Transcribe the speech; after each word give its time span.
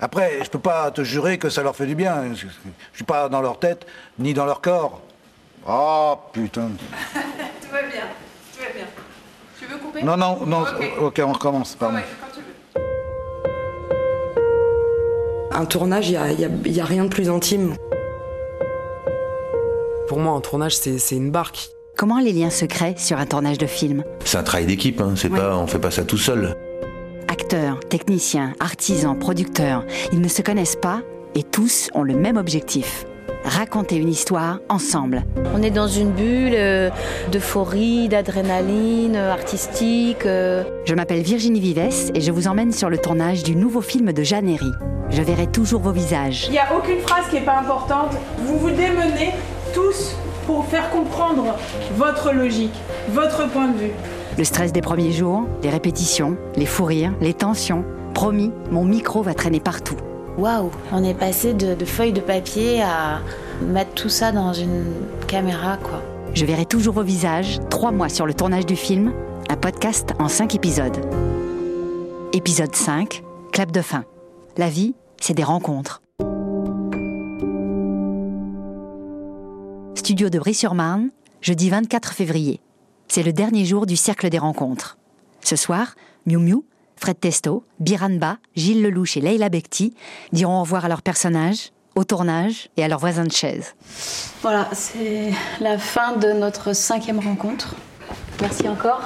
Après, 0.00 0.38
je 0.44 0.50
peux 0.50 0.58
pas 0.60 0.90
te 0.90 1.02
jurer 1.02 1.38
que 1.38 1.48
ça 1.48 1.62
leur 1.62 1.74
fait 1.74 1.86
du 1.86 1.94
bien. 1.94 2.22
Je 2.34 2.46
suis 2.94 3.04
pas 3.04 3.28
dans 3.28 3.40
leur 3.40 3.58
tête, 3.58 3.86
ni 4.18 4.34
dans 4.34 4.44
leur 4.46 4.60
corps. 4.60 5.00
Oh 5.68 6.16
putain. 6.32 6.70
Tout 7.60 7.72
va 7.72 7.82
bien, 7.82 8.02
tout 8.54 8.60
va 8.62 8.72
bien. 8.74 8.86
Tu 9.58 9.66
veux 9.66 9.76
couper? 9.76 10.02
Non, 10.02 10.16
non, 10.16 10.38
non, 10.46 10.62
Ok. 10.62 10.92
ok, 11.00 11.20
on 11.26 11.32
recommence, 11.32 11.74
pardon. 11.74 11.96
Ouais, 11.96 12.04
quand 12.20 12.28
tu 12.32 12.40
veux. 12.40 12.80
Un 15.60 15.64
tournage, 15.66 16.08
il 16.08 16.12
n'y 16.12 16.16
a, 16.16 16.32
y 16.32 16.44
a- 16.44 16.48
y 16.68 16.80
a 16.80 16.84
rien 16.84 17.04
de 17.04 17.08
plus 17.10 17.28
intime. 17.28 17.74
Pour 20.08 20.18
moi, 20.20 20.32
un 20.34 20.40
tournage, 20.40 20.76
c'est 20.76 20.98
c'est 20.98 21.16
une 21.16 21.30
barque. 21.30 21.68
Comment 21.96 22.20
les 22.20 22.32
liens 22.32 22.50
se 22.50 22.64
créent 22.64 22.96
sur 22.96 23.18
un 23.18 23.26
tournage 23.26 23.58
de 23.58 23.66
film? 23.66 24.04
C'est 24.24 24.38
un 24.38 24.42
travail 24.44 24.66
d'équipe, 24.66 25.00
hein. 25.00 25.14
c'est 25.16 25.28
Ouais. 25.30 25.38
pas, 25.38 25.56
on 25.56 25.66
fait 25.66 25.80
pas 25.80 25.90
ça 25.90 26.04
tout 26.04 26.16
seul. 26.16 26.56
Acteurs, 27.50 27.80
techniciens, 27.80 28.52
artisans, 28.60 29.18
producteurs, 29.18 29.82
ils 30.12 30.20
ne 30.20 30.28
se 30.28 30.42
connaissent 30.42 30.76
pas 30.76 31.00
et 31.34 31.42
tous 31.42 31.88
ont 31.94 32.02
le 32.02 32.14
même 32.14 32.36
objectif. 32.36 33.06
Raconter 33.42 33.96
une 33.96 34.10
histoire 34.10 34.58
ensemble. 34.68 35.24
On 35.54 35.62
est 35.62 35.70
dans 35.70 35.86
une 35.88 36.10
bulle 36.10 36.52
euh, 36.52 36.90
d'euphorie, 37.32 38.10
d'adrénaline 38.10 39.16
euh, 39.16 39.32
artistique. 39.32 40.26
euh. 40.26 40.62
Je 40.84 40.94
m'appelle 40.94 41.22
Virginie 41.22 41.58
Vives 41.58 42.10
et 42.14 42.20
je 42.20 42.30
vous 42.32 42.48
emmène 42.48 42.70
sur 42.70 42.90
le 42.90 42.98
tournage 42.98 43.44
du 43.44 43.56
nouveau 43.56 43.80
film 43.80 44.12
de 44.12 44.22
Jeanne 44.22 44.50
Herry. 44.50 44.72
Je 45.08 45.22
verrai 45.22 45.46
toujours 45.46 45.80
vos 45.80 45.92
visages. 45.92 46.48
Il 46.48 46.52
n'y 46.52 46.58
a 46.58 46.76
aucune 46.76 47.00
phrase 47.00 47.30
qui 47.30 47.36
n'est 47.36 47.46
pas 47.46 47.60
importante. 47.60 48.10
Vous 48.40 48.58
vous 48.58 48.70
démenez 48.72 49.32
tous 49.72 50.16
pour 50.46 50.66
faire 50.66 50.90
comprendre 50.90 51.56
votre 51.96 52.30
logique, 52.34 52.74
votre 53.08 53.48
point 53.48 53.68
de 53.68 53.78
vue. 53.78 53.92
Le 54.38 54.44
stress 54.44 54.72
des 54.72 54.82
premiers 54.82 55.10
jours, 55.10 55.48
les 55.64 55.68
répétitions, 55.68 56.36
les 56.54 56.64
fous 56.64 56.84
rires, 56.84 57.12
les 57.20 57.34
tensions. 57.34 57.84
Promis, 58.14 58.52
mon 58.70 58.84
micro 58.84 59.20
va 59.20 59.34
traîner 59.34 59.58
partout. 59.58 59.96
Waouh, 60.36 60.70
on 60.92 61.02
est 61.02 61.14
passé 61.14 61.54
de, 61.54 61.74
de 61.74 61.84
feuilles 61.84 62.12
de 62.12 62.20
papier 62.20 62.80
à 62.80 63.20
mettre 63.60 63.94
tout 63.94 64.08
ça 64.08 64.30
dans 64.30 64.52
une 64.52 64.94
caméra, 65.26 65.76
quoi. 65.76 66.04
Je 66.34 66.44
verrai 66.44 66.66
toujours 66.66 66.94
vos 66.94 67.02
visages, 67.02 67.58
trois 67.68 67.90
mois 67.90 68.08
sur 68.08 68.26
le 68.26 68.34
tournage 68.34 68.64
du 68.64 68.76
film, 68.76 69.12
un 69.48 69.56
podcast 69.56 70.10
en 70.20 70.28
cinq 70.28 70.54
épisodes. 70.54 71.04
Épisode 72.32 72.76
5, 72.76 73.24
clap 73.50 73.72
de 73.72 73.82
fin. 73.82 74.04
La 74.56 74.68
vie, 74.68 74.94
c'est 75.20 75.34
des 75.34 75.42
rencontres. 75.42 76.00
Studio 79.96 80.30
de 80.30 80.38
Brie-sur-Marne, 80.38 81.10
jeudi 81.40 81.70
24 81.70 82.12
février. 82.12 82.60
C'est 83.08 83.22
le 83.22 83.32
dernier 83.32 83.64
jour 83.64 83.86
du 83.86 83.96
cercle 83.96 84.28
des 84.28 84.38
rencontres. 84.38 84.98
Ce 85.42 85.56
soir, 85.56 85.94
Miu 86.26 86.36
Miu, 86.36 86.62
Fred 86.96 87.18
Testo, 87.18 87.64
Biranba, 87.80 88.36
Gilles 88.54 88.82
Lelouch 88.82 89.16
et 89.16 89.20
Leila 89.20 89.48
Bekti 89.48 89.94
diront 90.32 90.58
au 90.58 90.60
revoir 90.60 90.84
à 90.84 90.88
leurs 90.88 91.00
personnages, 91.00 91.70
au 91.94 92.04
tournage 92.04 92.68
et 92.76 92.84
à 92.84 92.88
leurs 92.88 92.98
voisins 92.98 93.24
de 93.24 93.32
chaise. 93.32 93.74
Voilà, 94.42 94.68
c'est 94.72 95.32
la 95.60 95.78
fin 95.78 96.16
de 96.16 96.32
notre 96.32 96.74
cinquième 96.74 97.18
rencontre. 97.18 97.76
Merci 98.42 98.68
encore. 98.68 99.02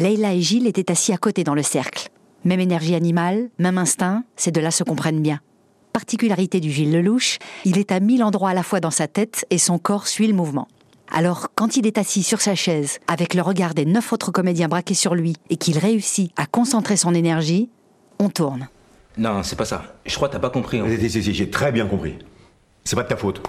Leila 0.00 0.32
et 0.32 0.40
Gilles 0.40 0.66
étaient 0.66 0.90
assis 0.90 1.12
à 1.12 1.18
côté 1.18 1.44
dans 1.44 1.54
le 1.54 1.62
cercle. 1.62 2.08
Même 2.44 2.60
énergie 2.60 2.94
animale, 2.94 3.50
même 3.58 3.78
instinct, 3.78 4.24
ces 4.36 4.52
deux-là 4.52 4.70
se 4.70 4.84
comprennent 4.84 5.22
bien. 5.22 5.40
Particularité 5.92 6.60
du 6.60 6.70
Gilles 6.70 6.92
Lelouch, 6.92 7.38
il 7.64 7.78
est 7.78 7.92
à 7.92 8.00
mille 8.00 8.24
endroits 8.24 8.50
à 8.50 8.54
la 8.54 8.62
fois 8.62 8.80
dans 8.80 8.90
sa 8.90 9.06
tête 9.06 9.46
et 9.50 9.58
son 9.58 9.78
corps 9.78 10.08
suit 10.08 10.26
le 10.26 10.34
mouvement. 10.34 10.66
Alors, 11.16 11.46
quand 11.54 11.76
il 11.76 11.86
est 11.86 11.96
assis 11.96 12.24
sur 12.24 12.40
sa 12.40 12.56
chaise, 12.56 12.98
avec 13.06 13.34
le 13.34 13.42
regard 13.42 13.72
des 13.74 13.84
neuf 13.84 14.12
autres 14.12 14.32
comédiens 14.32 14.66
braqués 14.66 14.94
sur 14.94 15.14
lui, 15.14 15.36
et 15.48 15.56
qu'il 15.56 15.78
réussit 15.78 16.32
à 16.36 16.46
concentrer 16.46 16.96
son 16.96 17.14
énergie, 17.14 17.68
on 18.18 18.28
tourne. 18.30 18.68
Non, 19.16 19.44
c'est 19.44 19.54
pas 19.54 19.64
ça. 19.64 19.94
Je 20.06 20.14
crois 20.16 20.26
que 20.26 20.32
t'as 20.32 20.40
pas 20.40 20.50
compris. 20.50 20.80
hein. 20.80 20.86
Si, 20.88 21.08
si, 21.10 21.22
si, 21.22 21.32
J'ai 21.34 21.50
très 21.50 21.70
bien 21.70 21.86
compris. 21.86 22.18
C'est 22.82 22.96
pas 22.96 23.04
de 23.04 23.08
ta 23.08 23.16
faute. 23.16 23.40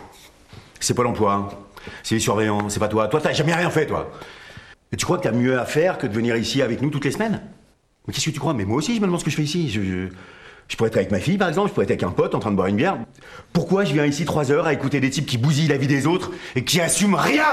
C'est 0.80 0.94
pas 0.94 1.02
l'emploi. 1.02 1.33
hein. 1.33 1.47
C'est 2.03 2.13
les 2.16 2.22
surveillants. 2.22 2.69
C'est 2.69 2.80
pas 2.80 2.88
toi. 2.88 3.07
Toi, 3.07 3.19
t'as 3.19 3.33
jamais 3.33 3.53
rien 3.55 3.72
fait, 3.72 3.88
toi. 3.88 4.11
Et 4.91 4.95
tu 4.97 5.06
crois 5.06 5.17
que 5.17 5.23
t'as 5.23 5.31
mieux 5.31 5.59
à 5.59 5.66
faire 5.66 5.97
que 5.97 6.06
de 6.06 6.13
venir 6.13 6.35
ici 6.38 6.61
avec 6.61 6.84
nous 6.84 6.91
toutes 6.91 7.06
les 7.06 7.11
semaines? 7.11 7.41
Mais 8.07 8.13
qu'est-ce 8.13 8.25
que 8.28 8.31
tu 8.31 8.40
crois? 8.40 8.53
Mais 8.53 8.66
moi 8.66 8.78
aussi, 8.78 8.95
je 8.95 9.01
me 9.01 9.07
demande 9.07 9.19
ce 9.19 9.25
que 9.25 9.31
je 9.31 9.35
fais 9.38 9.44
ici. 9.44 9.69
Je, 9.72 9.81
je- 9.81 10.09
je 10.68 10.76
pourrais 10.76 10.90
être 10.90 10.98
avec 10.98 11.12
ma 11.12 11.20
fille, 11.20 11.38
par 11.38 11.50
exemple. 11.50 11.70
Je 11.70 11.74
pourrais 11.74 11.86
être 11.86 11.92
avec 11.92 12.03
un 12.03 12.12
pote 12.12 12.36
en 12.36 12.40
train 12.40 12.52
de 12.52 12.56
boire 12.56 12.68
une 12.68 12.76
bière. 12.76 12.98
Pourquoi 13.53 13.86
je 13.86 13.94
viens 13.94 14.06
ici 14.06 14.26
trois 14.26 14.52
heures 14.52 14.66
à 14.66 14.74
écouter 14.74 15.00
des 15.00 15.09
types 15.09 15.26
qui 15.26 15.38
bousillent 15.38 15.68
la 15.68 15.78
vie 15.78 15.88
des 15.88 16.08
autres 16.08 16.31
et 16.56 16.64
qui 16.64 16.81
assument 16.81 17.16
rien? 17.16 17.46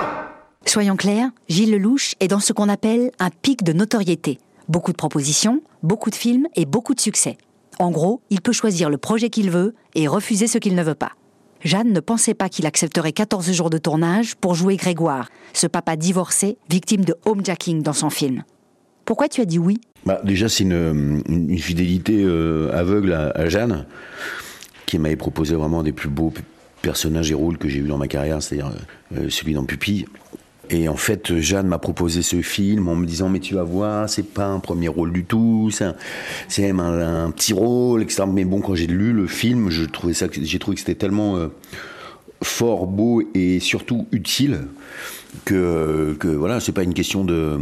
Soyons 0.65 0.97
clairs, 0.97 1.31
Gilles 1.49 1.73
Lelouch 1.73 2.15
est 2.21 2.29
dans 2.29 2.41
ce 2.41 2.53
qu'on 2.53 2.69
appelle 2.69 3.11
un 3.19 3.31
pic 3.31 3.63
de 3.65 3.73
notoriété. 3.73 4.39
Beaucoup 4.69 4.93
de 4.93 4.97
propositions, 4.97 5.61
beaucoup 5.83 6.11
de 6.11 6.15
films 6.15 6.47
et 6.55 6.65
beaucoup 6.65 6.95
de 6.95 7.01
succès. 7.01 7.37
En 7.79 7.91
gros, 7.91 8.21
il 8.31 8.41
peut 8.41 8.53
choisir 8.53 8.89
le 8.89 8.99
projet 8.99 9.29
qu'il 9.29 9.51
veut 9.51 9.75
et 9.95 10.07
refuser 10.07 10.47
ce 10.47 10.59
qu'il 10.59 10.75
ne 10.75 10.83
veut 10.83 10.95
pas. 10.95 11.13
Jeanne 11.65 11.93
ne 11.93 12.01
pensait 12.01 12.35
pas 12.35 12.49
qu'il 12.49 12.67
accepterait 12.67 13.13
14 13.13 13.53
jours 13.53 13.71
de 13.71 13.79
tournage 13.79 14.35
pour 14.37 14.55
jouer 14.55 14.77
Grégoire, 14.77 15.29
ce 15.53 15.67
papa 15.67 15.97
divorcé, 15.97 16.59
victime 16.69 17.05
de 17.05 17.15
homejacking 17.25 17.83
dans 17.83 17.93
son 17.93 18.11
film. 18.11 18.43
Pourquoi 19.05 19.29
tu 19.29 19.41
as 19.41 19.45
dit 19.45 19.59
oui? 19.59 19.81
Bah, 20.05 20.21
déjà, 20.25 20.49
c'est 20.49 20.65
une, 20.65 21.23
une- 21.29 21.59
fidélité 21.59 22.23
euh, 22.25 22.71
aveugle 22.77 23.13
à, 23.13 23.49
Jeanne, 23.49 23.87
qui 24.87 24.99
m'avait 24.99 25.17
proposé 25.17 25.55
vraiment 25.55 25.83
des 25.83 25.93
plus 25.93 26.09
beaux 26.09 26.33
personnages 26.83 27.31
et 27.31 27.35
rôles 27.35 27.59
que 27.59 27.69
j'ai 27.69 27.79
eu 27.79 27.87
dans 27.87 27.99
ma 27.99 28.09
carrière, 28.09 28.43
c'est-à-dire 28.43 28.73
euh, 29.17 29.29
celui 29.29 29.55
dans 29.55 29.65
Pupille. 29.65 30.07
Et 30.71 30.89
en 30.89 30.97
fait, 30.97 31.39
Jeanne 31.39 31.67
m'a 31.67 31.79
proposé 31.79 32.23
ce 32.23 32.41
film 32.41 32.89
en 32.89 32.95
me 32.95 33.05
disant 33.05 33.29
mais 33.29 33.41
tu 33.41 33.55
vas 33.55 33.63
voir, 33.63 34.09
c'est 34.09 34.23
pas 34.23 34.47
un 34.47 34.59
premier 34.59 34.89
rôle 34.89 35.13
du 35.13 35.25
tout, 35.25 35.71
c'est 35.71 36.63
même 36.63 36.81
un, 36.81 37.31
petit 37.31 37.53
rôle, 37.53 38.03
etc. 38.03 38.25
Mais 38.27 38.45
bon, 38.45 38.61
quand 38.61 38.75
j'ai 38.75 38.87
lu 38.87 39.13
le 39.13 39.27
film, 39.27 39.71
j'ai 39.71 39.87
trouvé 39.89 40.15
que 40.15 40.77
c'était 40.81 40.95
tellement 40.95 41.37
euh, 41.37 41.49
fort, 42.43 42.87
beau 42.87 43.23
et 43.35 43.61
surtout 43.61 44.07
utile 44.13 44.63
que, 45.45 46.17
que 46.19 46.29
voilà, 46.29 46.61
c'est 46.61 46.73
pas 46.73 46.85
une 46.85 46.95
question 46.95 47.25
de 47.25 47.59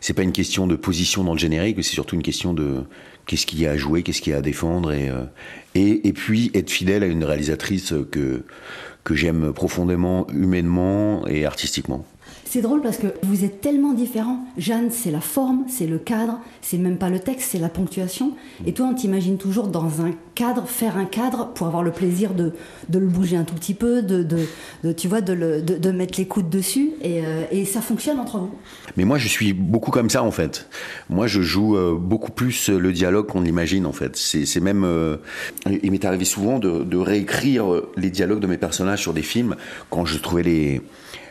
c'est 0.00 0.14
pas 0.14 0.22
une 0.22 0.32
question 0.32 0.66
de 0.66 0.76
position 0.76 1.24
dans 1.24 1.32
le 1.32 1.38
générique, 1.38 1.76
c'est 1.82 1.94
surtout 1.94 2.14
une 2.14 2.22
question 2.22 2.54
de 2.54 2.82
qu'est-ce 3.26 3.46
qu'il 3.46 3.60
y 3.60 3.66
a 3.66 3.72
à 3.72 3.76
jouer, 3.76 4.02
qu'est-ce 4.02 4.20
qu'il 4.20 4.32
y 4.32 4.34
a 4.34 4.38
à 4.38 4.42
défendre 4.42 4.92
et, 4.92 5.08
euh, 5.08 5.24
et, 5.74 6.08
et 6.08 6.12
puis 6.12 6.50
être 6.54 6.70
fidèle 6.70 7.02
à 7.02 7.06
une 7.06 7.24
réalisatrice 7.24 7.94
que 8.10 8.42
que 9.04 9.14
j'aime 9.14 9.52
profondément, 9.52 10.26
humainement 10.30 11.26
et 11.26 11.46
artistiquement. 11.46 12.04
C'est 12.52 12.62
drôle 12.62 12.82
parce 12.82 12.96
que 12.96 13.06
vous 13.22 13.44
êtes 13.44 13.60
tellement 13.60 13.92
différents. 13.92 14.44
Jeanne, 14.58 14.90
c'est 14.90 15.12
la 15.12 15.20
forme, 15.20 15.62
c'est 15.68 15.86
le 15.86 15.98
cadre, 15.98 16.40
c'est 16.62 16.78
même 16.78 16.98
pas 16.98 17.08
le 17.08 17.20
texte, 17.20 17.50
c'est 17.52 17.60
la 17.60 17.68
ponctuation. 17.68 18.32
Et 18.66 18.72
toi, 18.72 18.88
on 18.90 18.94
t'imagine 18.94 19.38
toujours 19.38 19.68
dans 19.68 20.00
un 20.00 20.10
cadre, 20.34 20.66
faire 20.66 20.96
un 20.96 21.04
cadre 21.04 21.52
pour 21.54 21.68
avoir 21.68 21.84
le 21.84 21.92
plaisir 21.92 22.34
de, 22.34 22.52
le 22.92 23.06
bouger 23.06 23.36
un 23.36 23.44
tout 23.44 23.54
petit 23.54 23.72
peu, 23.72 24.02
de, 24.02 24.26
tu 24.94 25.06
vois, 25.06 25.20
de, 25.20 25.90
mettre 25.92 26.18
les 26.18 26.26
coudes 26.26 26.50
dessus. 26.50 26.90
Et, 27.02 27.24
euh, 27.24 27.44
et 27.52 27.64
ça 27.64 27.80
fonctionne 27.80 28.18
entre 28.18 28.38
vous. 28.38 28.50
Mais 28.96 29.04
moi, 29.04 29.16
je 29.16 29.28
suis 29.28 29.52
beaucoup 29.52 29.92
comme 29.92 30.10
ça, 30.10 30.24
en 30.24 30.32
fait. 30.32 30.68
Moi, 31.08 31.28
je 31.28 31.42
joue 31.42 31.76
euh, 31.76 31.94
beaucoup 31.96 32.32
plus 32.32 32.68
le 32.68 32.92
dialogue 32.92 33.28
qu'on 33.28 33.42
l'imagine, 33.42 33.86
en 33.86 33.92
fait. 33.92 34.16
C'est 34.16 34.58
même... 34.58 34.82
euh, 34.82 35.18
il 35.84 35.92
m'est 35.92 36.04
arrivé 36.04 36.24
souvent 36.24 36.58
de, 36.58 36.96
réécrire 36.96 37.66
les 37.96 38.10
dialogues 38.10 38.40
de 38.40 38.48
mes 38.48 38.58
personnages 38.58 39.02
sur 39.02 39.14
des 39.14 39.22
films 39.22 39.54
quand 39.88 40.04
je 40.04 40.18
trouvais 40.18 40.42
les, 40.42 40.82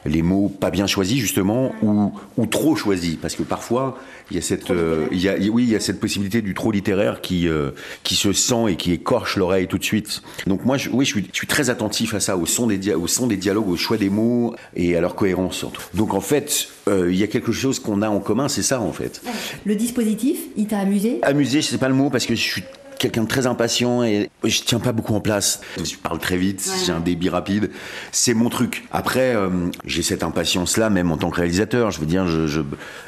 les 0.06 0.22
mots 0.22 0.50
pas 0.50 0.72
bien 0.72 0.88
choisis, 0.88 1.20
justement, 1.20 1.74
ou, 1.82 2.12
ou 2.38 2.46
trop 2.46 2.76
choisis. 2.76 3.16
Parce 3.16 3.36
que 3.36 3.44
parfois, 3.44 3.98
il 4.32 4.36
y 4.36 4.40
a 4.40 4.42
cette... 4.42 4.72
euh, 4.72 5.08
il 5.12 5.20
y 5.20 5.30
a, 5.30 5.36
oui, 5.52 5.64
il 5.64 5.70
y 5.70 5.76
a 5.76 5.80
cette 5.80 6.00
possibilité 6.00 6.42
du 6.42 6.54
trop 6.54 6.72
littéraire 6.72 7.22
qui, 7.22 7.48
euh, 7.48 7.72
qui 8.04 8.16
se 8.16 8.32
sent 8.34 8.66
et 8.70 8.76
qui 8.76 8.92
écorche 8.94 9.38
l'oreille 9.38 9.68
tout 9.68 9.78
de 9.78 9.84
suite. 9.84 10.22
Donc 10.48 10.66
moi, 10.66 10.78
je, 10.78 10.90
oui, 10.90 11.06
je 11.06 11.12
suis, 11.12 11.28
je 11.32 11.38
suis 11.38 11.48
très 11.48 11.70
attentif 11.70 12.14
à 12.14 12.20
ça, 12.20 12.38
au 12.38 12.46
son, 12.46 12.68
des 12.68 12.94
au 12.94 13.08
son 13.08 13.28
des 13.28 13.38
dialogues, 13.38 13.70
au 13.70 13.78
choix 13.78 13.98
des 13.98 14.10
mots 14.10 14.56
et 14.76 14.96
à 14.96 15.02
leur 15.02 15.16
cohérence, 15.16 15.56
surtout. 15.58 15.82
Donc 15.94 16.14
en 16.14 16.22
fait, 16.22 16.70
euh, 16.88 17.12
il 17.12 17.18
y 17.18 17.24
a 17.24 17.28
quelque 17.28 17.52
chose 17.52 17.80
qu'on 17.80 18.02
a 18.02 18.10
en 18.10 18.20
commun, 18.20 18.48
c'est 18.48 18.64
ça, 18.64 18.80
en 18.82 18.94
fait. 18.94 19.22
Le 19.66 19.76
dispositif, 19.76 20.40
il 20.58 20.68
t'a 20.68 20.80
amusé? 20.80 21.20
Amusé, 21.24 21.62
c'est 21.62 21.78
pas 21.78 21.90
le 21.90 21.96
mot 21.96 22.10
parce 22.10 22.26
que 22.26 22.36
je 22.36 22.42
suis 22.42 22.64
quelqu'un 23.00 23.24
de 23.24 23.28
très 23.28 23.48
impatient 23.48 24.04
et 24.04 24.30
je 24.44 24.62
tiens 24.62 24.80
pas 24.80 24.92
beaucoup 24.92 25.16
en 25.16 25.22
place. 25.22 25.62
Je 25.78 25.96
parle 25.96 26.20
très 26.20 26.38
vite, 26.38 26.70
j'ai 26.86 26.92
un 26.92 27.00
débit 27.00 27.30
rapide. 27.30 27.72
C'est 28.12 28.36
mon 28.36 28.50
truc. 28.50 28.86
Après, 28.92 29.36
euh, 29.36 29.50
j'ai 29.86 30.04
cette 30.04 30.22
impatience-là 30.22 30.92
même 30.92 31.12
en 31.12 31.18
tant 31.18 31.32
que 31.32 31.38
réalisateur. 31.38 31.90
Je 31.90 32.00
veux 32.00 32.06
dire, 32.06 32.28
je, 32.28 32.62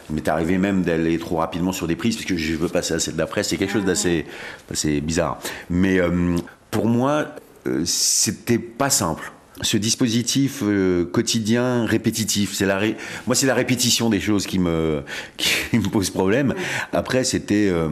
m'est 0.09 0.27
arrivé 0.27 0.57
même 0.57 0.81
d'aller 0.81 1.19
trop 1.19 1.37
rapidement 1.37 1.71
sur 1.71 1.87
des 1.87 1.95
prises 1.95 2.15
parce 2.15 2.25
que 2.25 2.37
je 2.37 2.55
veux 2.55 2.69
passer 2.69 2.95
à 2.95 2.99
celle 2.99 3.15
d'après. 3.15 3.43
C'est 3.43 3.57
quelque 3.57 3.73
chose 3.73 3.85
d'assez 3.85 4.25
assez 4.71 5.01
bizarre. 5.01 5.39
Mais 5.69 5.99
euh, 5.99 6.37
pour 6.71 6.87
moi, 6.87 7.27
euh, 7.67 7.83
c'était 7.85 8.57
pas 8.57 8.89
simple. 8.89 9.31
Ce 9.61 9.77
dispositif 9.77 10.63
euh, 10.63 11.05
quotidien 11.05 11.85
répétitif, 11.85 12.53
c'est 12.53 12.65
la 12.65 12.77
ré- 12.77 12.97
moi 13.27 13.35
c'est 13.35 13.45
la 13.45 13.53
répétition 13.53 14.09
des 14.09 14.19
choses 14.19 14.47
qui 14.47 14.57
me 14.57 15.03
qui 15.37 15.77
me 15.77 15.87
pose 15.87 16.09
problème. 16.09 16.55
Après 16.93 17.23
c'était 17.23 17.67
euh, 17.69 17.89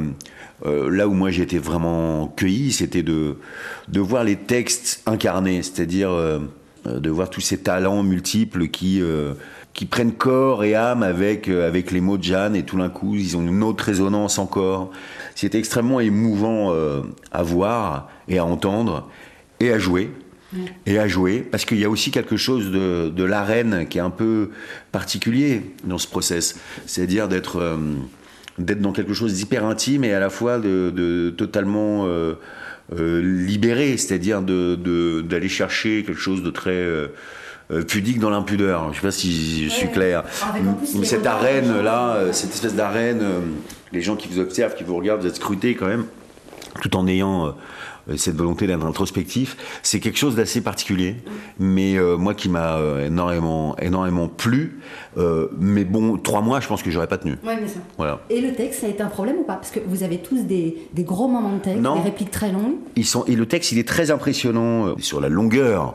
euh, 0.66 0.90
là 0.90 1.08
où 1.08 1.14
moi 1.14 1.32
j'ai 1.32 1.44
été 1.44 1.58
vraiment 1.58 2.28
cueilli, 2.36 2.72
c'était 2.72 3.04
de 3.04 3.38
de 3.88 4.00
voir 4.00 4.24
les 4.24 4.36
textes 4.36 5.02
incarnés, 5.06 5.62
c'est-à-dire 5.64 6.12
euh, 6.12 6.40
de 6.86 7.10
voir 7.10 7.30
tous 7.30 7.42
ces 7.42 7.58
talents 7.58 8.04
multiples 8.04 8.68
qui, 8.68 9.02
euh, 9.02 9.34
qui 9.74 9.86
prennent 9.86 10.14
corps 10.14 10.64
et 10.64 10.76
âme 10.76 11.04
avec, 11.04 11.48
avec 11.48 11.92
les 11.92 12.02
mots 12.02 12.18
de 12.18 12.24
Jeanne 12.24 12.56
et 12.56 12.64
tout 12.64 12.78
d'un 12.78 12.90
coup 12.90 13.16
ils 13.16 13.38
ont 13.38 13.42
une 13.42 13.64
autre 13.64 13.86
résonance 13.86 14.38
encore. 14.38 14.92
C'était 15.36 15.60
extrêmement 15.60 16.02
émouvant 16.02 16.74
à 17.32 17.44
voir 17.44 18.10
et 18.28 18.40
à 18.40 18.46
entendre 18.46 19.10
et 19.60 19.72
à 19.72 19.80
jouer. 19.80 20.12
Et 20.88 20.98
à 20.98 21.08
jouer, 21.08 21.42
parce 21.42 21.64
qu'il 21.64 21.78
y 21.78 21.86
a 21.86 21.90
aussi 21.92 22.10
quelque 22.10 22.36
chose 22.36 22.72
de, 22.72 23.10
de 23.16 23.24
l'arène 23.24 23.88
qui 23.88 24.00
est 24.00 24.02
un 24.02 24.10
peu 24.10 24.50
particulier 24.92 25.62
dans 25.84 26.00
ce 26.00 26.08
process. 26.08 26.60
C'est-à-dire 26.88 27.28
d'être 27.28 27.78
d'être 28.60 28.82
dans 28.82 28.92
quelque 28.92 29.14
chose 29.14 29.34
d'hyper 29.34 29.66
intime 29.66 30.04
et 30.04 30.14
à 30.14 30.20
la 30.20 30.30
fois 30.30 30.60
de, 30.60 30.92
de 30.96 31.30
totalement 31.32 32.06
euh, 32.06 32.34
euh, 32.98 33.22
libéré, 33.22 33.98
c'est-à-dire 33.98 34.42
de- 34.42 35.22
d'aller 35.22 35.50
chercher 35.50 36.04
quelque 36.06 36.20
chose 36.20 36.44
de 36.44 36.50
très 36.52 36.72
euh, 36.72 37.08
pudique 37.88 38.20
dans 38.20 38.30
l'impudeur. 38.30 38.84
Je 38.86 38.90
ne 38.90 38.94
sais 38.96 39.02
pas 39.02 39.12
si 39.12 39.66
je 39.66 39.70
suis 39.70 39.90
clair. 39.90 40.24
Plus 40.94 41.06
cette 41.06 41.26
arène 41.26 41.82
là, 41.82 42.18
cette 42.32 42.52
espèce 42.54 42.76
d'arène, 42.76 43.22
les 43.94 44.02
gens 44.02 44.16
qui 44.16 44.28
vous 44.28 44.40
observent, 44.40 44.76
qui 44.76 44.84
vous 44.84 44.96
regardent, 44.96 45.22
vous 45.22 45.28
êtes 45.28 45.36
scrutés 45.36 45.76
quand 45.76 45.88
même, 45.88 46.06
tout 46.82 46.96
en 46.96 47.08
ayant 47.08 47.56
cette 48.18 48.36
volonté 48.36 48.68
d'être 48.68 48.86
introspectif, 48.86 49.58
c'est 49.84 50.00
quelque 50.00 50.18
chose 50.18 50.36
d'assez 50.36 50.62
particulier, 50.62 51.16
mais 51.60 51.98
euh, 51.98 52.18
moi 52.18 52.34
qui 52.34 52.50
m'a 52.50 52.78
euh, 52.78 53.08
énormément, 53.08 53.76
énormément 53.80 54.28
plu. 54.28 54.80
Euh, 55.18 55.48
mais 55.60 55.84
bon, 55.86 56.18
trois 56.18 56.42
mois, 56.42 56.60
je 56.60 56.68
pense 56.68 56.84
que 56.84 56.92
j'aurais 56.92 57.08
pas 57.08 57.18
tenu. 57.18 57.34
Ouais, 57.44 57.58
bien 57.58 57.68
sûr. 57.68 57.82
Voilà. 57.98 58.22
Et 58.30 58.42
le 58.42 58.54
texte, 58.54 58.82
ça 58.82 58.88
a 58.88 58.90
été 58.90 59.02
un 59.04 59.08
problème 59.08 59.38
ou 59.38 59.44
pas? 59.44 59.56
Parce 59.56 59.72
que 59.72 59.80
vous 59.86 60.04
avez 60.04 60.20
tous 60.20 60.44
des, 60.44 60.78
des 60.94 61.04
gros 61.04 61.28
moments 61.28 61.56
de 61.56 61.60
texte, 61.62 61.82
Non. 61.82 61.96
des 61.96 62.02
répliques 62.02 62.32
très 62.32 62.52
longues. 62.52 62.76
Ils 62.96 63.06
sont, 63.06 63.26
et 63.26 63.36
le 63.36 63.46
texte, 63.46 63.72
il 63.72 63.80
est 63.80 63.88
très 63.88 64.12
impressionnant 64.12 64.88
euh, 64.88 64.94
sur 65.00 65.20
la 65.20 65.30
longueur, 65.30 65.94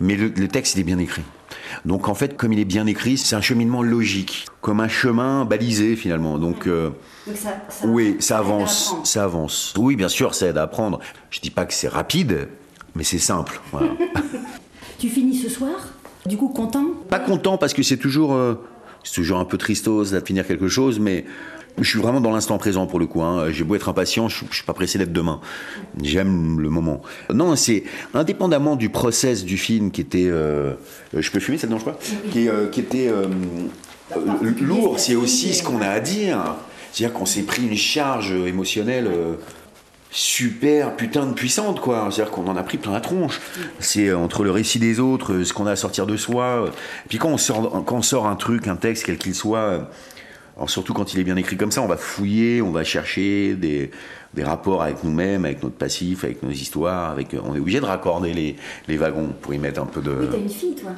mais 0.00 0.16
le, 0.16 0.28
le 0.28 0.48
texte, 0.48 0.76
il 0.76 0.80
est 0.80 0.84
bien 0.84 0.98
écrit. 0.98 1.22
Donc 1.84 2.08
en 2.08 2.14
fait, 2.14 2.36
comme 2.36 2.52
il 2.52 2.58
est 2.58 2.64
bien 2.64 2.86
écrit, 2.86 3.16
c'est 3.18 3.36
un 3.36 3.40
cheminement 3.40 3.82
logique, 3.82 4.46
comme 4.60 4.80
un 4.80 4.88
chemin 4.88 5.44
balisé 5.44 5.96
finalement. 5.96 6.38
Donc 6.38 6.66
euh, 6.66 6.90
Donc 7.26 7.36
ça, 7.36 7.50
ça- 7.68 7.86
oui, 7.86 8.16
ça 8.20 8.38
avance, 8.38 8.94
ça 9.04 9.24
avance. 9.24 9.74
Oui, 9.78 9.96
bien 9.96 10.08
sûr, 10.08 10.34
ça 10.34 10.46
aide 10.48 10.58
à 10.58 10.62
apprendre. 10.62 10.98
Je 11.30 11.40
dis 11.40 11.50
pas 11.50 11.64
que 11.66 11.74
c'est 11.74 11.88
rapide, 11.88 12.48
mais 12.94 13.04
c'est 13.04 13.18
simple. 13.18 13.60
Voilà. 13.72 13.88
Tu 14.98 15.08
finis 15.08 15.34
ce 15.36 15.48
soir, 15.48 15.74
du 16.26 16.36
coup 16.36 16.48
content? 16.48 16.84
Pas 17.08 17.18
content 17.18 17.58
parce 17.58 17.74
que 17.74 17.82
c'est 17.82 17.96
toujours, 17.96 18.34
euh, 18.34 18.54
c'est 19.04 19.14
toujours 19.14 19.38
un 19.38 19.44
peu 19.44 19.58
tristos 19.58 20.10
de 20.12 20.20
finir 20.20 20.46
quelque 20.46 20.68
chose, 20.68 20.98
mais 20.98 21.24
je 21.80 21.88
suis 21.88 21.98
vraiment 21.98 22.20
dans 22.20 22.30
l'instant 22.30 22.58
présent 22.58 22.86
pour 22.86 22.98
le 22.98 23.06
coup. 23.06 23.22
hein. 23.22 23.50
J'ai 23.50 23.64
beau 23.64 23.74
être 23.74 23.88
impatient, 23.88 24.28
je, 24.28 24.44
je 24.50 24.56
suis 24.56 24.64
pas 24.64 24.74
pressé 24.74 24.98
d'être 24.98 25.12
demain. 25.12 25.40
J'aime 26.02 26.60
le 26.60 26.68
moment. 26.68 27.00
Non, 27.32 27.56
c'est 27.56 27.84
indépendamment 28.12 28.76
du 28.76 28.90
process 28.90 29.44
du 29.44 29.56
film 29.56 29.90
qui 29.90 30.02
était, 30.02 30.28
euh, 30.28 30.74
je 31.16 31.30
peux 31.30 31.40
fumer, 31.40 31.56
ça 31.56 31.66
te 31.66 31.72
dérange 31.72 31.84
pas? 31.84 31.98
Qui, 32.30 32.48
euh, 32.48 32.68
qui 32.68 32.80
était 32.80 33.08
euh, 33.08 33.26
lourd. 34.60 34.98
C'est 34.98 35.14
aussi 35.14 35.54
ce 35.54 35.62
qu'on 35.62 35.80
a 35.80 35.88
à 35.88 36.00
dire. 36.00 36.56
C'est-à-dire 36.92 37.16
qu'on 37.18 37.24
s'est 37.24 37.42
pris 37.44 37.62
une 37.62 37.76
charge 37.76 38.32
émotionnelle. 38.32 39.10
Super 40.14 40.94
putain 40.94 41.26
de 41.26 41.32
puissante 41.32 41.80
quoi 41.80 42.06
c'est 42.10 42.20
à 42.20 42.24
dire 42.24 42.30
qu'on 42.30 42.46
en 42.46 42.56
a 42.56 42.62
pris 42.62 42.76
plein 42.76 42.92
la 42.92 43.00
tronche 43.00 43.40
c'est 43.78 44.08
euh, 44.08 44.18
entre 44.18 44.44
le 44.44 44.50
récit 44.50 44.78
des 44.78 45.00
autres 45.00 45.32
euh, 45.32 45.44
ce 45.44 45.54
qu'on 45.54 45.66
a 45.66 45.70
à 45.72 45.76
sortir 45.76 46.06
de 46.06 46.16
soi 46.18 46.44
euh, 46.44 46.66
et 46.68 47.08
puis 47.08 47.16
quand 47.18 47.30
on 47.30 47.38
sort 47.38 47.82
quand 47.86 47.96
on 47.96 48.02
sort 48.02 48.26
un 48.26 48.36
truc 48.36 48.68
un 48.68 48.76
texte 48.76 49.04
quel 49.06 49.16
qu'il 49.16 49.34
soit 49.34 49.88
alors 50.56 50.68
surtout 50.68 50.92
quand 50.92 51.14
il 51.14 51.20
est 51.20 51.24
bien 51.24 51.36
écrit 51.36 51.56
comme 51.56 51.72
ça 51.72 51.80
on 51.80 51.86
va 51.86 51.96
fouiller 51.96 52.60
on 52.60 52.72
va 52.72 52.84
chercher 52.84 53.54
des, 53.54 53.90
des 54.34 54.44
rapports 54.44 54.82
avec 54.82 55.02
nous-mêmes 55.02 55.46
avec 55.46 55.62
notre 55.62 55.76
passif 55.76 56.24
avec 56.24 56.42
nos 56.42 56.50
histoires 56.50 57.10
avec 57.10 57.34
on 57.42 57.54
est 57.54 57.58
obligé 57.60 57.80
de 57.80 57.86
raccorder 57.86 58.34
les, 58.34 58.56
les 58.88 58.96
wagons 58.98 59.30
pour 59.40 59.54
y 59.54 59.58
mettre 59.58 59.80
un 59.80 59.86
peu 59.86 60.02
de 60.02 60.10
Oui, 60.10 60.26
t'as 60.30 60.36
une 60.38 60.48
fille, 60.50 60.74
toi. 60.74 60.90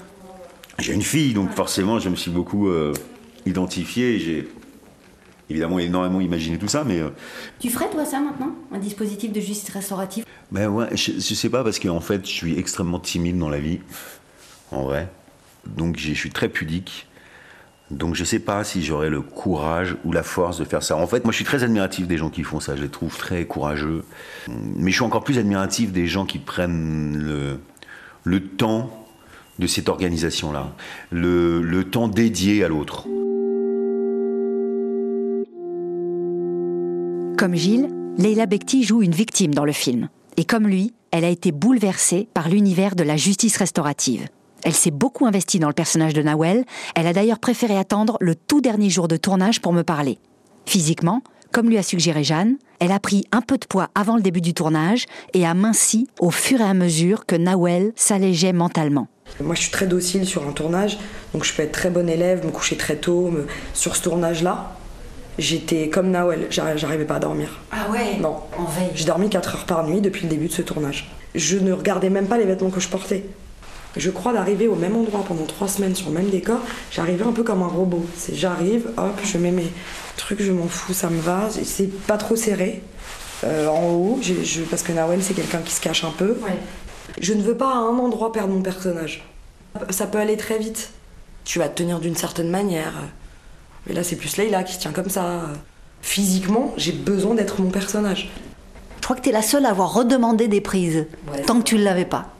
j'ai 0.80 0.92
une 0.92 1.02
fille, 1.02 1.34
donc 1.34 1.52
forcément, 1.52 2.00
je 2.00 2.08
me 2.08 2.16
suis 2.16 2.32
beaucoup 2.32 2.68
euh, 2.68 2.92
identifié. 3.46 4.18
J'ai 4.18 4.48
évidemment 5.50 5.78
énormément 5.78 6.20
imaginé 6.20 6.58
tout 6.58 6.68
ça, 6.68 6.84
mais 6.84 7.00
euh, 7.00 7.10
Tu 7.60 7.70
ferais, 7.70 7.90
toi, 7.90 8.04
ça 8.04 8.20
maintenant 8.20 8.54
Un 8.72 8.78
dispositif 8.78 9.32
de 9.32 9.40
justice 9.40 9.70
restaurative? 9.70 10.24
Ben 10.50 10.68
ouais, 10.68 10.88
je, 10.96 11.12
je 11.12 11.34
sais 11.34 11.48
pas 11.48 11.62
parce 11.64 11.78
qu'en 11.78 12.00
fait, 12.00 12.24
je 12.26 12.32
suis 12.32 12.58
extrêmement 12.58 12.98
timide 12.98 13.38
dans 13.38 13.48
la 13.48 13.58
vie, 13.58 13.80
en 14.70 14.82
vrai. 14.84 15.08
Donc, 15.66 15.96
je 15.98 16.12
suis 16.12 16.30
très 16.30 16.48
pudique. 16.48 17.06
Donc, 17.90 18.14
je 18.14 18.24
sais 18.24 18.38
pas 18.38 18.64
si 18.64 18.82
j'aurais 18.82 19.10
le 19.10 19.20
courage 19.20 19.96
ou 20.04 20.12
la 20.12 20.22
force 20.22 20.58
de 20.58 20.64
faire 20.64 20.82
ça. 20.82 20.96
En 20.96 21.06
fait, 21.06 21.24
moi, 21.24 21.32
je 21.32 21.36
suis 21.36 21.44
très 21.44 21.64
admiratif 21.64 22.06
des 22.06 22.16
gens 22.16 22.30
qui 22.30 22.42
font 22.42 22.60
ça. 22.60 22.76
Je 22.76 22.82
les 22.82 22.88
trouve 22.88 23.16
très 23.16 23.44
courageux. 23.44 24.04
Mais 24.48 24.90
je 24.90 24.96
suis 24.96 25.04
encore 25.04 25.22
plus 25.22 25.38
admiratif 25.38 25.92
des 25.92 26.06
gens 26.06 26.24
qui 26.24 26.38
prennent 26.38 27.16
le, 27.18 27.60
le 28.24 28.40
temps 28.42 29.06
de 29.58 29.66
cette 29.66 29.88
organisation-là, 29.88 30.72
le, 31.10 31.62
le 31.62 31.84
temps 31.84 32.08
dédié 32.08 32.64
à 32.64 32.68
l'autre. 32.68 33.06
Comme 37.36 37.56
Gilles, 37.56 37.88
Leila 38.16 38.46
Bekti 38.46 38.84
joue 38.84 39.02
une 39.02 39.12
victime 39.12 39.54
dans 39.54 39.64
le 39.64 39.72
film. 39.72 40.08
Et 40.36 40.44
comme 40.44 40.68
lui, 40.68 40.94
elle 41.10 41.24
a 41.24 41.28
été 41.28 41.50
bouleversée 41.50 42.28
par 42.32 42.48
l'univers 42.48 42.94
de 42.94 43.02
la 43.02 43.16
justice 43.16 43.56
restaurative. 43.56 44.28
Elle 44.62 44.72
s'est 44.72 44.92
beaucoup 44.92 45.26
investie 45.26 45.58
dans 45.58 45.66
le 45.66 45.74
personnage 45.74 46.14
de 46.14 46.22
Nawel. 46.22 46.64
Elle 46.94 47.08
a 47.08 47.12
d'ailleurs 47.12 47.40
préféré 47.40 47.76
attendre 47.76 48.18
le 48.20 48.36
tout 48.36 48.60
dernier 48.60 48.88
jour 48.88 49.08
de 49.08 49.16
tournage 49.16 49.60
pour 49.60 49.72
me 49.72 49.82
parler. 49.82 50.18
Physiquement, 50.64 51.22
comme 51.50 51.68
lui 51.68 51.76
a 51.76 51.82
suggéré 51.82 52.22
Jeanne, 52.22 52.56
elle 52.78 52.92
a 52.92 53.00
pris 53.00 53.24
un 53.32 53.40
peu 53.40 53.58
de 53.58 53.66
poids 53.66 53.88
avant 53.96 54.14
le 54.14 54.22
début 54.22 54.40
du 54.40 54.54
tournage 54.54 55.06
et 55.32 55.44
a 55.44 55.54
minci 55.54 56.06
au 56.20 56.30
fur 56.30 56.60
et 56.60 56.64
à 56.64 56.74
mesure 56.74 57.26
que 57.26 57.34
Nawel 57.34 57.92
s'allégeait 57.96 58.52
mentalement. 58.52 59.08
Moi, 59.40 59.56
je 59.56 59.62
suis 59.62 59.72
très 59.72 59.86
docile 59.86 60.24
sur 60.24 60.46
un 60.46 60.52
tournage, 60.52 60.98
donc 61.32 61.44
je 61.44 61.52
peux 61.52 61.62
être 61.62 61.72
très 61.72 61.90
bon 61.90 62.08
élève, 62.08 62.46
me 62.46 62.52
coucher 62.52 62.76
très 62.76 62.96
tôt. 62.96 63.32
Sur 63.72 63.96
ce 63.96 64.02
tournage-là, 64.02 64.76
j'étais 65.38 65.88
comme 65.88 66.10
Nawel, 66.10 66.46
j'arri- 66.50 66.78
j'arrivais 66.78 67.04
pas 67.04 67.16
à 67.16 67.18
dormir. 67.20 67.48
Ah 67.72 67.90
ouais? 67.90 68.16
Non. 68.20 68.36
En 68.58 68.64
veille. 68.64 68.90
J'ai 68.94 69.04
dormi 69.04 69.28
4 69.30 69.54
heures 69.54 69.64
par 69.66 69.86
nuit 69.86 70.00
depuis 70.00 70.22
le 70.24 70.28
début 70.28 70.48
de 70.48 70.52
ce 70.52 70.62
tournage. 70.62 71.10
Je 71.34 71.58
ne 71.58 71.72
regardais 71.72 72.10
même 72.10 72.26
pas 72.26 72.38
les 72.38 72.44
vêtements 72.44 72.70
que 72.70 72.80
je 72.80 72.88
portais. 72.88 73.24
Je 73.96 74.10
crois 74.10 74.32
d'arriver 74.32 74.66
au 74.66 74.74
même 74.74 74.96
endroit 74.96 75.24
pendant 75.26 75.44
3 75.44 75.68
semaines 75.68 75.94
sur 75.94 76.08
le 76.08 76.14
même 76.14 76.28
décor, 76.28 76.58
j'arrivais 76.90 77.24
un 77.24 77.30
peu 77.32 77.44
comme 77.44 77.62
un 77.62 77.68
robot. 77.68 78.04
C'est 78.16 78.34
j'arrive, 78.34 78.88
hop, 78.96 79.20
je 79.24 79.38
mets 79.38 79.52
mes 79.52 79.70
trucs, 80.16 80.42
je 80.42 80.50
m'en 80.50 80.66
fous, 80.66 80.92
ça 80.94 81.10
me 81.10 81.20
va, 81.20 81.48
c'est 81.64 81.86
pas 82.06 82.16
trop 82.16 82.34
serré. 82.34 82.82
Euh, 83.44 83.68
en 83.68 83.90
haut, 83.92 84.18
je- 84.22 84.62
parce 84.62 84.82
que 84.82 84.90
Nawel 84.92 85.22
c'est 85.22 85.34
quelqu'un 85.34 85.58
qui 85.58 85.72
se 85.72 85.80
cache 85.80 86.02
un 86.04 86.10
peu. 86.10 86.36
Je 87.20 87.34
ne 87.34 87.42
veux 87.42 87.56
pas 87.56 87.68
à 87.70 87.76
un 87.76 87.96
endroit 87.98 88.32
perdre 88.32 88.52
mon 88.52 88.62
personnage. 88.62 89.24
Ça 89.90 90.06
peut 90.06 90.18
aller 90.18 90.36
très 90.36 90.58
vite. 90.58 90.90
Tu 91.44 91.58
vas 91.58 91.68
te 91.68 91.74
tenir 91.82 92.00
d'une 92.00 92.16
certaine 92.16 92.48
manière. 92.50 92.94
Mais 93.86 93.94
là, 93.94 94.02
c'est 94.02 94.16
plus 94.16 94.36
Leïla 94.36 94.62
qui 94.62 94.74
se 94.74 94.78
tient 94.78 94.92
comme 94.92 95.10
ça. 95.10 95.42
Physiquement, 96.02 96.74
j'ai 96.76 96.92
besoin 96.92 97.34
d'être 97.34 97.60
mon 97.60 97.70
personnage. 97.70 98.30
Je 99.00 99.02
crois 99.02 99.16
que 99.16 99.22
tu 99.22 99.28
es 99.28 99.32
la 99.32 99.42
seule 99.42 99.66
à 99.66 99.70
avoir 99.70 99.92
redemandé 99.92 100.48
des 100.48 100.60
prises, 100.60 101.06
tant 101.46 101.58
que 101.58 101.64
tu 101.64 101.76
ne 101.76 101.84
l'avais 101.84 102.04
pas. 102.04 102.30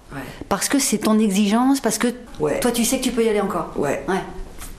Parce 0.48 0.68
que 0.68 0.78
c'est 0.78 0.98
ton 0.98 1.18
exigence, 1.18 1.80
parce 1.80 1.98
que 1.98 2.08
toi 2.60 2.70
tu 2.72 2.84
sais 2.84 2.98
que 2.98 3.04
tu 3.04 3.10
peux 3.10 3.24
y 3.24 3.28
aller 3.28 3.40
encore. 3.40 3.72
Ouais. 3.76 4.04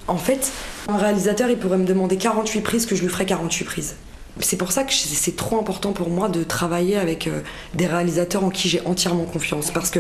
En 0.08 0.18
fait, 0.18 0.52
un 0.88 0.98
réalisateur, 0.98 1.50
il 1.50 1.58
pourrait 1.58 1.78
me 1.78 1.86
demander 1.86 2.18
48 2.18 2.62
prises, 2.62 2.86
que 2.86 2.96
je 2.96 3.02
lui 3.02 3.10
ferais 3.10 3.26
48 3.26 3.66
prises. 3.66 3.96
C'est 4.40 4.58
pour 4.58 4.72
ça 4.72 4.84
que 4.84 4.94
c'est 4.94 5.16
c'est 5.16 5.36
trop 5.36 5.60
important 5.60 5.94
pour 5.94 6.10
moi 6.10 6.28
de 6.28 6.44
travailler 6.44 6.98
avec 6.98 7.28
euh, 7.28 7.42
des 7.74 7.88
réalisateurs 7.88 8.44
en 8.44 8.50
qui 8.50 8.68
j'ai 8.68 8.82
entièrement 8.86 9.24
confiance. 9.24 9.72
Parce 9.72 9.90
que 9.90 10.00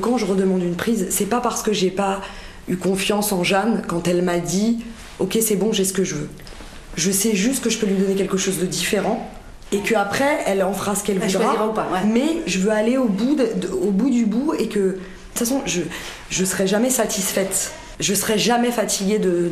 quand 0.00 0.18
je 0.18 0.26
redemande 0.26 0.62
une 0.62 0.74
prise, 0.74 1.06
c'est 1.10 1.26
pas 1.26 1.40
parce 1.40 1.62
que 1.62 1.72
j'ai 1.72 1.90
pas 1.90 2.20
eu 2.68 2.76
confiance 2.76 3.32
en 3.32 3.44
Jeanne 3.44 3.82
quand 3.86 4.08
elle 4.08 4.22
m'a 4.22 4.38
dit 4.38 4.84
Ok, 5.18 5.38
c'est 5.40 5.56
bon, 5.56 5.72
j'ai 5.72 5.84
ce 5.84 5.92
que 5.92 6.04
je 6.04 6.14
veux. 6.14 6.28
Je 6.96 7.10
sais 7.10 7.34
juste 7.34 7.62
que 7.64 7.70
je 7.70 7.78
peux 7.78 7.86
lui 7.86 7.94
donner 7.96 8.14
quelque 8.14 8.36
chose 8.36 8.58
de 8.58 8.66
différent 8.66 9.30
et 9.72 9.78
qu'après, 9.78 10.38
elle 10.46 10.62
en 10.62 10.72
fera 10.72 10.94
ce 10.94 11.02
qu'elle 11.04 11.16
Elle 11.22 11.28
voudra. 11.30 11.42
choisira 11.44 11.68
ou 11.68 11.72
pas, 11.72 11.88
ouais. 11.92 12.00
Mais 12.12 12.42
je 12.46 12.58
veux 12.58 12.70
aller 12.70 12.96
au 12.98 13.06
bout, 13.08 13.34
de- 13.34 13.52
de- 13.66 13.72
au 13.72 13.90
bout 13.90 14.10
du 14.10 14.26
bout 14.26 14.54
et 14.58 14.68
que, 14.68 14.78
de 14.78 14.92
toute 15.34 15.38
façon, 15.38 15.62
je, 15.64 15.80
je 16.30 16.44
serai 16.44 16.66
jamais 16.66 16.90
satisfaite. 16.90 17.72
Je 18.00 18.14
serai 18.14 18.38
jamais 18.38 18.70
fatiguée 18.70 19.18
de, 19.18 19.50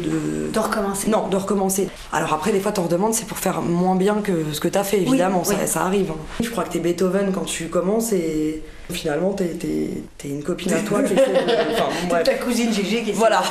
de. 0.52 0.59
recommencer. 0.59 1.09
Non, 1.09 1.28
de 1.28 1.37
recommencer. 1.37 1.88
Alors 2.12 2.32
après, 2.32 2.52
des 2.52 2.61
fois, 2.61 2.73
t'en 2.73 2.85
redemandes, 2.85 3.14
c'est 3.14 3.26
pour 3.26 3.38
faire 3.38 3.62
moins 3.62 3.94
bien 3.97 4.16
que 4.23 4.32
ce 4.52 4.61
que 4.61 4.68
t'as 4.68 4.82
fait, 4.85 5.02
évidemment, 5.02 5.42
oui. 5.47 5.54
ça, 5.61 5.66
ça 5.66 5.82
arrive. 5.82 6.11
hein. 6.11 6.16
Je 6.42 6.50
crois 6.50 6.64
que 6.64 6.70
t'es 6.73 6.78
Beethoven 6.80 7.32
quand 7.32 7.44
tu 7.44 7.68
commences 7.68 8.12
et 8.12 8.62
finalement, 8.90 9.32
t'es, 9.32 9.49
t'es- 9.50 9.90
t'es 10.18 10.28
une 10.28 10.42
copine 10.42 10.73
à 10.73 10.80
toi 10.80 11.02
qui 11.02 11.14
fait. 11.14 11.26
de- 11.26 11.73
Enfin, 11.75 11.85
bon, 12.02 12.09
bref. 12.09 12.25
ta 12.25 12.35
cousine 12.35 12.73
Gégé 12.73 13.02
qui 13.02 13.12
Voilà. 13.12 13.42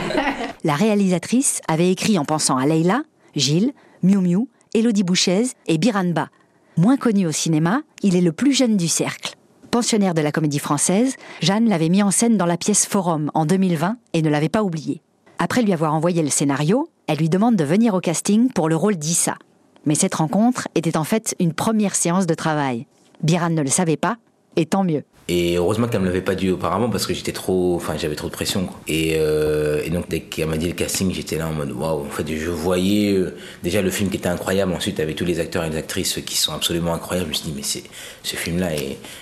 La 0.64 0.74
réalisatrice 0.74 1.60
avait 1.68 1.90
écrit 1.90 2.18
en 2.18 2.24
pensant 2.24 2.56
à 2.56 2.66
Leïla, 2.66 3.02
Gilles, 3.36 3.72
Miu 4.02 4.18
Miu, 4.18 4.48
Elodie 4.74 5.02
Bouchez 5.04 5.44
et 5.66 5.78
Biranba. 5.78 6.28
Moins 6.76 6.96
connu 6.96 7.26
au 7.26 7.32
cinéma, 7.32 7.82
il 8.02 8.16
est 8.16 8.20
le 8.20 8.32
plus 8.32 8.52
jeune 8.52 8.76
du 8.76 8.88
cercle. 8.88 9.34
Pensionnaire 9.70 10.14
de 10.14 10.22
la 10.22 10.32
comédie 10.32 10.58
française, 10.58 11.16
Jeanne 11.40 11.68
l'avait 11.68 11.90
mis 11.90 12.02
en 12.02 12.10
scène 12.10 12.38
dans 12.38 12.46
la 12.46 12.56
pièce 12.56 12.86
Forum 12.86 13.30
en 13.34 13.44
2020 13.44 13.98
et 14.14 14.22
ne 14.22 14.30
l'avait 14.30 14.48
pas 14.48 14.62
oublié. 14.62 15.02
Après 15.38 15.62
lui 15.62 15.74
avoir 15.74 15.94
envoyé 15.94 16.22
le 16.22 16.30
scénario, 16.30 16.88
elle 17.06 17.18
lui 17.18 17.28
demande 17.28 17.54
de 17.54 17.64
venir 17.64 17.92
au 17.94 18.00
casting 18.00 18.50
pour 18.50 18.70
le 18.70 18.76
rôle 18.76 18.96
d'Issa. 18.96 19.36
Mais 19.84 19.94
cette 19.94 20.14
rencontre 20.14 20.68
était 20.74 20.96
en 20.96 21.04
fait 21.04 21.36
une 21.38 21.52
première 21.52 21.94
séance 21.94 22.26
de 22.26 22.32
travail. 22.34 22.86
Biran 23.22 23.50
ne 23.50 23.62
le 23.62 23.68
savait 23.68 23.98
pas, 23.98 24.16
Et 24.58 24.66
tant 24.66 24.82
mieux. 24.82 25.04
Et 25.28 25.56
heureusement 25.56 25.86
qu'elle 25.86 26.00
me 26.00 26.06
l'avait 26.06 26.20
pas 26.20 26.34
dit 26.34 26.50
auparavant 26.50 26.90
parce 26.90 27.06
que 27.06 27.14
j'étais 27.14 27.30
trop, 27.32 27.76
enfin 27.76 27.96
j'avais 27.96 28.16
trop 28.16 28.26
de 28.26 28.32
pression. 28.32 28.64
Quoi. 28.64 28.80
Et, 28.88 29.12
euh, 29.18 29.80
et, 29.84 29.90
donc 29.90 30.08
dès 30.08 30.20
qu'elle 30.20 30.48
m'a 30.48 30.56
dit 30.56 30.66
le 30.66 30.72
casting, 30.72 31.14
j'étais 31.14 31.36
là 31.36 31.46
en 31.46 31.52
mode 31.52 31.70
waouh. 31.70 32.00
En 32.00 32.10
fait, 32.10 32.26
je 32.26 32.50
voyais 32.50 33.12
euh, 33.12 33.36
déjà 33.62 33.82
le 33.82 33.90
film 33.90 34.10
qui 34.10 34.16
était 34.16 34.28
incroyable. 34.28 34.72
Ensuite, 34.72 34.98
avec 34.98 35.14
tous 35.14 35.24
les 35.24 35.38
acteurs 35.38 35.62
et 35.62 35.70
les 35.70 35.76
actrices 35.76 36.18
qui 36.26 36.36
sont 36.36 36.52
absolument 36.52 36.92
incroyables, 36.92 37.26
je 37.26 37.30
me 37.30 37.34
suis 37.34 37.44
dit 37.50 37.52
mais 37.54 37.62
c'est 37.62 37.84
ce 38.24 38.34
film-là 38.34 38.70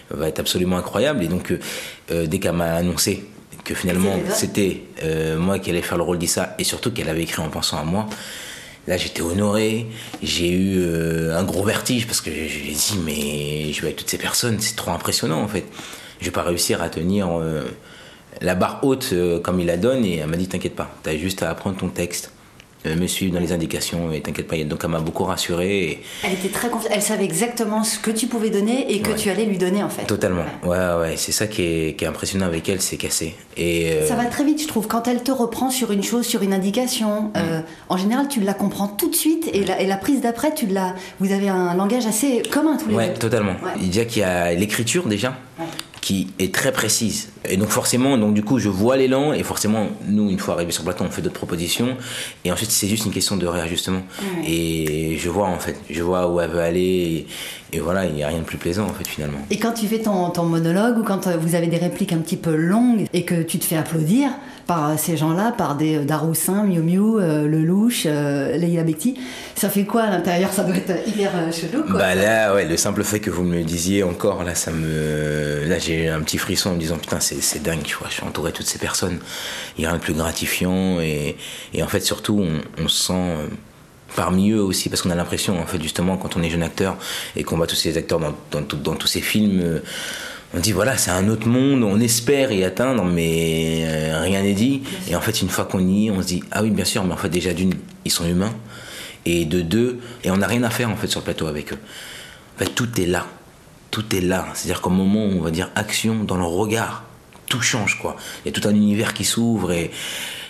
va 0.09 0.29
être 0.29 0.39
absolument 0.39 0.79
incroyable. 0.79 1.23
Et 1.23 1.29
donc 1.29 1.53
euh, 2.11 2.27
dès 2.27 2.39
qu'elle 2.39 2.53
m'a 2.53 2.73
annoncé 2.73 3.25
que 3.63 3.75
finalement 3.75 4.15
c'était 4.29 4.85
moi 5.37 5.59
qui 5.59 5.71
allais 5.71 5.83
faire 5.83 5.99
le 5.99 6.05
rôle 6.05 6.19
d'Issa 6.19 6.55
et 6.59 6.65
surtout 6.65 6.93
qu'elle 6.93 7.09
avait 7.09 7.25
écrit 7.25 7.43
en 7.43 7.51
pensant 7.51 7.79
à 7.79 7.85
moi. 7.85 8.09
Là, 8.87 8.97
j'étais 8.97 9.23
honoré. 9.23 9.87
J'ai 10.23 10.51
eu 10.51 11.31
un 11.33 11.43
gros 11.43 11.65
vertige 11.65 12.07
parce 12.07 12.21
que 12.21 12.31
je 12.31 12.59
dit, 12.59 12.99
mais 13.05 13.73
je 13.73 13.81
vais 13.81 13.89
avec 13.89 13.97
toutes 13.97 14.11
ces 14.11 14.19
personnes, 14.19 14.61
c'est 14.61 14.77
trop 14.77 14.93
impressionnant 14.93 15.43
en 15.43 15.49
fait 15.49 15.65
je 16.21 16.27
vais 16.27 16.31
pas 16.31 16.43
réussir 16.43 16.83
à 16.83 16.89
tenir 16.89 17.29
euh, 17.39 17.65
la 18.41 18.55
barre 18.55 18.81
haute 18.83 19.11
euh, 19.13 19.41
comme 19.41 19.61
il 19.61 19.67
la 19.67 19.77
donne. 19.77 20.05
Et 20.05 20.17
elle 20.17 20.29
m'a 20.29 20.37
dit 20.37 20.49
T'inquiète 20.49 20.75
pas, 20.75 20.91
tu 21.03 21.11
as 21.11 21.17
juste 21.17 21.43
à 21.43 21.51
apprendre 21.51 21.77
ton 21.77 21.89
texte, 21.89 22.31
euh, 22.31 22.36
me 22.95 23.07
suivre 23.07 23.35
dans 23.35 23.41
les 23.41 23.53
indications 23.53 24.13
et 24.13 24.21
t'inquiète 24.21 24.47
pas. 24.47 24.57
Donc 24.65 24.81
elle 24.85 24.91
m'a 24.91 25.01
beaucoup 25.01 25.25
rassuré. 25.25 26.03
Elle 26.25 26.33
était 26.33 26.49
très 26.49 26.69
confiante. 26.69 26.93
Elle 26.95 27.03
savait 27.03 27.25
exactement 27.25 27.85
ce 27.85 27.99
que 27.99 28.11
tu 28.11 28.27
pouvais 28.27 28.51
donner 28.51 28.93
et 28.93 29.01
que 29.01 29.13
tu 29.13 29.31
allais 29.31 29.45
lui 29.45 29.59
donner 29.59 29.83
en 29.83 29.89
fait. 29.89 30.05
Totalement. 30.05 30.45
Ouais, 30.65 30.77
ouais. 31.01 31.15
C'est 31.17 31.33
ça 31.33 31.47
qui 31.47 31.63
est, 31.63 32.07
impressionnant 32.07 32.47
avec 32.47 32.69
elle, 32.69 32.81
c'est 32.81 32.97
cassé. 32.97 33.35
Et 33.57 34.01
Ça 34.07 34.15
va 34.15 34.27
très 34.27 34.45
vite, 34.45 34.63
je 34.63 34.69
trouve. 34.69 34.87
Quand 34.87 35.09
elle 35.09 35.23
te 35.23 35.33
reprend 35.33 35.71
sur 35.71 35.91
une 35.93 36.03
chose, 36.03 36.27
sur 36.27 36.43
une 36.43 36.53
indication, 36.53 37.33
mm. 37.35 37.63
en 37.89 37.97
général, 37.97 38.29
tu 38.29 38.41
la 38.41 38.55
comprends 38.55 38.89
tout 38.89 39.11
de 39.11 39.17
suite 39.17 39.49
et 39.53 39.65
la, 39.65 39.81
et 39.81 39.87
la 39.87 39.97
prise 39.97 40.21
d'après, 40.21 40.55
tu 40.55 40.67
la. 40.67 40.95
Vous 41.21 41.33
avez 41.33 41.49
un 41.49 41.75
langage 41.75 42.07
assez 42.07 42.43
commun 42.51 42.77
tous 42.77 42.89
les 42.89 42.93
deux. 42.93 42.99
Ouais, 42.99 43.15
totalement. 43.15 43.57
Il 43.81 43.95
y 43.95 44.01
a 44.01 44.05
qu'il 44.05 44.23
y 44.23 44.25
a 44.25 44.53
l'écriture 44.55 45.07
déjà 45.07 45.37
qui 46.07 46.29
est 46.39 46.55
très 46.55 46.71
précise. 46.71 47.31
Et 47.49 47.57
donc 47.57 47.71
forcément, 47.71 48.17
donc 48.17 48.33
du 48.33 48.45
coup, 48.45 48.61
je 48.61 48.69
vois 48.69 48.97
l'élan 48.97 49.33
et 49.33 49.43
forcément, 49.43 49.89
nous, 50.07 50.31
une 50.31 50.39
fois 50.39 50.55
arrivé 50.55 50.71
sur 50.71 50.85
le 50.85 50.91
plateau, 50.93 51.03
on 51.03 51.11
fait 51.11 51.21
d'autres 51.21 51.35
propositions 51.35 51.97
et 52.45 52.53
ensuite 52.53 52.71
c'est 52.71 52.87
juste 52.87 53.07
une 53.07 53.11
question 53.11 53.37
de 53.37 53.45
réajustement. 53.45 54.03
Et 54.47 55.17
je 55.19 55.29
vois 55.29 55.49
en 55.49 55.59
fait, 55.59 55.77
je 55.91 56.01
vois 56.05 56.31
où 56.31 56.41
elle 56.41 56.51
veut 56.51 56.61
aller 56.61 57.27
et, 57.73 57.81
voilà, 57.81 58.07
il 58.07 58.15
n'y 58.15 58.23
a 58.23 58.29
rien 58.29 58.39
de 58.39 58.45
plus 58.45 58.57
plaisant 58.57 58.85
en 58.85 58.93
fait 58.93 59.09
finalement. 59.09 59.39
Et 59.51 59.59
quand 59.59 59.73
tu 59.73 59.89
fais 59.89 59.99
ton, 59.99 60.31
ton 60.31 60.45
monologue 60.45 60.99
ou 60.99 61.03
quand 61.03 61.27
euh, 61.27 61.37
vous 61.37 61.57
avez 61.57 61.67
des 61.67 61.77
répliques 61.77 62.13
un 62.13 62.19
petit 62.19 62.37
peu 62.37 62.55
longues 62.55 63.07
et 63.13 63.25
que 63.25 63.43
tu 63.43 63.59
te 63.59 63.65
fais 63.65 63.77
applaudir, 63.77 64.31
par 64.67 64.99
ces 64.99 65.17
gens-là, 65.17 65.53
par 65.53 65.77
des 65.77 65.99
euh, 65.99 66.05
Daroussin, 66.05 66.65
Miu 66.65 66.81
Miu, 66.81 67.21
euh, 67.21 67.47
Lelouch, 67.47 68.03
euh, 68.07 68.57
Leila 68.57 68.83
Bekti. 68.83 69.19
Ça 69.55 69.69
fait 69.69 69.85
quoi 69.85 70.03
à 70.03 70.11
l'intérieur? 70.11 70.53
Ça 70.53 70.65
doit 70.65 70.77
être 70.77 71.09
hyper 71.09 71.31
chelou, 71.53 71.85
quoi. 71.85 71.99
Bah 71.99 72.15
là, 72.15 72.55
ouais, 72.55 72.65
le 72.65 72.77
simple 72.77 73.05
fait 73.05 73.21
que 73.21 73.31
vous 73.31 73.45
me 73.45 73.57
le 73.57 73.65
disiez 73.65 74.03
encore, 74.03 74.43
là, 74.45 74.55
ça 74.55 74.73
me. 74.73 75.65
Là, 75.67 75.79
j'ai 75.79 76.09
un 76.09 76.21
petit 76.21 76.39
frisson 76.39 76.71
en 76.71 76.75
me 76.75 76.81
disant, 76.81 76.97
putain, 76.99 77.21
c'est 77.21 77.63
dingue, 77.63 77.83
tu 77.83 77.97
vois, 77.97 78.09
je 78.09 78.15
suis 78.15 78.25
entouré 78.25 78.51
de 78.51 78.57
toutes 78.57 78.67
ces 78.67 78.79
personnes. 78.79 79.19
Il 79.77 79.83
n'y 79.83 79.87
a 79.87 79.91
rien 79.91 79.99
de 79.99 80.03
plus 80.03 80.15
gratifiant. 80.15 81.01
Et, 81.01 81.37
et 81.73 81.83
en 81.83 81.89
fait, 81.89 82.01
surtout, 82.01 82.41
on, 82.41 82.85
on 82.85 82.89
se 82.89 83.05
sent 83.05 83.35
parmi 84.15 84.51
eux 84.51 84.63
aussi, 84.63 84.89
parce 84.89 85.03
qu'on 85.03 85.11
a 85.11 85.15
l'impression, 85.15 85.61
en 85.61 85.67
fait, 85.67 85.81
justement, 85.83 86.17
quand 86.17 86.37
on 86.37 86.43
est 86.43 86.51
jeune 86.51 86.63
acteur 86.63 86.97
et 87.37 87.45
qu'on 87.45 87.57
voit 87.57 87.67
tous 87.67 87.77
ces 87.77 87.97
acteurs 87.99 88.19
dans, 88.19 88.35
dans, 88.51 88.63
dans 88.63 88.95
tous 88.95 89.09
ces 89.09 89.21
films, 89.21 89.81
on 90.57 90.61
dit 90.61 90.73
voilà, 90.73 90.97
c'est 90.97 91.11
un 91.11 91.29
autre 91.29 91.47
monde, 91.47 91.85
on 91.85 92.01
espère 92.01 92.51
y 92.51 92.65
atteindre, 92.65 93.05
mais 93.05 93.85
euh, 93.85 94.21
rien 94.23 94.43
n'est 94.43 94.55
dit. 94.55 94.83
Et 95.09 95.15
en 95.15 95.21
fait, 95.21 95.43
une 95.43 95.51
fois 95.51 95.67
qu'on 95.67 95.87
y 95.87 96.07
est, 96.07 96.11
on 96.11 96.23
se 96.23 96.27
dit 96.27 96.43
ah 96.51 96.63
oui, 96.63 96.71
bien 96.71 96.87
sûr, 96.87 97.05
mais 97.05 97.13
en 97.13 97.19
fait, 97.19 97.29
déjà 97.29 97.53
d'une, 97.53 97.75
ils 98.07 98.11
sont 98.11 98.27
humains, 98.27 98.55
et 99.27 99.45
de 99.45 99.61
deux, 99.61 100.01
et 100.25 100.31
on 100.31 100.39
n'a 100.39 100.47
rien 100.47 100.63
à 100.63 100.71
faire 100.71 100.89
en 100.89 100.97
fait 100.97 101.09
sur 101.09 101.21
le 101.21 101.25
plateau 101.25 101.47
avec 101.47 101.75
eux. 101.75 101.79
En 102.57 102.65
fait, 102.65 102.71
tout 102.75 102.89
est 102.99 103.07
là, 103.07 103.27
tout 103.91 104.17
est 104.17 104.21
là. 104.23 104.47
C'est-à-dire 104.55 104.81
qu'au 104.81 104.91
moment 104.91 105.27
où 105.27 105.33
on 105.39 105.43
va 105.43 105.51
dire 105.51 105.71
action 105.75 106.25
dans 106.25 106.39
le 106.39 106.45
regard, 106.45 107.05
tout 107.49 107.61
change 107.61 107.99
quoi. 107.99 108.17
Il 108.45 108.49
y 108.51 108.57
a 108.57 108.59
tout 108.59 108.67
un 108.67 108.75
univers 108.75 109.13
qui 109.13 109.25
s'ouvre 109.25 109.73
et 109.73 109.91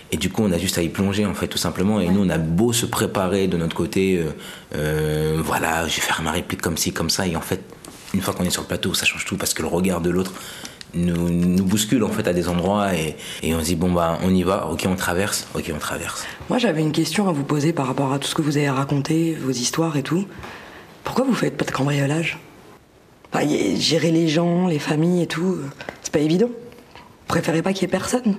et 0.09 0.15
du 0.15 0.29
coup, 0.29 0.41
on 0.43 0.51
a 0.53 0.57
juste 0.57 0.77
à 0.77 0.81
y 0.81 0.87
plonger, 0.87 1.25
en 1.25 1.33
fait, 1.33 1.49
tout 1.49 1.57
simplement. 1.57 1.99
Et 1.99 2.07
nous, 2.07 2.23
on 2.23 2.29
a 2.29 2.37
beau 2.37 2.71
se 2.71 2.85
préparer 2.85 3.47
de 3.47 3.57
notre 3.57 3.75
côté, 3.75 4.17
euh, 4.17 4.31
euh, 4.73 5.41
voilà, 5.43 5.85
je 5.85 5.95
vais 5.95 6.01
faire 6.01 6.21
ma 6.21 6.31
réplique 6.31 6.61
comme 6.61 6.77
ci, 6.77 6.93
comme 6.93 7.09
ça. 7.09 7.27
Et 7.27 7.35
en 7.35 7.41
fait, 7.41 7.61
une 8.17 8.23
fois 8.23 8.33
qu'on 8.33 8.45
est 8.45 8.49
sur 8.49 8.63
le 8.63 8.67
plateau, 8.67 8.95
ça 8.95 9.05
change 9.05 9.25
tout 9.25 9.37
parce 9.37 9.53
que 9.53 9.61
le 9.61 9.67
regard 9.67 10.01
de 10.01 10.09
l'autre 10.09 10.33
nous, 10.95 11.29
nous, 11.29 11.63
bouscule 11.63 12.03
en 12.03 12.09
fait 12.09 12.27
à 12.27 12.33
des 12.33 12.49
endroits 12.49 12.95
et, 12.95 13.15
et, 13.43 13.53
on 13.53 13.59
se 13.59 13.65
dit 13.65 13.75
bon 13.75 13.91
bah 13.91 14.17
on 14.23 14.33
y 14.33 14.41
va, 14.41 14.65
ok 14.67 14.87
on 14.87 14.95
traverse, 14.95 15.47
ok 15.53 15.71
on 15.75 15.77
traverse. 15.77 16.25
Moi 16.49 16.57
j'avais 16.57 16.81
une 16.81 16.91
question 16.91 17.29
à 17.29 17.31
vous 17.31 17.43
poser 17.43 17.73
par 17.73 17.85
rapport 17.85 18.11
à 18.11 18.17
tout 18.17 18.27
ce 18.27 18.33
que 18.33 18.41
vous 18.41 18.57
avez 18.57 18.71
raconté, 18.71 19.35
vos 19.35 19.51
histoires 19.51 19.97
et 19.97 20.01
tout. 20.01 20.25
Pourquoi 21.03 21.25
vous 21.25 21.35
faites 21.35 21.57
pas 21.57 21.65
de 21.65 21.69
cambriolage? 21.69 22.39
Enfin, 23.31 23.45
Gérer 23.77 24.09
les 24.09 24.27
gens, 24.27 24.65
les 24.65 24.79
familles 24.79 25.21
et 25.21 25.27
tout, 25.27 25.57
c'est 26.01 26.11
pas 26.11 26.19
évident. 26.19 26.47
Vous 26.47 27.27
préférez 27.27 27.61
pas 27.61 27.73
qu'il 27.73 27.83
y 27.83 27.85
ait 27.85 27.91
personne? 27.91 28.37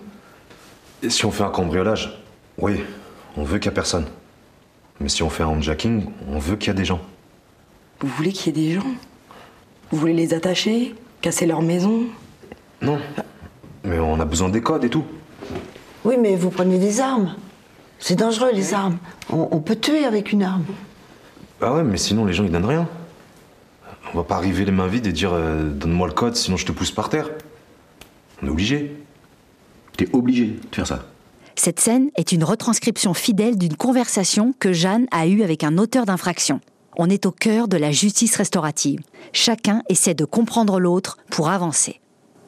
Et 1.05 1.11
Si 1.11 1.25
on 1.25 1.31
fait 1.31 1.45
un 1.45 1.51
cambriolage, 1.51 2.21
oui, 2.57 2.81
on 3.37 3.45
veut 3.45 3.59
qu'il 3.59 3.71
y 3.71 3.73
ait 3.73 3.75
personne. 3.75 4.07
Mais 4.99 5.09
si 5.09 5.23
on 5.23 5.31
fait 5.31 5.45
un 5.45 5.49
handjacking, 5.49 6.07
on 6.29 6.41
veut 6.41 6.57
qu'il 6.57 6.69
y 6.69 6.71
ait 6.73 6.75
des 6.79 6.85
gens. 6.85 7.01
Vous 8.01 8.09
voulez 8.09 8.33
qu'il 8.33 8.47
y 8.47 8.49
ait 8.61 8.69
des 8.69 8.75
gens? 8.75 8.87
Vous 9.91 9.99
voulez 9.99 10.15
les 10.15 10.35
attacher 10.35 10.95
Casser 11.21 11.47
leur 11.47 11.63
maison 11.63 12.05
Non. 12.83 12.99
Mais 13.85 13.99
on 13.99 14.21
a 14.21 14.25
besoin 14.25 14.49
des 14.49 14.61
codes 14.61 14.85
et 14.85 14.91
tout. 14.91 15.05
Oui, 16.05 16.17
mais 16.21 16.37
vous 16.37 16.51
prenez 16.51 16.79
des 16.79 17.01
armes. 17.01 17.35
C'est 17.99 18.15
dangereux, 18.15 18.51
les 18.53 18.75
armes. 18.75 18.99
On, 19.31 19.59
peut 19.59 19.77
tuer 19.77 20.05
avec 20.05 20.31
une 20.31 20.43
arme. 20.43 20.65
Ah 21.61 21.75
ouais, 21.75 21.83
mais 21.83 21.97
sinon, 21.97 22.25
les 22.25 22.33
gens, 22.33 22.45
ils 22.45 22.53
donnent 22.53 22.65
rien. 22.65 22.89
On 24.15 24.17
va 24.17 24.25
pas 24.25 24.37
arriver 24.37 24.65
les 24.65 24.71
mains 24.71 24.87
vides 24.87 25.07
et 25.07 25.13
dire 25.13 25.33
euh, 25.33 25.69
Donne-moi 25.69 26.07
le 26.07 26.15
code, 26.15 26.37
sinon 26.37 26.57
je 26.57 26.65
te 26.65 26.73
pousse 26.73 26.93
par 26.93 27.09
terre. 27.09 27.29
On 28.41 28.47
est 28.47 28.51
obligé. 28.51 28.97
T'es 29.97 30.09
obligé 30.13 30.47
de 30.71 30.75
faire 30.75 30.87
ça. 30.87 31.05
Cette 31.57 31.81
scène 31.81 32.11
est 32.15 32.31
une 32.31 32.45
retranscription 32.45 33.13
fidèle 33.15 33.59
d'une 33.59 33.77
conversation 33.77 34.55
que 34.61 34.73
Jeanne 34.73 35.07
a 35.11 35.27
eue 35.27 35.43
avec 35.43 35.65
un 35.65 35.77
auteur 35.77 36.07
d'infraction. 36.07 36.61
On 37.01 37.09
est 37.09 37.27
au 37.27 37.31
cœur 37.31 37.69
de 37.69 37.77
la 37.77 37.93
justice 37.93 38.35
restaurative. 38.35 38.99
Chacun 39.33 39.83
essaie 39.89 40.15
de 40.15 40.25
comprendre 40.25 40.81
l'autre 40.81 41.17
pour 41.31 41.49
avancer. 41.49 42.01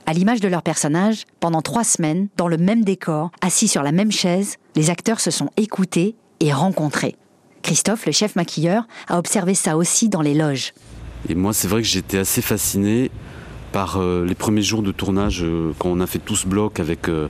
À 0.07 0.13
l'image 0.13 0.41
de 0.41 0.49
leur 0.49 0.63
personnage, 0.63 1.25
pendant 1.39 1.63
trois 1.63 1.85
semaines, 1.85 2.27
dans 2.37 2.49
le 2.49 2.57
même 2.57 2.83
décor, 2.83 3.31
assis 3.43 3.69
sur 3.69 3.85
la 3.85 3.93
même 3.93 4.11
chaise, 4.11 4.57
les 4.75 4.91
acteurs 4.91 5.21
se 5.21 5.31
sont 5.31 5.51
écoutés 5.57 6.17
et 6.41 6.53
rencontrés. 6.53 7.15
Christophe, 7.63 8.07
le 8.07 8.13
chef 8.13 8.35
maquilleur, 8.35 8.89
a 9.07 9.19
observé 9.21 9.55
ça 9.55 9.77
aussi 9.77 10.09
dans 10.09 10.21
les 10.21 10.35
loges. 10.35 10.75
Et 11.29 11.37
moi, 11.37 11.53
c'est 11.53 11.69
vrai 11.69 11.83
que 11.83 11.87
j'étais 11.87 12.19
assez 12.19 12.43
fasciné 12.43 13.13
par 13.71 13.99
euh, 13.99 14.25
les 14.27 14.35
premiers 14.35 14.63
jours 14.63 14.83
de 14.83 14.91
tournage, 14.91 15.45
euh, 15.45 15.73
quand 15.79 15.91
on 15.91 16.01
a 16.01 16.09
fait 16.09 16.19
tout 16.19 16.35
ce 16.35 16.49
bloc 16.49 16.81
avec, 16.81 17.09
euh, 17.09 17.29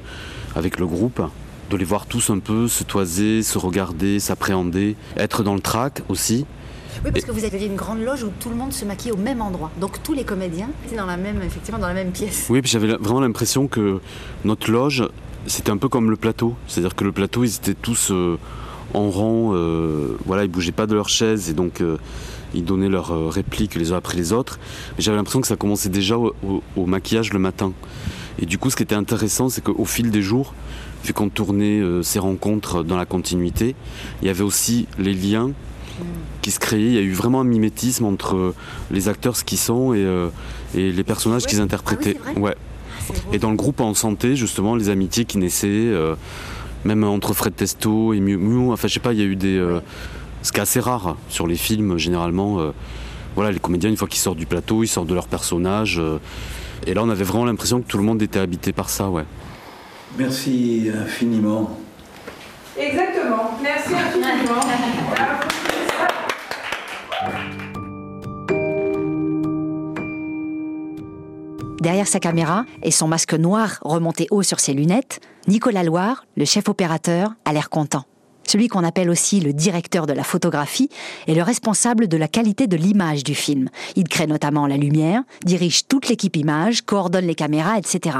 avec 0.56 0.78
le 0.78 0.86
groupe, 0.86 1.20
de 1.68 1.76
les 1.76 1.84
voir 1.84 2.06
tous 2.06 2.30
un 2.30 2.38
peu 2.38 2.66
se 2.66 2.82
toiser, 2.82 3.42
se 3.42 3.58
regarder, 3.58 4.20
s'appréhender, 4.20 4.96
être 5.18 5.42
dans 5.42 5.54
le 5.54 5.60
trac 5.60 6.00
aussi. 6.08 6.46
Oui, 7.04 7.12
parce 7.12 7.24
que 7.24 7.30
vous 7.30 7.44
aviez 7.44 7.66
une 7.66 7.76
grande 7.76 8.02
loge 8.02 8.24
où 8.24 8.30
tout 8.40 8.50
le 8.50 8.54
monde 8.54 8.72
se 8.72 8.84
maquillait 8.84 9.12
au 9.12 9.16
même 9.16 9.40
endroit. 9.40 9.70
Donc 9.80 10.02
tous 10.02 10.12
les 10.12 10.24
comédiens 10.24 10.68
étaient 10.84 10.96
dans 10.96 11.06
la 11.06 11.16
même, 11.16 11.40
effectivement, 11.42 11.78
dans 11.78 11.88
la 11.88 11.94
même 11.94 12.10
pièce. 12.10 12.46
Oui, 12.50 12.60
puis 12.60 12.70
j'avais 12.70 12.88
vraiment 12.88 13.20
l'impression 13.20 13.68
que 13.68 14.00
notre 14.44 14.70
loge, 14.70 15.08
c'était 15.46 15.70
un 15.70 15.78
peu 15.78 15.88
comme 15.88 16.10
le 16.10 16.16
plateau. 16.16 16.54
C'est-à-dire 16.66 16.94
que 16.94 17.04
le 17.04 17.12
plateau, 17.12 17.42
ils 17.42 17.54
étaient 17.56 17.74
tous 17.74 18.10
euh, 18.10 18.38
en 18.92 19.08
rang, 19.08 19.52
euh, 19.54 20.16
voilà, 20.26 20.44
ils 20.44 20.50
bougeaient 20.50 20.72
pas 20.72 20.86
de 20.86 20.94
leur 20.94 21.08
chaise 21.08 21.48
et 21.48 21.54
donc 21.54 21.80
euh, 21.80 21.96
ils 22.52 22.64
donnaient 22.64 22.90
leurs 22.90 23.32
répliques 23.32 23.76
les 23.76 23.92
uns 23.92 23.96
après 23.96 24.18
les 24.18 24.34
autres. 24.34 24.58
Mais 24.98 25.02
j'avais 25.02 25.16
l'impression 25.16 25.40
que 25.40 25.46
ça 25.46 25.56
commençait 25.56 25.88
déjà 25.88 26.18
au, 26.18 26.86
maquillage 26.86 27.32
le 27.32 27.38
matin. 27.38 27.72
Et 28.38 28.44
du 28.44 28.58
coup, 28.58 28.68
ce 28.68 28.76
qui 28.76 28.82
était 28.82 28.94
intéressant, 28.94 29.48
c'est 29.48 29.62
qu'au 29.62 29.84
fil 29.86 30.10
des 30.10 30.22
jours, 30.22 30.54
vu 31.04 31.14
qu'on 31.14 31.28
tournait 31.30 31.80
ces 32.02 32.18
rencontres 32.18 32.82
dans 32.82 32.96
la 32.96 33.06
continuité, 33.06 33.74
il 34.20 34.26
y 34.26 34.30
avait 34.30 34.42
aussi 34.42 34.86
les 34.98 35.14
liens 35.14 35.52
qui 36.42 36.50
se 36.50 36.58
créait. 36.58 36.80
Il 36.80 36.92
y 36.92 36.98
a 36.98 37.02
eu 37.02 37.12
vraiment 37.12 37.40
un 37.40 37.44
mimétisme 37.44 38.04
entre 38.04 38.54
les 38.90 39.08
acteurs, 39.08 39.36
ce 39.36 39.44
qu'ils 39.44 39.58
sont, 39.58 39.94
et, 39.94 40.04
euh, 40.04 40.28
et 40.74 40.92
les 40.92 41.04
personnages 41.04 41.46
qu'ils 41.46 41.60
interprétaient. 41.60 42.16
Ah 42.26 42.38
ouais. 42.38 42.54
Et 43.32 43.38
dans 43.38 43.50
le 43.50 43.56
groupe 43.56 43.80
en 43.80 43.94
santé, 43.94 44.36
justement, 44.36 44.76
les 44.76 44.88
amitiés 44.88 45.24
qui 45.24 45.38
naissaient, 45.38 45.68
euh, 45.68 46.14
même 46.84 47.04
entre 47.04 47.34
Fred 47.34 47.54
Testo 47.54 48.12
et 48.12 48.20
Miu 48.20 48.36
Miu, 48.36 48.72
enfin 48.72 48.88
je 48.88 48.94
sais 48.94 49.00
pas, 49.00 49.12
il 49.12 49.18
y 49.18 49.22
a 49.22 49.26
eu 49.26 49.36
des. 49.36 49.56
Euh, 49.56 49.80
ce 50.42 50.52
qui 50.52 50.58
est 50.58 50.62
assez 50.62 50.80
rare 50.80 51.16
sur 51.28 51.46
les 51.46 51.56
films, 51.56 51.98
généralement. 51.98 52.72
voilà, 53.34 53.52
les 53.52 53.58
comédiens, 53.58 53.90
une 53.90 53.98
fois 53.98 54.08
qu'ils 54.08 54.20
sortent 54.20 54.38
du 54.38 54.46
plateau, 54.46 54.82
ils 54.82 54.88
sortent 54.88 55.06
de 55.08 55.14
leur 55.14 55.28
personnage. 55.28 56.00
et 56.86 56.94
là, 56.94 57.02
on 57.04 57.10
avait 57.10 57.24
vraiment 57.24 57.44
l'impression 57.44 57.82
que 57.82 57.86
tout 57.86 57.98
le 57.98 58.04
monde 58.04 58.22
était 58.22 58.38
habité 58.38 58.72
par 58.72 58.88
ça, 58.88 59.10
ouais. 59.10 59.24
Merci 60.16 60.90
infiniment. 60.94 61.78
Exactement. 62.78 63.58
Merci 63.62 63.94
infiniment. 63.94 64.60
Derrière 71.80 72.06
sa 72.06 72.20
caméra 72.20 72.66
et 72.82 72.90
son 72.90 73.08
masque 73.08 73.34
noir 73.34 73.78
remonté 73.82 74.26
haut 74.30 74.42
sur 74.42 74.60
ses 74.60 74.74
lunettes, 74.74 75.20
Nicolas 75.48 75.82
Loire, 75.82 76.26
le 76.36 76.44
chef 76.44 76.68
opérateur, 76.68 77.32
a 77.44 77.52
l'air 77.52 77.70
content. 77.70 78.04
Celui 78.46 78.68
qu'on 78.68 78.84
appelle 78.84 79.08
aussi 79.08 79.40
le 79.40 79.52
directeur 79.52 80.06
de 80.06 80.12
la 80.12 80.24
photographie 80.24 80.90
est 81.28 81.34
le 81.34 81.42
responsable 81.42 82.08
de 82.08 82.16
la 82.16 82.28
qualité 82.28 82.66
de 82.66 82.76
l'image 82.76 83.24
du 83.24 83.34
film. 83.34 83.68
Il 83.96 84.08
crée 84.08 84.26
notamment 84.26 84.66
la 84.66 84.76
lumière, 84.76 85.22
dirige 85.44 85.86
toute 85.86 86.08
l'équipe 86.08 86.36
image, 86.36 86.82
coordonne 86.82 87.26
les 87.26 87.34
caméras, 87.34 87.78
etc. 87.78 88.18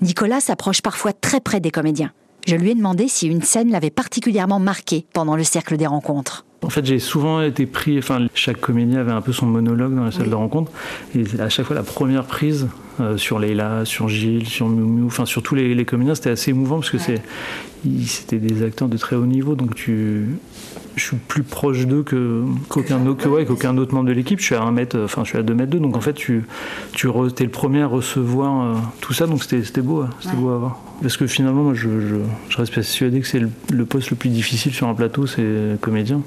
Nicolas 0.00 0.40
s'approche 0.40 0.82
parfois 0.82 1.12
très 1.12 1.40
près 1.40 1.60
des 1.60 1.70
comédiens. 1.70 2.12
Je 2.46 2.56
lui 2.56 2.70
ai 2.70 2.74
demandé 2.74 3.06
si 3.06 3.26
une 3.26 3.42
scène 3.42 3.70
l'avait 3.70 3.90
particulièrement 3.90 4.60
marqué 4.60 5.06
pendant 5.12 5.36
le 5.36 5.44
cercle 5.44 5.76
des 5.76 5.86
rencontres. 5.86 6.45
En 6.62 6.70
fait, 6.70 6.84
j'ai 6.84 6.98
souvent 6.98 7.42
été 7.42 7.66
pris. 7.66 7.98
Enfin, 7.98 8.26
chaque 8.34 8.60
comédien 8.60 9.00
avait 9.00 9.12
un 9.12 9.20
peu 9.20 9.32
son 9.32 9.46
monologue 9.46 9.94
dans 9.94 10.04
la 10.04 10.10
salle 10.10 10.30
de 10.30 10.34
rencontre. 10.34 10.72
Et 11.14 11.24
à 11.38 11.48
chaque 11.48 11.66
fois, 11.66 11.76
la 11.76 11.82
première 11.82 12.24
prise 12.24 12.68
euh, 12.98 13.16
sur 13.16 13.38
Leila, 13.38 13.84
sur 13.84 14.08
Gilles, 14.08 14.46
sur 14.46 14.68
Miu 14.68 15.04
enfin 15.04 15.26
sur 15.26 15.42
tous 15.42 15.54
les, 15.54 15.74
les 15.74 15.84
comédiens, 15.84 16.14
c'était 16.14 16.30
assez 16.30 16.50
émouvant 16.50 16.76
parce 16.76 16.90
que 16.90 16.98
c'est, 16.98 17.22
c'était 18.06 18.38
des 18.38 18.64
acteurs 18.64 18.88
de 18.88 18.96
très 18.96 19.16
haut 19.16 19.26
niveau. 19.26 19.54
Donc 19.54 19.74
tu, 19.74 20.26
je 20.96 21.04
suis 21.04 21.16
plus 21.16 21.42
proche 21.42 21.86
d'eux 21.86 22.02
que, 22.02 22.42
qu'aucun 22.68 23.06
autre, 23.06 23.22
que, 23.22 23.28
ouais, 23.28 23.44
qu'aucun 23.44 23.76
autre 23.76 23.94
membre 23.94 24.08
de 24.08 24.14
l'équipe. 24.14 24.40
Je 24.40 24.46
suis 24.46 24.54
à 24.54 24.62
1 24.62 24.72
mètre, 24.72 24.98
enfin 24.98 25.24
je 25.24 25.28
suis 25.28 25.38
à 25.38 25.42
2 25.42 25.54
mètres 25.54 25.70
2. 25.70 25.78
Donc 25.78 25.96
en 25.96 26.00
fait, 26.00 26.14
tu, 26.14 26.44
tu 26.92 27.06
re, 27.08 27.28
es 27.38 27.44
le 27.44 27.50
premier 27.50 27.82
à 27.82 27.86
recevoir 27.86 28.62
euh, 28.62 28.78
tout 29.02 29.12
ça. 29.12 29.26
Donc 29.26 29.42
c'était, 29.42 29.62
c'était 29.62 29.82
beau, 29.82 30.00
hein, 30.00 30.10
c'était 30.20 30.36
beau 30.36 30.48
à 30.50 30.56
voir. 30.56 30.80
Parce 31.02 31.16
que 31.16 31.26
finalement, 31.26 31.62
moi, 31.62 31.74
je, 31.74 31.88
je, 32.00 32.16
je 32.48 32.56
reste 32.56 32.74
persuadé 32.74 33.20
que 33.20 33.26
c'est 33.26 33.38
le, 33.38 33.50
le 33.72 33.84
poste 33.84 34.10
le 34.10 34.16
plus 34.16 34.30
difficile 34.30 34.72
sur 34.72 34.88
un 34.88 34.94
plateau, 34.94 35.26
c'est 35.26 35.44
comédien. 35.80 36.22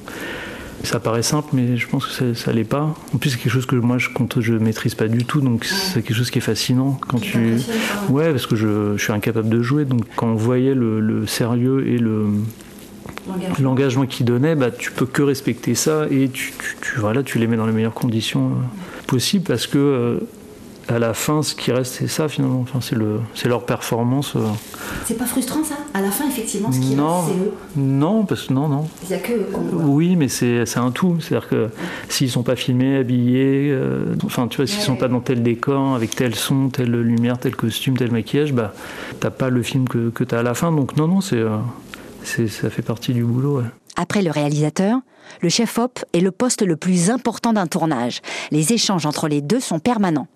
Ça 0.84 1.00
paraît 1.00 1.24
simple, 1.24 1.50
mais 1.54 1.76
je 1.76 1.88
pense 1.88 2.06
que 2.06 2.34
ça, 2.34 2.54
l'est 2.54 2.64
pas. 2.64 2.96
En 3.14 3.18
plus, 3.18 3.32
c'est 3.32 3.38
quelque 3.38 3.52
chose 3.52 3.66
que 3.66 3.76
moi 3.76 3.98
je 3.98 4.10
compte, 4.10 4.40
je 4.40 4.54
maîtrise 4.54 4.96
pas 4.96 5.10
du 5.10 5.26
tout, 5.26 5.42
donc 5.42 5.66
c'est 5.66 6.02
quelque 6.02 6.16
chose 6.16 6.32
qui 6.32 6.38
est 6.38 6.42
fascinant 6.42 6.98
quand 7.08 7.20
tu. 7.20 7.58
Ouais, 8.10 8.32
parce 8.32 8.48
que 8.48 8.56
je, 8.56 8.96
je, 8.96 9.04
suis 9.04 9.12
incapable 9.12 9.50
de 9.50 9.62
jouer, 9.62 9.84
donc 9.84 10.04
quand 10.16 10.28
on 10.28 10.36
voyait 10.36 10.74
le, 10.74 11.02
le 11.02 11.28
sérieux 11.28 11.86
et 11.88 11.98
le 11.98 12.28
l'engagement 13.60 14.06
qu'il 14.06 14.26
donnait, 14.26 14.56
bah 14.56 14.72
tu 14.72 14.92
peux 14.92 15.06
que 15.06 15.22
respecter 15.22 15.76
ça 15.76 16.08
et 16.10 16.30
tu, 16.30 16.54
tu, 16.58 16.78
tu, 16.82 17.00
voilà, 17.00 17.24
tu 17.24 17.38
les 17.38 17.48
mets 17.48 17.58
dans 17.58 17.66
les 17.66 17.74
meilleures 17.74 17.94
conditions 17.94 18.48
euh, 18.48 19.04
possibles 19.06 19.44
parce 19.46 19.68
que 19.68 19.78
euh, 19.78 20.20
à 20.89 21.00
la 21.00 21.13
fin, 21.13 21.43
ce 21.43 21.55
qui 21.55 21.72
reste, 21.72 21.96
c'est 21.96 22.08
ça 22.08 22.27
finalement. 22.27 22.62
Enfin, 22.62 22.79
c'est 22.81 22.96
le, 22.96 23.19
c'est 23.36 23.48
leur 23.48 23.65
performance. 23.65 24.36
Euh. 24.36 24.39
C'est 25.05 25.17
pas 25.17 25.25
frustrant 25.25 25.63
ça 25.63 25.75
À 25.93 26.01
la 26.01 26.10
fin, 26.10 26.27
effectivement, 26.27 26.72
ce 26.72 26.79
qui 26.79 26.96
non, 26.96 27.22
reste, 27.22 27.27
c'est 27.29 27.46
eux. 27.46 27.53
Non, 27.77 28.25
parce 28.25 28.48
que 28.48 28.53
non, 28.53 28.67
non. 28.67 28.88
Il 29.03 29.10
y 29.12 29.13
a 29.13 29.19
que. 29.19 29.34
Oui, 29.74 30.15
mais 30.15 30.27
c'est, 30.27 30.65
c'est 30.65 30.79
un 30.79 30.91
tout. 30.91 31.17
C'est-à-dire 31.19 31.48
que 31.48 31.69
s'ils 32.10 32.31
sont 32.31 32.43
pas 32.43 32.55
filmés, 32.55 32.98
habillés, 32.98 33.69
euh, 33.72 34.15
enfin, 34.25 34.48
tu 34.48 34.58
vois, 34.58 34.67
s'ils 34.67 34.81
sont 34.81 34.96
pas 34.96 35.08
dans 35.08 35.19
tel 35.19 35.43
décor, 35.43 35.96
avec 35.96 36.15
tel 36.15 36.36
son, 36.36 36.69
telle 36.69 36.91
lumière, 36.91 37.38
tel 37.38 37.55
costume, 37.55 37.96
tel 37.96 38.12
maquillage, 38.12 38.53
bah, 38.53 38.74
t'as 39.19 39.29
pas 39.29 39.50
le 39.50 39.62
film 39.62 39.88
que, 39.88 40.10
que 40.10 40.24
t'as 40.24 40.39
à 40.39 40.43
la 40.43 40.53
fin. 40.53 40.72
Donc 40.72 40.98
non, 40.98 41.08
non, 41.08 41.22
c'est, 41.22 41.38
euh, 41.38 41.58
c'est, 42.24 42.48
ça 42.48 42.69
fait 42.69 42.81
partie 42.81 43.13
du 43.13 43.24
boulot. 43.24 43.60
Ouais. 43.60 43.65
Après 43.96 44.22
le 44.22 44.31
réalisateur, 44.31 45.00
le 45.41 45.50
chef-op 45.50 46.00
est 46.13 46.22
le 46.22 46.31
poste 46.31 46.63
le 46.63 46.77
plus 46.77 47.10
important 47.10 47.53
d'un 47.53 47.67
tournage. 47.67 48.22
Les 48.50 48.74
échanges 48.74 49.05
entre 49.05 49.27
les 49.27 49.41
deux 49.41 49.60
sont 49.60 49.79
permanents. 49.79 50.27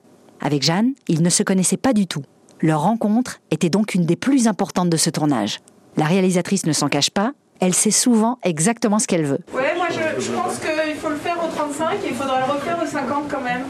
Avec 0.46 0.62
Jeanne, 0.62 0.92
ils 1.08 1.22
ne 1.22 1.30
se 1.30 1.42
connaissaient 1.42 1.78
pas 1.78 1.94
du 1.94 2.06
tout. 2.06 2.22
Leur 2.60 2.82
rencontre 2.82 3.40
était 3.50 3.70
donc 3.70 3.96
une 3.96 4.06
des 4.06 4.18
plus 4.18 4.48
importantes 4.48 4.90
de 4.90 4.98
ce 4.98 5.10
tournage. 5.10 5.60
La 5.96 6.04
réalisatrice 6.04 6.66
ne 6.66 6.74
s'en 6.74 6.90
cache 6.90 7.12
pas, 7.12 7.32
elle 7.62 7.74
sait 7.74 7.92
souvent 7.92 8.40
exactement 8.44 9.00
ce 9.00 9.08
qu'elle 9.08 9.24
veut. 9.24 9.40
Ouais, 9.54 9.74
moi 9.78 9.88
je, 9.90 10.22
je 10.22 10.32
pense 10.34 10.60
qu'il 10.60 10.96
faut 10.96 11.08
le 11.10 11.16
faire 11.16 11.38
au 11.42 11.48
35 11.48 11.94
et 12.04 12.10
il 12.10 12.14
faudra 12.14 12.40
le 12.46 12.52
refaire 12.52 12.78
au 12.84 12.86
50 12.86 13.30
quand 13.30 13.42
même. 13.42 13.62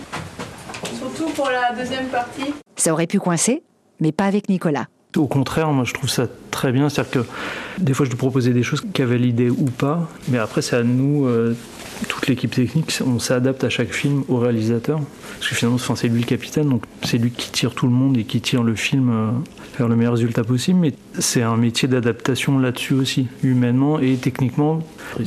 Surtout 0.98 1.30
pour 1.36 1.48
la 1.52 1.76
deuxième 1.80 2.08
partie. 2.08 2.56
Ça 2.76 2.92
aurait 2.92 3.06
pu 3.06 3.20
coincer, 3.20 3.62
mais 4.00 4.12
pas 4.12 4.26
avec 4.26 4.50
Nicolas. 4.50 4.88
Au 5.16 5.28
contraire, 5.28 5.72
moi 5.72 5.84
je 5.86 5.94
trouve 5.94 6.10
ça 6.10 6.26
très 6.50 6.72
bien. 6.72 6.90
C'est-à-dire 6.90 7.12
que 7.12 7.28
des 7.78 7.94
fois 7.94 8.08
je 8.08 8.10
lui 8.10 8.18
proposais 8.18 8.52
des 8.52 8.64
choses 8.64 8.82
qui 8.96 9.04
avaient 9.04 9.20
l'idée 9.20 9.52
ou 9.52 9.66
pas, 9.66 10.10
mais 10.28 10.40
après 10.40 10.64
c'est 10.64 10.76
à 10.76 10.82
nous, 10.82 11.28
euh, 11.28 11.56
toute 12.08 12.28
l'équipe 12.28 12.52
technique, 12.52 13.00
on 13.06 13.20
s'adapte 13.20 13.64
à 13.64 13.70
chaque 13.70 13.94
film 13.94 14.24
au 14.28 14.38
réalisateur. 14.38 15.00
Parce 15.40 15.50
que 15.50 15.56
finalement 15.56 15.78
c'est 15.96 16.08
lui 16.08 16.22
le 16.22 16.26
capitaine, 16.28 16.70
donc 16.70 16.84
c'est 17.04 17.18
lui 17.18 17.32
qui 17.32 17.52
tire 17.52 17.74
tout 17.74 17.88
le 17.88 17.94
monde 17.94 18.18
et 18.18 18.24
qui 18.24 18.42
tire 18.42 18.64
le 18.64 18.76
film 18.76 19.44
euh, 19.74 19.78
vers 19.78 19.88
le 19.88 19.96
meilleur 19.96 20.14
résultat 20.14 20.44
possible. 20.44 20.80
Mais 20.80 20.94
c'est 21.20 21.42
un 21.42 21.58
métier 21.58 21.88
d'adaptation 21.88 22.60
là-dessus 22.60 22.94
aussi, 22.94 23.28
humainement 23.44 24.00
et 24.00 24.16
techniquement. 24.16 24.80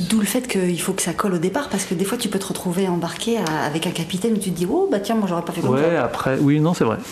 D'où 0.09 0.19
le 0.19 0.25
fait 0.25 0.47
qu'il 0.47 0.79
faut 0.81 0.93
que 0.93 1.01
ça 1.01 1.13
colle 1.13 1.33
au 1.33 1.37
départ, 1.37 1.69
parce 1.69 1.85
que 1.85 1.93
des 1.93 2.05
fois 2.05 2.17
tu 2.17 2.27
peux 2.27 2.39
te 2.39 2.47
retrouver 2.47 2.87
embarqué 2.87 3.37
à, 3.37 3.65
avec 3.65 3.87
un 3.87 3.91
capitaine 3.91 4.33
où 4.33 4.37
tu 4.37 4.51
te 4.51 4.57
dis 4.57 4.67
oh 4.69 4.87
bah 4.91 4.99
tiens 4.99 5.15
moi 5.15 5.27
j'aurais 5.27 5.43
pas 5.43 5.53
fait 5.53 5.61
comme 5.61 5.71
ouais, 5.71 5.81
ça. 5.81 5.87
Ouais 5.87 5.95
après, 5.95 6.37
oui 6.41 6.59
non 6.59 6.73
c'est 6.73 6.83
vrai. 6.83 6.97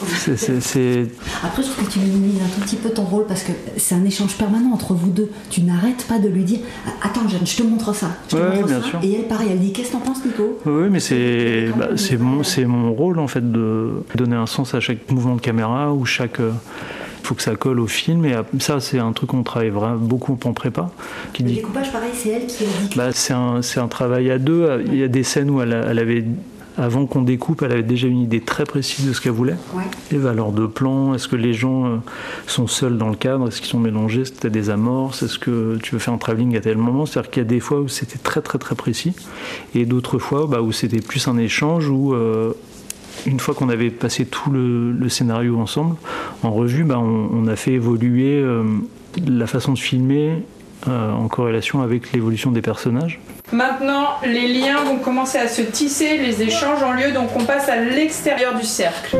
Après 1.44 1.64
je 1.64 1.70
trouve 1.70 1.86
que 1.86 1.92
tu 1.92 2.00
minimises 2.00 2.42
un 2.44 2.48
tout 2.48 2.62
petit 2.62 2.76
peu 2.76 2.90
ton 2.90 3.04
rôle 3.04 3.26
parce 3.28 3.44
que 3.44 3.52
c'est 3.78 3.96
un 3.96 4.04
échange 4.04 4.36
permanent 4.36 4.72
entre 4.74 4.94
vous 4.94 5.10
deux. 5.10 5.32
Tu 5.50 5.62
n'arrêtes 5.62 6.06
pas 6.08 6.20
de 6.20 6.28
lui 6.28 6.44
dire 6.44 6.60
attends 7.02 7.28
Jeanne 7.28 7.46
je 7.46 7.58
te 7.58 7.64
montre 7.64 7.94
ça. 7.96 8.08
Je 8.30 8.36
te 8.36 8.42
ouais, 8.42 8.56
montre 8.56 8.68
bien 8.68 8.82
ça. 8.82 8.88
sûr. 8.88 9.00
Et 9.04 9.14
elle 9.14 9.28
pareil 9.28 9.50
elle 9.52 9.60
dit 9.60 9.72
qu'est-ce 9.72 9.90
que 9.90 9.94
t'en 9.94 10.00
penses 10.00 10.26
Nico? 10.26 10.60
Oui 10.66 10.90
mais 10.90 11.00
c'est, 11.00 11.70
bah, 11.78 11.90
c'est, 11.96 12.18
mon, 12.18 12.44
c'est 12.44 12.66
mon 12.66 12.94
rôle 12.94 13.20
en 13.20 13.28
fait 13.28 13.52
de 13.52 14.04
donner 14.16 14.36
un 14.36 14.48
sens 14.48 14.74
à 14.74 14.80
chaque 14.80 15.10
mouvement 15.12 15.36
de 15.36 15.42
caméra 15.42 15.94
ou 15.94 16.06
chaque 16.06 16.40
il 16.40 17.05
faut 17.26 17.36
que 17.36 17.42
ça 17.42 17.56
colle 17.56 17.80
au 17.80 17.88
film 17.88 18.26
et 18.26 18.36
ça 18.60 18.80
c'est 18.80 19.00
un 19.00 19.12
truc 19.12 19.32
qu'on 19.32 19.44
travaille 19.44 19.70
vraiment 19.70 19.98
beaucoup 19.98 20.38
en 20.46 20.54
prépa. 20.54 20.90
Qui 21.34 21.44
Le 21.44 21.50
dit, 21.50 21.56
découpage 21.56 21.92
pareil 21.92 22.12
c'est 22.14 22.30
elle 22.30 22.46
qui 22.48 22.64
dit. 22.64 22.96
bah, 22.96 23.12
c'est, 23.12 23.34
un, 23.34 23.62
c'est 23.62 23.80
un 23.80 23.88
travail 23.88 24.32
à 24.32 24.38
deux. 24.40 24.84
Il 24.88 24.96
y 24.96 25.04
a 25.04 25.08
des 25.08 25.24
scènes 25.24 25.50
où 25.50 25.62
elle, 25.62 25.74
elle 25.74 26.00
avait, 26.00 26.24
avant 26.78 27.06
qu'on 27.06 27.22
découpe, 27.22 27.62
elle 27.64 27.72
avait 27.72 27.84
déjà 27.84 28.08
une 28.08 28.20
idée 28.20 28.42
très 28.42 28.66
précise 28.66 29.08
de 29.08 29.14
ce 29.14 29.22
qu'elle 29.22 29.32
voulait. 29.32 29.56
Ouais. 29.74 29.84
Les 30.12 30.18
valeurs 30.18 30.52
de 30.52 30.66
plan, 30.66 31.14
est-ce 31.14 31.28
que 31.28 31.36
les 31.36 31.54
gens 31.54 31.86
euh, 31.86 31.96
sont 32.48 32.68
seuls 32.68 32.98
dans 32.98 33.10
le 33.10 33.16
cadre, 33.16 33.48
est-ce 33.48 33.60
qu'ils 33.62 33.70
sont 33.70 33.80
mélangés, 33.80 34.22
est-ce 34.22 34.32
que 34.34 34.42
tu 34.42 34.48
as 34.48 34.52
des 34.52 34.70
amorces, 34.70 35.24
est-ce 35.24 35.40
que 35.40 35.78
tu 35.82 35.94
veux 35.96 36.00
faire 36.00 36.14
un 36.14 36.18
travelling 36.18 36.56
à 36.58 36.62
tel 36.62 36.78
moment? 36.78 37.06
C'est-à-dire 37.06 37.32
qu'il 37.32 37.44
y 37.44 37.46
a 37.46 37.50
des 37.50 37.60
fois 37.60 37.80
où 37.80 37.88
c'était 37.88 38.20
très 38.20 38.42
très 38.42 38.58
très 38.58 38.76
précis 38.76 39.14
et 39.74 39.86
d'autres 39.86 40.20
fois 40.20 40.48
bah, 40.50 40.62
où 40.62 40.72
c'était 40.72 41.02
plus 41.02 41.28
un 41.28 41.38
échange 41.38 41.88
où 41.90 42.14
euh, 42.14 42.54
une 43.26 43.40
fois 43.40 43.54
qu'on 43.54 43.70
avait 43.70 43.90
passé 43.90 44.26
tout 44.26 44.52
le, 44.52 44.92
le 44.92 45.10
scénario 45.10 45.58
ensemble, 45.60 45.96
en 46.44 46.52
revue, 46.52 46.84
bah, 46.84 47.00
on, 47.00 47.30
on 47.34 47.48
a 47.48 47.56
fait 47.56 47.74
évoluer 47.74 48.40
euh, 48.42 48.64
la 49.28 49.48
façon 49.48 49.74
de 49.74 49.80
filmer 49.80 50.44
euh, 50.88 51.12
en 51.12 51.28
corrélation 51.28 51.82
avec 51.82 52.12
l'évolution 52.12 52.52
des 52.52 52.62
personnages. 52.62 53.20
Maintenant, 53.52 54.10
les 54.24 54.48
liens 54.48 54.84
vont 54.84 54.98
commencer 54.98 55.38
à 55.38 55.48
se 55.48 55.62
tisser, 55.62 56.18
les 56.18 56.42
échanges 56.42 56.84
ont 56.84 56.92
lieu, 56.92 57.12
donc 57.12 57.30
on 57.36 57.44
passe 57.44 57.70
à 57.70 57.78
l'extérieur 57.78 58.56
du 58.56 58.66
cercle. 58.66 59.18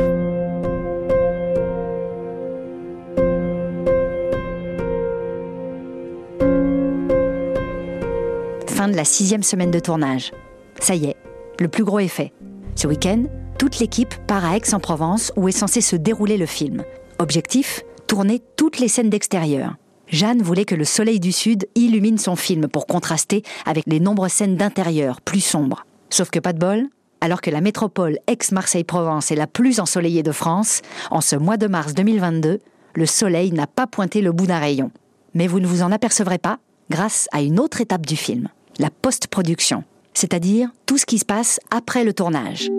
Fin 8.68 8.88
de 8.88 8.96
la 8.96 9.04
sixième 9.04 9.42
semaine 9.42 9.70
de 9.70 9.78
tournage. 9.80 10.32
Ça 10.80 10.94
y 10.94 11.06
est, 11.06 11.16
le 11.58 11.68
plus 11.68 11.84
gros 11.84 11.98
est 11.98 12.08
fait. 12.08 12.32
Ce 12.74 12.86
week-end, 12.86 13.24
toute 13.58 13.78
l'équipe 13.78 14.14
part 14.26 14.44
à 14.44 14.56
Aix-en-Provence 14.56 15.32
où 15.36 15.48
est 15.48 15.52
censé 15.52 15.80
se 15.80 15.96
dérouler 15.96 16.36
le 16.36 16.46
film. 16.46 16.82
Objectif 17.18 17.82
tourner 18.06 18.42
toutes 18.56 18.78
les 18.78 18.88
scènes 18.88 19.10
d'extérieur. 19.10 19.76
Jeanne 20.08 20.42
voulait 20.42 20.64
que 20.64 20.74
le 20.74 20.84
soleil 20.84 21.18
du 21.18 21.32
Sud 21.32 21.66
illumine 21.74 22.18
son 22.18 22.36
film 22.36 22.68
pour 22.68 22.86
contraster 22.86 23.42
avec 23.64 23.84
les 23.86 23.98
nombreuses 23.98 24.32
scènes 24.32 24.56
d'intérieur, 24.56 25.20
plus 25.20 25.40
sombres. 25.40 25.84
Sauf 26.10 26.30
que 26.30 26.38
pas 26.38 26.52
de 26.52 26.58
bol, 26.58 26.86
alors 27.20 27.40
que 27.40 27.50
la 27.50 27.60
métropole 27.60 28.18
Aix-Marseille-Provence 28.28 29.32
est 29.32 29.36
la 29.36 29.48
plus 29.48 29.80
ensoleillée 29.80 30.22
de 30.22 30.32
France, 30.32 30.82
en 31.10 31.20
ce 31.20 31.34
mois 31.34 31.56
de 31.56 31.66
mars 31.66 31.94
2022, 31.94 32.60
le 32.94 33.06
soleil 33.06 33.52
n'a 33.52 33.66
pas 33.66 33.86
pointé 33.86 34.20
le 34.20 34.32
bout 34.32 34.46
d'un 34.46 34.60
rayon. 34.60 34.92
Mais 35.34 35.48
vous 35.48 35.60
ne 35.60 35.66
vous 35.66 35.82
en 35.82 35.90
apercevrez 35.90 36.38
pas 36.38 36.58
grâce 36.90 37.28
à 37.32 37.42
une 37.42 37.58
autre 37.58 37.80
étape 37.80 38.06
du 38.06 38.16
film, 38.16 38.48
la 38.78 38.90
post-production, 38.90 39.82
c'est-à-dire 40.14 40.70
tout 40.86 40.98
ce 40.98 41.06
qui 41.06 41.18
se 41.18 41.24
passe 41.24 41.58
après 41.70 42.04
le 42.04 42.12
tournage. 42.12 42.70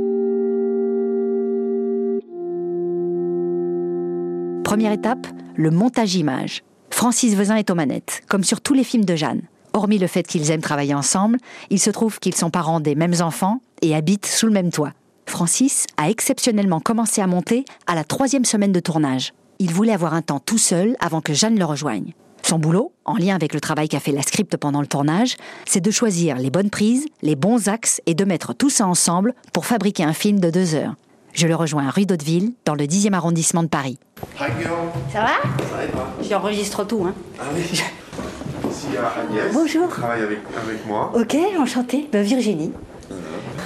Première 4.68 4.92
étape, 4.92 5.28
le 5.56 5.72
montage 5.72 6.16
image. 6.16 6.62
Francis 6.90 7.36
Vezin 7.36 7.56
est 7.56 7.70
aux 7.70 7.76
manettes, 7.76 8.22
comme 8.28 8.44
sur 8.44 8.60
tous 8.60 8.74
les 8.74 8.84
films 8.84 9.06
de 9.06 9.16
Jeanne. 9.16 9.44
Hormis 9.72 9.98
le 9.98 10.08
fait 10.08 10.24
qu'ils 10.24 10.52
aiment 10.52 10.60
travailler 10.60 10.94
ensemble, 10.94 11.40
il 11.70 11.80
se 11.80 11.90
trouve 11.90 12.20
qu'ils 12.20 12.36
sont 12.36 12.50
parents 12.50 12.82
des 12.82 12.94
mêmes 12.94 13.22
enfants 13.22 13.62
et 13.82 13.96
habitent 13.96 14.26
sous 14.26 14.46
le 14.46 14.52
même 14.52 14.70
toit. 14.70 14.92
Francis 15.26 15.86
a 15.96 16.10
exceptionnellement 16.10 16.82
commencé 16.82 17.22
à 17.22 17.28
monter 17.28 17.64
à 17.88 17.96
la 17.96 18.04
troisième 18.04 18.44
semaine 18.44 18.74
de 18.74 18.82
tournage. 18.82 19.32
Il 19.60 19.72
voulait 19.72 19.94
avoir 19.94 20.14
un 20.14 20.22
temps 20.22 20.42
tout 20.42 20.58
seul 20.58 20.98
avant 21.00 21.22
que 21.22 21.34
Jeanne 21.34 21.58
le 21.58 21.64
rejoigne. 21.64 22.12
Son 22.44 22.60
boulot, 22.60 22.92
en 23.06 23.16
lien 23.16 23.36
avec 23.36 23.54
le 23.54 23.62
travail 23.62 23.88
qu'a 23.88 24.02
fait 24.02 24.12
la 24.12 24.22
script 24.22 24.58
pendant 24.58 24.82
le 24.82 24.88
tournage, 24.88 25.38
c'est 25.66 25.80
de 25.80 25.92
choisir 25.92 26.36
les 26.36 26.50
bonnes 26.50 26.72
prises, 26.72 27.06
les 27.22 27.38
bons 27.38 27.70
axes 27.70 28.02
et 28.06 28.16
de 28.16 28.26
mettre 28.26 28.54
tout 28.54 28.70
ça 28.70 28.86
ensemble 28.86 29.34
pour 29.54 29.66
fabriquer 29.66 30.04
un 30.04 30.12
film 30.12 30.42
de 30.42 30.50
deux 30.50 30.76
heures. 30.76 30.96
Je 31.38 31.46
le 31.46 31.54
rejoins 31.54 31.92
rue 31.92 32.08
d'Hauteville, 32.08 32.54
dans 32.66 32.74
le 32.74 32.86
10e 32.86 33.14
arrondissement 33.14 33.62
de 33.62 33.68
Paris. 33.68 34.00
Hi 34.40 34.48
girl. 34.60 34.90
Ça 35.14 35.22
va 35.22 35.28
Ça 35.28 35.78
va 35.78 35.88
toi 35.88 36.08
J'enregistre 36.28 36.84
tout, 36.84 37.06
hein. 37.06 37.14
Ah 37.40 37.44
oui. 37.54 37.62
Ici 37.62 38.88
il 38.88 38.96
y 38.96 38.98
a 38.98 39.08
Agnès. 39.08 39.54
Bonjour. 39.54 39.88
Qui 39.88 40.00
travaille 40.00 40.24
avec, 40.24 40.40
avec 40.58 40.88
moi. 40.88 41.12
Ok, 41.14 41.38
enchantée. 41.60 42.10
Ben, 42.12 42.24
Virginie. 42.24 42.72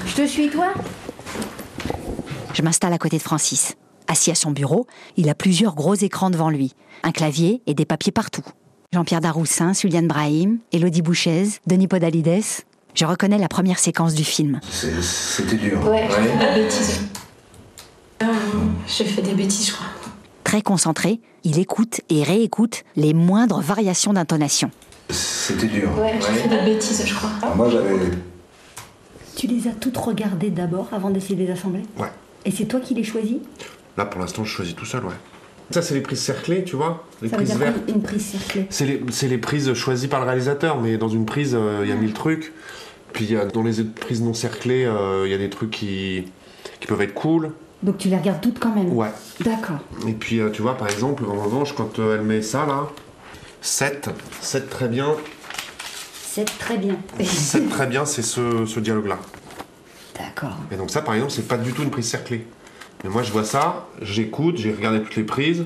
Je 0.05 0.15
te 0.15 0.27
suis, 0.27 0.49
toi 0.49 0.73
Je 2.53 2.61
m'installe 2.61 2.91
à 2.91 2.97
côté 2.97 3.15
de 3.15 3.21
Francis. 3.21 3.75
Assis 4.09 4.31
à 4.31 4.35
son 4.35 4.51
bureau, 4.51 4.85
il 5.15 5.29
a 5.29 5.33
plusieurs 5.33 5.73
gros 5.73 5.95
écrans 5.95 6.29
devant 6.29 6.49
lui, 6.49 6.73
un 7.03 7.13
clavier 7.13 7.61
et 7.67 7.73
des 7.73 7.85
papiers 7.85 8.11
partout. 8.11 8.43
Jean-Pierre 8.91 9.21
Daroussin, 9.21 9.73
Suliane 9.73 10.09
Brahim, 10.09 10.59
Elodie 10.73 11.01
Bouchez, 11.01 11.45
Denis 11.67 11.87
Podalides. 11.87 12.43
Je 12.95 13.05
reconnais 13.05 13.37
la 13.37 13.47
première 13.47 13.79
séquence 13.79 14.13
du 14.13 14.25
film. 14.25 14.59
C'était 14.69 15.55
dur. 15.55 15.79
Ouais. 15.89 16.09
Euh, 18.21 18.25
j'ai 18.87 19.05
fait 19.05 19.21
des 19.21 19.33
bêtises, 19.33 19.67
je 19.69 19.73
crois. 19.73 19.87
Très 20.43 20.61
concentré, 20.61 21.19
il 21.43 21.59
écoute 21.59 22.01
et 22.09 22.23
réécoute 22.23 22.83
les 22.95 23.13
moindres 23.13 23.61
variations 23.61 24.13
d'intonation. 24.13 24.69
C'était 25.09 25.67
dur. 25.67 25.89
Ouais, 25.97 26.13
j'ai 26.19 26.33
fait 26.41 26.47
des 26.49 26.61
bêtises, 26.73 27.03
je 27.05 27.13
crois. 27.15 27.29
Moi, 27.55 27.69
j'avais. 27.69 27.95
Tu 29.35 29.47
les 29.47 29.67
as 29.67 29.71
toutes 29.73 29.97
regardées 29.97 30.49
d'abord 30.49 30.89
avant 30.91 31.09
d'essayer 31.09 31.35
de 31.35 31.43
les 31.43 31.51
assembler? 31.51 31.81
Ouais. 31.97 32.11
Et 32.45 32.51
c'est 32.51 32.65
toi 32.65 32.79
qui 32.79 32.93
les 32.93 33.03
choisis? 33.03 33.37
Là, 33.97 34.05
pour 34.05 34.21
l'instant, 34.21 34.43
je 34.43 34.49
choisis 34.51 34.75
tout 34.75 34.85
seul, 34.85 35.03
ouais. 35.05 35.13
Ça, 35.71 35.81
c'est 35.81 35.93
les 35.93 36.01
prises 36.01 36.19
cerclées, 36.21 36.63
tu 36.63 36.75
vois? 36.75 37.05
Les 37.21 37.29
Ça 37.29 37.37
veut 37.37 37.43
prises 37.43 37.49
dire 37.55 37.59
vertes. 37.65 37.85
quoi, 37.85 37.95
une 37.95 38.01
prise 38.01 38.25
cerclée? 38.25 38.67
C'est 38.69 39.27
les, 39.27 39.37
prises 39.37 39.73
choisies 39.73 40.09
par 40.09 40.19
le 40.19 40.25
réalisateur, 40.25 40.79
mais 40.81 40.97
dans 40.97 41.07
une 41.07 41.25
prise, 41.25 41.55
euh, 41.55 41.79
il 41.83 41.89
y 41.89 41.91
a 41.91 41.95
mille 41.95 42.13
trucs. 42.13 42.51
Puis 43.13 43.25
il 43.25 43.31
y 43.31 43.37
a- 43.37 43.45
dans 43.45 43.63
les 43.63 43.79
autres 43.79 43.93
prises 43.93 44.21
non 44.21 44.33
cerclées, 44.33 44.85
euh, 44.85 45.23
il 45.25 45.31
y 45.31 45.33
a 45.33 45.37
des 45.37 45.49
trucs 45.49 45.71
qui, 45.71 46.25
qui 46.79 46.87
peuvent 46.87 47.01
être 47.01 47.13
cool. 47.13 47.51
Donc 47.83 47.97
tu 47.97 48.09
les 48.09 48.17
regardes 48.17 48.41
toutes 48.41 48.59
quand 48.59 48.75
même 48.75 48.91
Ouais. 48.93 49.11
D'accord. 49.39 49.77
Et 50.07 50.13
puis, 50.13 50.39
euh, 50.39 50.49
tu 50.51 50.61
vois, 50.61 50.77
par 50.77 50.87
exemple, 50.87 51.23
en 51.25 51.41
revanche, 51.43 51.73
quand 51.73 51.99
euh, 51.99 52.15
elle 52.15 52.21
met 52.25 52.41
ça, 52.41 52.65
là, 52.65 52.87
7, 53.61 54.09
7 54.41 54.69
très 54.69 54.87
bien. 54.87 55.15
C'est 56.23 56.45
très 56.45 56.77
bien. 56.77 56.95
7 57.23 57.69
très 57.69 57.87
bien, 57.87 58.05
c'est 58.05 58.21
ce, 58.21 58.65
ce 58.65 58.79
dialogue-là. 58.79 59.17
D'accord. 60.17 60.57
Et 60.71 60.75
donc 60.75 60.91
ça, 60.91 61.01
par 61.01 61.15
exemple, 61.15 61.31
c'est 61.31 61.47
pas 61.47 61.57
du 61.57 61.73
tout 61.73 61.81
une 61.83 61.89
prise 61.89 62.07
cerclée. 62.07 62.45
Mais 63.03 63.09
moi, 63.09 63.23
je 63.23 63.31
vois 63.31 63.43
ça, 63.43 63.87
j'écoute, 64.01 64.57
j'ai 64.57 64.71
regardé 64.71 65.01
toutes 65.01 65.15
les 65.15 65.23
prises. 65.23 65.65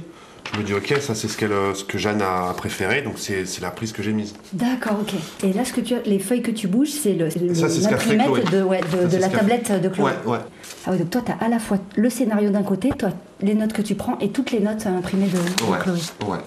Je 0.54 0.60
me 0.60 0.64
dis, 0.64 0.74
ok, 0.74 0.94
ça 1.02 1.16
c'est 1.16 1.28
ce, 1.28 1.44
euh, 1.46 1.74
ce 1.74 1.84
que 1.84 1.98
Jeanne 1.98 2.22
a 2.22 2.54
préféré, 2.56 3.02
donc 3.02 3.16
c'est, 3.18 3.44
la 3.62 3.72
prise 3.72 3.92
que 3.92 4.02
j'ai 4.04 4.14
mise. 4.14 4.34
D'accord, 4.54 4.98
ok. 5.02 5.14
Et 5.44 5.52
là, 5.54 5.66
ce 5.66 5.74
que 5.74 5.82
tu 5.82 5.96
as, 5.96 6.02
les 6.06 6.20
feuilles 6.20 6.42
que 6.44 6.52
tu 6.52 6.68
bouges, 6.68 6.90
c'est 6.92 7.14
le, 7.14 7.30
c'est 7.30 7.40
le- 7.40 7.54
Ça, 7.54 7.68
c'est 7.68 7.82
ce 7.82 7.90
qu'a 7.90 7.98
fait 7.98 8.16
l'imprimette 8.16 8.46
Chloé. 8.46 8.60
de, 8.60 8.64
ouais, 8.64 8.80
de, 8.82 8.86
Ça, 8.98 9.04
de 9.04 9.10
c'est 9.10 9.20
la 9.20 9.30
tablette 9.30 9.68
fait. 9.68 9.80
de 9.80 9.90
Chloé. 9.90 10.12
Ouais, 10.26 10.32
ouais. 10.34 10.38
Ah 10.86 10.92
oui, 10.92 11.00
donc 11.00 11.10
toi, 11.10 11.22
tu 11.26 11.32
as 11.32 11.36
à 11.44 11.50
la 11.50 11.60
fois 11.60 11.78
le 11.96 12.10
scénario 12.10 12.52
d'un 12.52 12.64
côté, 12.64 12.90
toi, 12.98 13.10
les 13.42 13.54
notes 13.56 13.74
que 13.74 13.82
tu 13.82 13.96
prends 13.96 14.18
et 14.20 14.30
toutes 14.30 14.52
les 14.52 14.60
notes 14.60 14.86
imprimées 14.86 15.28
de, 15.28 15.40
Chloé. 15.82 16.00
ouais. 16.28 16.38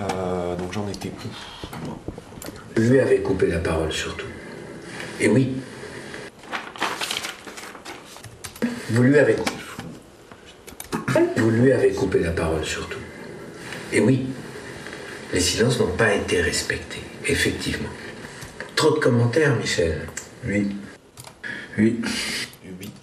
Euh, 0.00 0.56
donc 0.56 0.72
j'en 0.72 0.86
étais 0.88 1.10
où? 1.10 2.80
Lui 2.80 3.00
avait 3.00 3.18
coupé 3.20 3.46
la 3.48 3.58
parole 3.58 3.90
surtout. 3.92 4.26
Et 5.20 5.28
oui. 5.28 5.52
Vous 8.90 9.02
lui 9.02 9.18
avez. 9.18 9.36
Vous 11.36 11.50
lui 11.50 11.72
avez 11.72 11.92
coupé 11.92 12.20
la 12.20 12.30
parole 12.30 12.64
surtout. 12.64 12.98
Et 13.92 14.00
oui. 14.00 14.26
Les 15.32 15.40
silences 15.40 15.78
n'ont 15.80 15.88
pas 15.96 16.14
été 16.14 16.40
respectés, 16.40 17.02
effectivement. 17.26 17.88
Trop 18.74 18.92
de 18.92 18.98
commentaires, 19.00 19.56
Michel. 19.56 20.00
Oui. 20.46 20.68
Oui. 21.78 22.00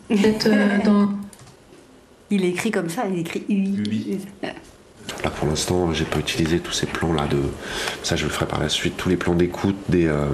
Peut-être 0.09 0.47
euh, 0.47 0.77
dans. 0.85 1.13
Il 2.29 2.45
écrit 2.45 2.71
comme 2.71 2.89
ça, 2.89 3.05
il 3.11 3.19
écrit 3.19 3.43
UI. 3.49 4.19
Là 5.23 5.29
pour 5.29 5.47
l'instant, 5.47 5.93
j'ai 5.93 6.05
pas 6.05 6.19
utilisé 6.19 6.59
tous 6.59 6.71
ces 6.71 6.85
plans-là 6.85 7.27
de. 7.27 7.39
Ça, 8.03 8.15
je 8.15 8.23
le 8.25 8.29
ferai 8.31 8.45
par 8.45 8.59
la 8.59 8.69
suite. 8.69 8.95
Tous 8.97 9.09
les 9.09 9.17
plans 9.17 9.35
d'écoute 9.35 9.75
des. 9.89 10.07
euh, 10.07 10.25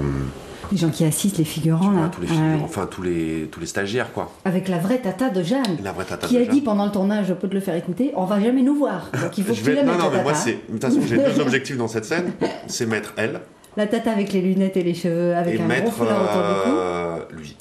Les 0.72 0.78
gens 0.78 0.90
qui 0.90 1.04
assistent, 1.04 1.38
les 1.38 1.44
figurants, 1.44 1.90
là. 1.90 2.08
tous 2.12 2.20
les 2.20 2.28
Ouais, 2.28 2.32
figurants, 2.34 2.54
ouais. 2.54 2.60
enfin 2.64 2.86
tous 2.90 3.02
les, 3.02 3.48
tous 3.50 3.60
les 3.60 3.66
stagiaires, 3.66 4.12
quoi. 4.12 4.30
Avec 4.44 4.68
la 4.68 4.78
vraie 4.78 4.98
tata 4.98 5.28
de 5.30 5.42
Jeanne. 5.42 5.78
La 5.82 5.92
vraie 5.92 6.04
tata 6.04 6.26
qui 6.26 6.34
de 6.36 6.40
a 6.40 6.44
Jeanne. 6.44 6.52
dit 6.54 6.60
pendant 6.60 6.84
le 6.86 6.92
tournage, 6.92 7.26
je 7.28 7.34
peux 7.34 7.48
te 7.48 7.54
le 7.54 7.60
faire 7.60 7.74
écouter, 7.74 8.12
on 8.16 8.24
va 8.24 8.40
jamais 8.40 8.62
nous 8.62 8.76
voir. 8.76 9.10
Donc 9.20 9.36
il 9.38 9.44
faut 9.44 9.52
Je 9.54 9.60
que 9.60 9.64
tu 9.64 9.70
vais- 9.70 9.76
la 9.76 9.84
Non, 9.84 9.98
non, 9.98 10.10
mais 10.12 10.22
moi, 10.22 10.34
c'est. 10.34 10.52
De 10.68 10.72
toute 10.72 10.80
façon, 10.82 11.00
j'ai 11.08 11.16
deux 11.16 11.40
objectifs 11.40 11.76
dans 11.76 11.88
cette 11.88 12.04
scène 12.04 12.32
c'est 12.66 12.86
mettre 12.86 13.12
elle 13.16 13.40
La 13.76 13.86
tata 13.86 14.12
avec 14.12 14.32
les 14.32 14.40
lunettes 14.42 14.76
et 14.76 14.82
les 14.82 14.94
cheveux, 14.94 15.34
avec 15.34 15.54
et 15.54 15.56
un 15.56 15.60
gros 15.60 15.68
mettre 15.68 15.92
foulard 15.92 16.22
autour 16.22 16.42
du 16.42 16.70
cou. 16.70 16.76
euh, 16.78 17.18
lui, 17.36 17.56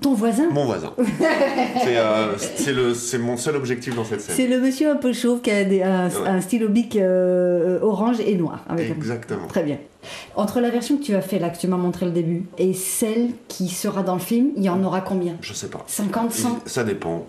Ton 0.00 0.14
voisin 0.14 0.48
mon 0.50 0.64
voisin. 0.66 0.92
c'est 1.84 1.96
euh, 1.96 2.36
c'est 2.38 2.72
le- 2.72 2.92
c'est 2.94 3.18
mon 3.18 3.36
seul 3.36 3.54
objectif 3.56 3.94
dans 3.94 4.04
cette 4.04 4.20
scène. 4.20 4.34
C'est 4.36 4.46
le 4.48 4.60
monsieur 4.60 4.90
un 4.90 4.96
peu 4.96 5.12
chauve 5.12 5.40
qui 5.42 5.50
a 5.50 5.64
des- 5.64 5.82
un, 5.82 6.08
Ouais. 6.08 6.28
un 6.28 6.40
stylo 6.40 6.68
bic 6.68 6.96
euh, 6.96 7.78
orange 7.82 8.16
et 8.20 8.34
noir. 8.34 8.64
avec 8.68 8.90
un- 8.90 8.94
Exactement. 8.94 9.46
Très 9.46 9.62
bien. 9.62 9.78
Entre 10.34 10.60
la 10.60 10.70
version 10.70 10.96
que 10.98 11.02
tu 11.02 11.14
as 11.14 11.20
fait 11.20 11.38
là, 11.38 11.50
que 11.50 11.58
tu 11.58 11.66
m'as 11.68 11.76
montré 11.76 12.04
le 12.06 12.12
début, 12.12 12.46
et 12.58 12.72
celle 12.74 13.30
qui 13.48 13.68
sera 13.68 14.02
dans 14.02 14.14
le 14.14 14.20
film, 14.20 14.48
il 14.56 14.62
y 14.64 14.68
en 14.68 14.82
aura 14.84 15.00
combien? 15.00 15.36
Je 15.40 15.52
sais 15.52 15.68
pas. 15.68 15.84
50, 15.86 16.32
100 16.32 16.58
Ça 16.66 16.82
dépend. 16.84 17.26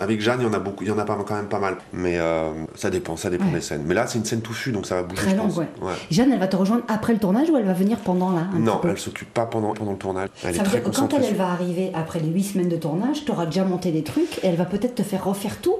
Avec 0.00 0.20
Jeanne, 0.20 0.38
il 0.40 0.44
y 0.44 0.48
en 0.48 0.52
a 0.52 0.58
beaucoup, 0.58 0.84
il 0.84 0.88
y 0.88 0.92
en 0.92 0.98
a 0.98 1.04
pas, 1.04 1.16
quand 1.26 1.34
même 1.34 1.48
pas 1.48 1.58
mal. 1.58 1.76
Mais 1.92 2.18
euh, 2.18 2.50
ça 2.74 2.90
dépend, 2.90 3.16
ça 3.16 3.30
dépend 3.30 3.46
Ouais. 3.46 3.54
des 3.54 3.60
scènes. 3.60 3.82
Mais 3.86 3.94
là, 3.94 4.06
c'est 4.06 4.18
une 4.18 4.24
scène 4.24 4.40
touffue, 4.42 4.70
donc 4.72 4.86
ça 4.86 4.94
va 4.96 5.02
bouger, 5.02 5.22
Très 5.22 5.34
longue, 5.34 5.56
ouais. 5.56 5.66
Jeanne, 6.10 6.32
elle 6.32 6.38
va 6.38 6.46
te 6.48 6.56
rejoindre 6.56 6.82
après 6.88 7.12
le 7.12 7.18
tournage 7.18 7.50
ou 7.50 7.56
elle 7.56 7.64
va 7.64 7.72
venir 7.72 7.98
pendant 7.98 8.30
là 8.30 8.46
Non, 8.54 8.80
elle 8.84 8.98
s'occupe 8.98 9.32
pas 9.34 9.46
pendant, 9.46 9.72
pendant 9.74 9.92
le 9.92 9.98
tournage. 9.98 10.28
Elle 10.44 10.54
Ça 10.54 10.60
est 10.60 10.64
veut 10.64 10.70
très 10.70 10.80
dire 10.80 10.90
que 10.90 10.96
quand 10.96 11.12
elle, 11.14 11.34
va 11.34 11.48
arriver 11.48 11.90
après 11.94 12.20
les 12.20 12.28
8 12.28 12.42
semaines 12.44 12.68
de 12.68 12.76
tournage, 12.76 13.24
tu 13.24 13.32
auras 13.32 13.46
déjà 13.46 13.64
monté 13.64 13.90
des 13.90 14.02
trucs 14.02 14.38
et 14.44 14.48
elle 14.48 14.56
va 14.56 14.64
peut-être 14.66 14.94
te 14.94 15.02
faire 15.02 15.24
refaire 15.24 15.56
tout. 15.60 15.76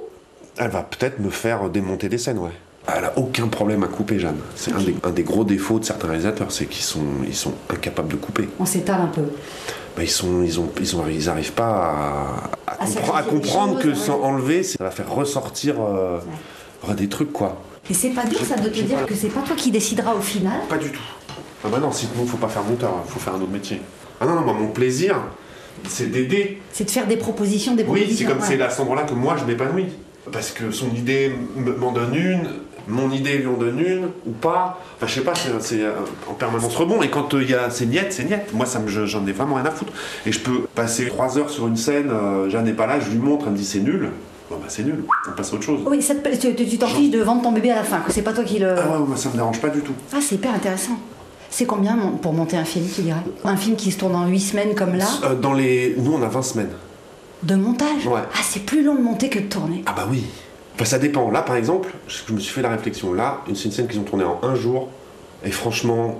Elle 0.57 0.69
va 0.71 0.83
peut-être 0.83 1.19
me 1.19 1.29
faire 1.29 1.69
démonter 1.69 2.09
des 2.09 2.17
scènes, 2.17 2.39
ouais. 2.39 2.51
Elle 2.97 3.05
a 3.05 3.13
aucun 3.17 3.47
problème 3.47 3.83
à 3.83 3.87
couper, 3.87 4.17
Jeanne. 4.19 4.37
C'est 4.55 4.73
un 4.73 4.79
des, 4.81 4.95
un 5.03 5.11
des 5.11 5.21
gros 5.23 5.43
défauts 5.43 5.77
de 5.79 5.85
certains 5.85 6.07
réalisateurs, 6.07 6.51
c'est 6.51 6.65
qu'ils 6.65 6.83
sont, 6.83 7.03
ils 7.27 7.35
sont 7.35 7.53
incapables 7.69 8.07
de 8.09 8.15
couper. 8.15 8.49
On 8.59 8.65
s'étale 8.65 9.01
un 9.01 9.07
peu. 9.07 9.21
Bah, 9.99 10.05
ils 10.05 10.09
sont, 10.09 10.43
ils 10.43 10.57
ont, 10.61 10.69
ils 10.79 10.95
ont, 10.95 11.03
ils 11.11 11.27
arrivent 11.27 11.51
pas 11.51 11.65
à, 12.65 12.71
à, 12.71 12.71
À 12.71 12.85
compre- 12.85 12.87
sacrifier 12.87 13.13
à 13.17 13.21
des 13.21 13.29
comprendre 13.29 13.73
choses, 13.73 13.83
que 13.83 13.89
ouais. 13.89 13.95
sans 13.95 14.21
enlever, 14.21 14.63
ça 14.63 14.81
va 14.81 14.91
faire 14.91 15.13
ressortir 15.13 15.75
euh, 15.81 16.19
des 16.95 17.09
trucs, 17.09 17.33
quoi. 17.33 17.61
Et 17.89 17.93
c'est 17.93 18.11
pas 18.11 18.23
dur 18.23 18.39
ça 18.39 18.55
de 18.55 18.69
te 18.69 18.79
dire 18.79 18.99
pas- 18.99 19.03
que 19.03 19.13
c'est 19.13 19.27
pas 19.27 19.41
toi 19.41 19.57
qui 19.57 19.71
décideras 19.71 20.13
au 20.15 20.21
final. 20.21 20.53
Pas 20.69 20.77
du 20.77 20.89
tout. 20.89 21.01
Ah 21.65 21.67
bah 21.69 21.79
non, 21.81 21.91
sinon 21.91 22.25
faut 22.25 22.37
pas 22.37 22.47
faire 22.47 22.63
monteur, 22.63 22.93
faut 23.07 23.19
faire 23.19 23.33
un 23.35 23.41
autre 23.41 23.51
métier. 23.51 23.81
Ah 24.21 24.25
non, 24.25 24.35
non, 24.35 24.41
moi, 24.43 24.53
mon 24.53 24.69
plaisir, 24.69 25.17
c'est 25.89 26.09
d'aider. 26.09 26.61
C'est 26.71 26.85
de 26.85 26.91
faire 26.91 27.05
des 27.05 27.17
propositions, 27.17 27.75
des 27.75 27.83
Oui, 27.83 27.99
propositions. 27.99 28.15
c'est 28.19 28.33
comme 28.33 28.41
ouais. 28.41 28.47
c'est 28.57 28.61
à 28.61 28.69
cet 28.69 28.79
endroit-là 28.79 29.03
que 29.03 29.13
moi 29.15 29.35
je 29.37 29.43
m'épanouis. 29.43 29.87
Parce 30.31 30.51
que 30.51 30.71
son 30.71 30.91
idée 30.95 31.29
m'en 31.77 31.91
donne 31.91 32.15
une, 32.15 32.47
mon 32.87 33.11
idée 33.11 33.37
lui 33.37 33.47
en 33.47 33.53
donne 33.53 33.79
une, 33.79 34.05
ou 34.25 34.31
pas. 34.31 34.79
Enfin, 34.97 35.07
je 35.07 35.13
sais 35.15 35.21
pas, 35.21 35.33
c'est- 35.59 35.81
euh, 35.83 35.91
en 36.29 36.33
permanence 36.33 36.75
rebond. 36.75 37.01
Et 37.01 37.09
quand 37.09 37.33
euh, 37.33 37.43
il 37.43 37.49
y 37.49 37.53
a 37.53 37.69
c'est 37.69 37.85
niette, 37.85 38.13
c'est 38.13 38.23
niette. 38.25 38.53
Moi, 38.53 38.65
ça 38.65 38.81
j'en 38.87 39.25
ai 39.27 39.31
vraiment 39.31 39.55
rien 39.55 39.65
à 39.65 39.71
foutre. 39.71 39.93
Et 40.25 40.31
je 40.31 40.39
peux 40.39 40.61
passer 40.75 41.07
trois 41.07 41.37
heures 41.37 41.49
sur 41.49 41.67
une 41.67 41.77
scène, 41.77 42.09
euh, 42.11 42.49
Jeanne 42.49 42.65
n'est 42.65 42.73
pas 42.73 42.87
là, 42.87 42.99
je 42.99 43.09
lui 43.09 43.17
montre, 43.19 43.45
elle 43.47 43.53
me 43.53 43.57
dit 43.57 43.65
c'est 43.65 43.79
nul. 43.79 44.09
Bon, 44.49 44.55
bah 44.57 44.65
c'est 44.67 44.83
nul, 44.83 45.03
on 45.27 45.31
passe 45.35 45.51
à 45.51 45.55
autre 45.55 45.63
chose. 45.63 45.81
Oui, 45.85 46.01
ça 46.01 46.15
te- 46.15 46.29
tu 46.63 46.77
t'en 46.79 46.87
fiches 46.87 47.11
de 47.11 47.21
vendre 47.21 47.43
ton 47.43 47.51
bébé 47.51 47.69
à 47.69 47.75
la 47.75 47.83
fin, 47.83 47.99
que 47.99 48.11
c'est 48.11 48.23
pas 48.23 48.33
toi 48.33 48.43
qui 48.43 48.57
le. 48.57 48.73
Ah 48.79 48.99
ouais, 48.99 49.15
ça 49.15 49.29
me 49.29 49.35
dérange 49.35 49.59
pas 49.61 49.69
du 49.69 49.81
tout. 49.81 49.93
Ah, 50.11 50.17
c'est 50.21 50.35
hyper 50.35 50.53
intéressant. 50.55 50.97
C'est 51.51 51.65
combien 51.65 51.95
pour 52.21 52.33
monter 52.33 52.57
un 52.57 52.63
film, 52.65 52.85
tu 52.93 53.01
dirais? 53.01 53.21
Un 53.43 53.57
film 53.57 53.75
qui 53.75 53.91
se 53.91 53.97
tourne 53.99 54.15
en 54.15 54.27
8 54.27 54.39
semaines 54.39 54.75
comme 54.75 54.95
là, 54.95 55.05
Euh, 55.23 55.35
dans 55.35 55.53
les... 55.53 55.95
Nous, 55.97 56.13
on 56.13 56.21
a 56.23 56.27
20 56.27 56.41
semaines. 56.43 56.71
de 57.43 57.55
montage? 57.55 58.05
Ouais. 58.05 58.19
Ah, 58.33 58.39
c'est 58.43 58.65
plus 58.65 58.83
long 58.83 58.95
de 58.95 59.01
monter 59.01 59.29
que 59.29 59.39
de 59.39 59.45
tourner. 59.45 59.83
Ah 59.85 59.93
bah 59.95 60.07
oui. 60.09 60.23
Enfin, 60.79 60.85
ça 60.91 60.97
dépend. 60.99 61.29
Là, 61.29 61.41
par 61.41 61.57
exemple, 61.57 61.89
je 62.07 62.31
me 62.33 62.39
suis 62.39 62.53
fait 62.53 62.61
la 62.61 62.69
réflexion. 62.69 63.13
Là, 63.13 63.41
une- 63.49 63.55
c'est 63.57 63.65
une 63.65 63.71
scène 63.73 63.87
qu'ils 63.87 63.99
ont 63.99 64.03
tournée 64.03 64.23
en 64.23 64.39
un 64.43 64.55
jour. 64.55 64.87
Et 65.43 65.51
franchement, 65.51 66.17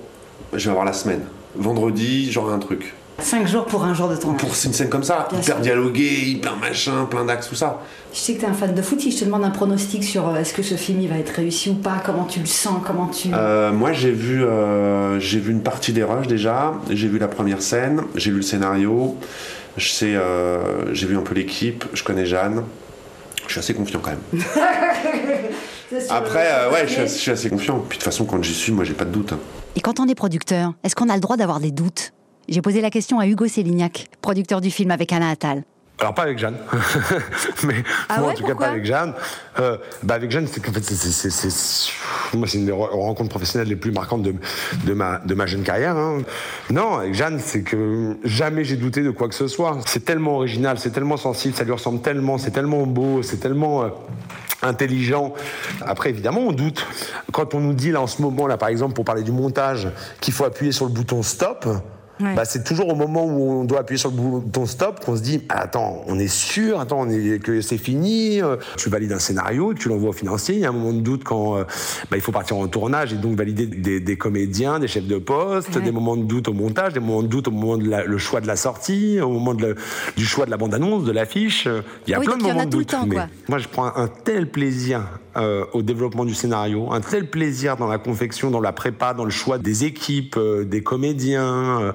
je 0.54 0.66
vais 0.66 0.72
avoir 0.72 0.84
la 0.84 0.92
semaine. 0.92 1.22
Vendredi, 1.56 2.30
j'aurai 2.30 2.54
un 2.54 2.60
truc. 2.60 2.94
5 3.20 3.48
jours 3.48 3.66
pour 3.66 3.86
un 3.86 3.94
jour 3.94 4.10
de 4.10 4.18
tournage. 4.18 4.42
Pour 4.42 4.50
une 4.50 4.74
scène 4.74 4.90
comme 4.90 5.04
ça, 5.04 5.28
Bien 5.32 5.40
hyper 5.40 5.56
sûr. 5.56 5.62
dialogué, 5.64 6.10
hyper 6.26 6.58
machin, 6.58 7.06
plein 7.10 7.24
d'axes, 7.24 7.48
tout 7.48 7.56
ça. 7.56 7.82
Je 8.14 8.18
sais 8.20 8.34
que 8.36 8.42
t'es 8.42 8.48
un 8.48 8.54
fan 8.54 8.74
de 8.76 8.82
foot, 8.82 9.00
si 9.00 9.12
je 9.12 9.20
te 9.20 9.26
demande 9.26 9.46
un 9.46 9.50
pronostic 9.50 10.04
sur 10.04 10.28
euh, 10.28 10.36
est-ce 10.36 10.54
que 10.54 10.62
ce 10.64 10.76
film 10.76 11.00
il 11.02 11.08
va 11.10 11.18
être 11.18 11.30
réussi 11.36 11.70
ou 11.70 11.76
pas, 11.76 12.02
comment 12.06 12.26
tu 12.26 12.40
le 12.42 12.46
sens, 12.46 12.82
comment 12.86 13.08
tu. 13.08 13.30
Euh, 13.34 13.72
moi, 13.72 13.94
j'ai 13.94 14.12
vu, 14.12 14.44
euh, 14.44 15.20
j'ai 15.22 15.40
vu 15.40 15.52
une 15.54 15.64
partie 15.64 15.94
des 15.94 16.04
rushs 16.04 16.28
déjà. 16.28 16.74
J'ai 16.90 17.08
vu 17.08 17.18
la 17.18 17.28
première 17.30 17.62
scène. 17.62 18.02
J'ai 18.16 18.30
lu 18.32 18.38
le 18.38 18.42
scénario. 18.42 19.16
Euh, 20.04 20.62
j'ai 20.92 21.08
vu 21.08 21.18
un 21.18 21.22
peu 21.22 21.34
l'équipe. 21.36 21.86
Je 21.94 22.04
connais 22.04 22.26
Jeanne. 22.26 22.64
Je 23.50 23.54
suis 23.54 23.60
assez 23.60 23.74
confiant 23.74 24.00
quand 24.00 24.12
même. 24.12 24.44
Après, 26.10 26.48
euh, 26.52 26.72
ouais, 26.72 26.88
je 26.88 26.94
suis, 26.94 27.02
assez- 27.02 27.16
je 27.16 27.20
suis 27.22 27.32
assez 27.32 27.50
confiant. 27.50 27.80
Puis 27.80 27.98
de 27.98 28.04
toute 28.04 28.04
façon, 28.04 28.26
quand 28.26 28.42
j'y 28.44 28.54
suis, 28.54 28.72
moi, 28.72 28.84
j'ai 28.84 28.94
pas 28.94 29.06
de 29.06 29.12
doute. 29.12 29.34
hein. 29.34 29.40
Et 29.76 29.82
quand 29.82 30.00
on 30.00 30.08
est 30.08 30.14
producteur, 30.16 30.74
est-ce 30.84 30.96
qu'on 30.96 31.10
a 31.10 31.16
le 31.16 31.20
droit 31.20 31.36
d'avoir 31.36 31.60
des 31.60 31.72
doutes? 31.72 32.14
J'ai 32.48 32.62
posé 32.62 32.80
la 32.82 32.90
question 32.92 33.20
à 33.20 33.26
Hugo 33.28 33.48
Sélignac, 33.48 34.06
producteur 34.22 34.62
du 34.62 34.70
film 34.72 34.92
avec 34.92 35.12
Anna 35.14 35.30
Attal. 35.32 35.64
Alors 36.02 36.14
pas 36.14 36.22
avec 36.24 36.40
Jeanne, 36.40 36.56
mais 37.66 37.84
Ah 38.08 38.20
moi 38.20 38.28
ouais, 38.28 38.34
en 38.34 38.36
tout 38.38 38.46
cas 38.46 38.56
pas 38.56 38.68
avec 38.70 38.86
Jeanne. 38.86 39.14
Euh, 39.60 39.78
bah 40.04 40.14
avec 40.16 40.32
Jeanne, 40.32 40.48
c'est 40.48 40.62
qu'en 40.64 40.72
fait, 40.72 40.82
c'est- 40.84 40.96
c'est- 40.96 41.30
c'est- 41.30 41.50
c'est- 41.50 41.92
moi 42.38 42.48
c'est 42.48 42.58
une 42.58 42.66
des 42.68 42.72
re- 42.72 42.90
rencontres 42.92 43.30
professionnelles 43.30 43.68
les 43.68 43.76
plus 43.76 43.92
marquantes 43.92 44.22
de, 44.24 44.34
de 44.86 44.94
ma 44.94 45.20
de 45.20 45.34
ma 45.36 45.46
jeune 45.46 45.64
carrière. 45.64 45.98
hein. 45.98 46.20
Non, 46.70 46.96
avec 47.00 47.14
Jeanne, 47.16 47.40
c'est 47.44 47.64
que 47.64 48.18
jamais 48.24 48.64
j'ai 48.64 48.78
douté 48.78 49.02
de 49.02 49.12
quoi 49.12 49.28
que 49.28 49.36
ce 49.36 49.48
soit. 49.48 49.78
C'est 49.88 50.06
tellement 50.06 50.36
original, 50.38 50.80
c'est 50.80 50.92
tellement 50.92 51.18
sensible, 51.18 51.54
ça 51.54 51.66
lui 51.66 51.74
ressemble 51.74 52.02
tellement, 52.02 52.38
c'est 52.38 52.52
tellement 52.52 52.86
beau, 52.86 53.22
c'est 53.22 53.38
tellement 53.38 53.84
euh, 53.84 53.90
intelligent. 54.62 55.34
Après, 55.86 56.10
évidemment, 56.12 56.42
on 56.42 56.52
doute. 56.54 56.86
Quand 57.34 57.54
on 57.56 57.60
nous 57.60 57.74
dit 57.74 57.92
là 57.92 58.02
en 58.02 58.08
ce 58.08 58.22
moment, 58.22 58.48
là, 58.48 58.56
par 58.58 58.70
exemple, 58.70 58.94
pour 58.94 59.04
parler 59.04 59.24
du 59.24 59.32
montage, 59.34 59.90
qu'il 60.22 60.34
faut 60.34 60.46
appuyer 60.46 60.72
sur 60.72 60.86
le 60.86 60.92
bouton 60.92 61.24
stop, 61.24 61.68
Ouais. 62.22 62.36
Bah, 62.36 62.44
c'est 62.46 62.64
toujours 62.64 62.90
au 62.90 62.96
moment 62.96 63.26
où 63.26 63.52
on 63.62 63.64
doit 63.64 63.80
appuyer 63.80 63.98
sur 63.98 64.10
le 64.12 64.16
bouton 64.18 64.66
stop 64.66 65.00
qu'on 65.06 65.16
se 65.16 65.22
dit 65.22 65.42
ah, 65.50 65.62
attends, 65.62 66.04
on 66.08 66.20
est 66.20 66.28
sûr, 66.28 66.80
attends, 66.80 67.00
on 67.02 67.10
est, 67.10 67.42
que 67.42 67.62
c'est 67.62 67.78
fini. 67.78 68.42
euh, 68.42 68.58
Tu 68.78 68.90
valides 68.90 69.12
un 69.14 69.20
scénario, 69.20 69.74
tu 69.74 69.88
l'envoies 69.90 70.10
au 70.10 70.14
financier. 70.14 70.56
Il 70.56 70.62
y 70.62 70.66
a 70.66 70.70
un 70.70 70.74
moment 70.74 70.92
de 70.94 71.00
doute 71.02 71.24
quand 71.24 71.58
euh, 71.58 71.64
bah, 72.12 72.18
il 72.18 72.22
faut 72.22 72.32
partir 72.32 72.58
en 72.58 72.68
tournage 72.68 73.14
et 73.14 73.16
donc 73.16 73.38
valider 73.38 73.66
des, 73.68 74.00
des 74.02 74.18
comédiens, 74.18 74.80
des 74.80 74.88
chefs 74.88 75.08
de 75.08 75.18
poste, 75.18 75.76
Ouais. 75.76 75.82
des 75.82 75.92
moments 75.92 76.18
de 76.18 76.24
doute 76.24 76.48
au 76.50 76.54
montage, 76.54 76.94
des 76.94 77.00
moments 77.00 77.24
de 77.24 77.28
doute 77.28 77.48
au 77.48 77.52
moment 77.52 77.78
de 77.78 77.88
la- 77.90 78.04
le 78.06 78.18
choix 78.18 78.42
de 78.42 78.48
la 78.48 78.56
sortie, 78.58 79.20
au 79.22 79.30
moment 79.30 79.54
de 79.54 79.68
le- 79.68 79.76
du 80.18 80.26
choix 80.26 80.46
de 80.46 80.52
la 80.52 80.58
bande-annonce, 80.58 81.06
de 81.06 81.12
l'affiche. 81.12 81.68
Il 82.08 82.12
y 82.12 82.14
a 82.14 82.20
Oui, 82.20 82.26
plein 82.26 82.38
de 82.38 82.44
moments 82.44 82.60
a 82.62 82.66
de 82.66 82.70
doute. 82.70 82.88
temps, 82.88 83.06
mais 83.06 83.16
moi, 83.48 83.60
je 83.60 83.68
prends 83.68 83.86
un 83.96 84.08
tel 84.08 84.50
plaisir 84.50 85.02
euh, 85.38 85.66
au 85.74 85.82
développement 85.82 86.26
du 86.26 86.34
scénario, 86.36 86.92
un 86.92 87.02
tel 87.02 87.30
plaisir 87.30 87.78
dans 87.78 87.88
la 87.88 87.98
confection, 87.98 88.50
dans 88.52 88.60
la 88.62 88.72
prépa, 88.74 89.14
dans 89.14 89.26
le 89.26 89.30
choix 89.32 89.58
des 89.58 89.86
équipes, 89.86 90.36
euh, 90.38 90.64
des 90.66 90.82
comédiens, 90.84 91.82
euh, 91.82 91.92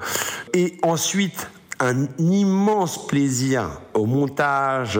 et 0.53 0.75
ensuite 0.83 1.49
un 1.81 2.07
immense 2.19 3.05
plaisir 3.05 3.81
au 3.93 4.05
montage, 4.05 4.97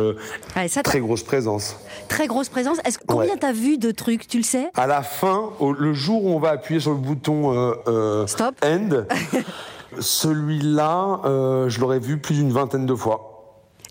Ouais, 0.58 0.67
ça, 0.67 0.84
très 0.84 1.00
grosse 1.00 1.24
présence. 1.24 1.78
Très 2.10 2.28
grosse 2.28 2.50
présence. 2.50 2.80
Est-ce 2.84 3.00
combien 3.08 3.32
Ouais. 3.32 3.39
t'as 3.39 3.54
vu 3.54 3.78
de 3.78 3.91
trucs, 3.91 4.28
tu 4.28 4.36
le 4.38 4.43
sais? 4.43 4.69
À 4.76 4.86
la 4.86 5.02
fin, 5.02 5.52
au- 5.62 5.71
le 5.71 5.93
jour 5.93 6.26
où 6.26 6.30
on 6.36 6.39
va 6.39 6.50
appuyer 6.50 6.82
sur 6.82 6.91
le 6.91 6.98
bouton 6.98 7.54
euh, 7.54 7.74
euh, 7.88 8.26
end, 8.62 9.06
celui-là, 10.00 11.21
euh, 11.24 11.69
je 11.69 11.80
l'aurais 11.80 12.00
vu 12.00 12.17
plus 12.17 12.36
d'une 12.36 12.52
vingtaine 12.52 12.86
de 12.86 12.95
fois. 12.95 13.32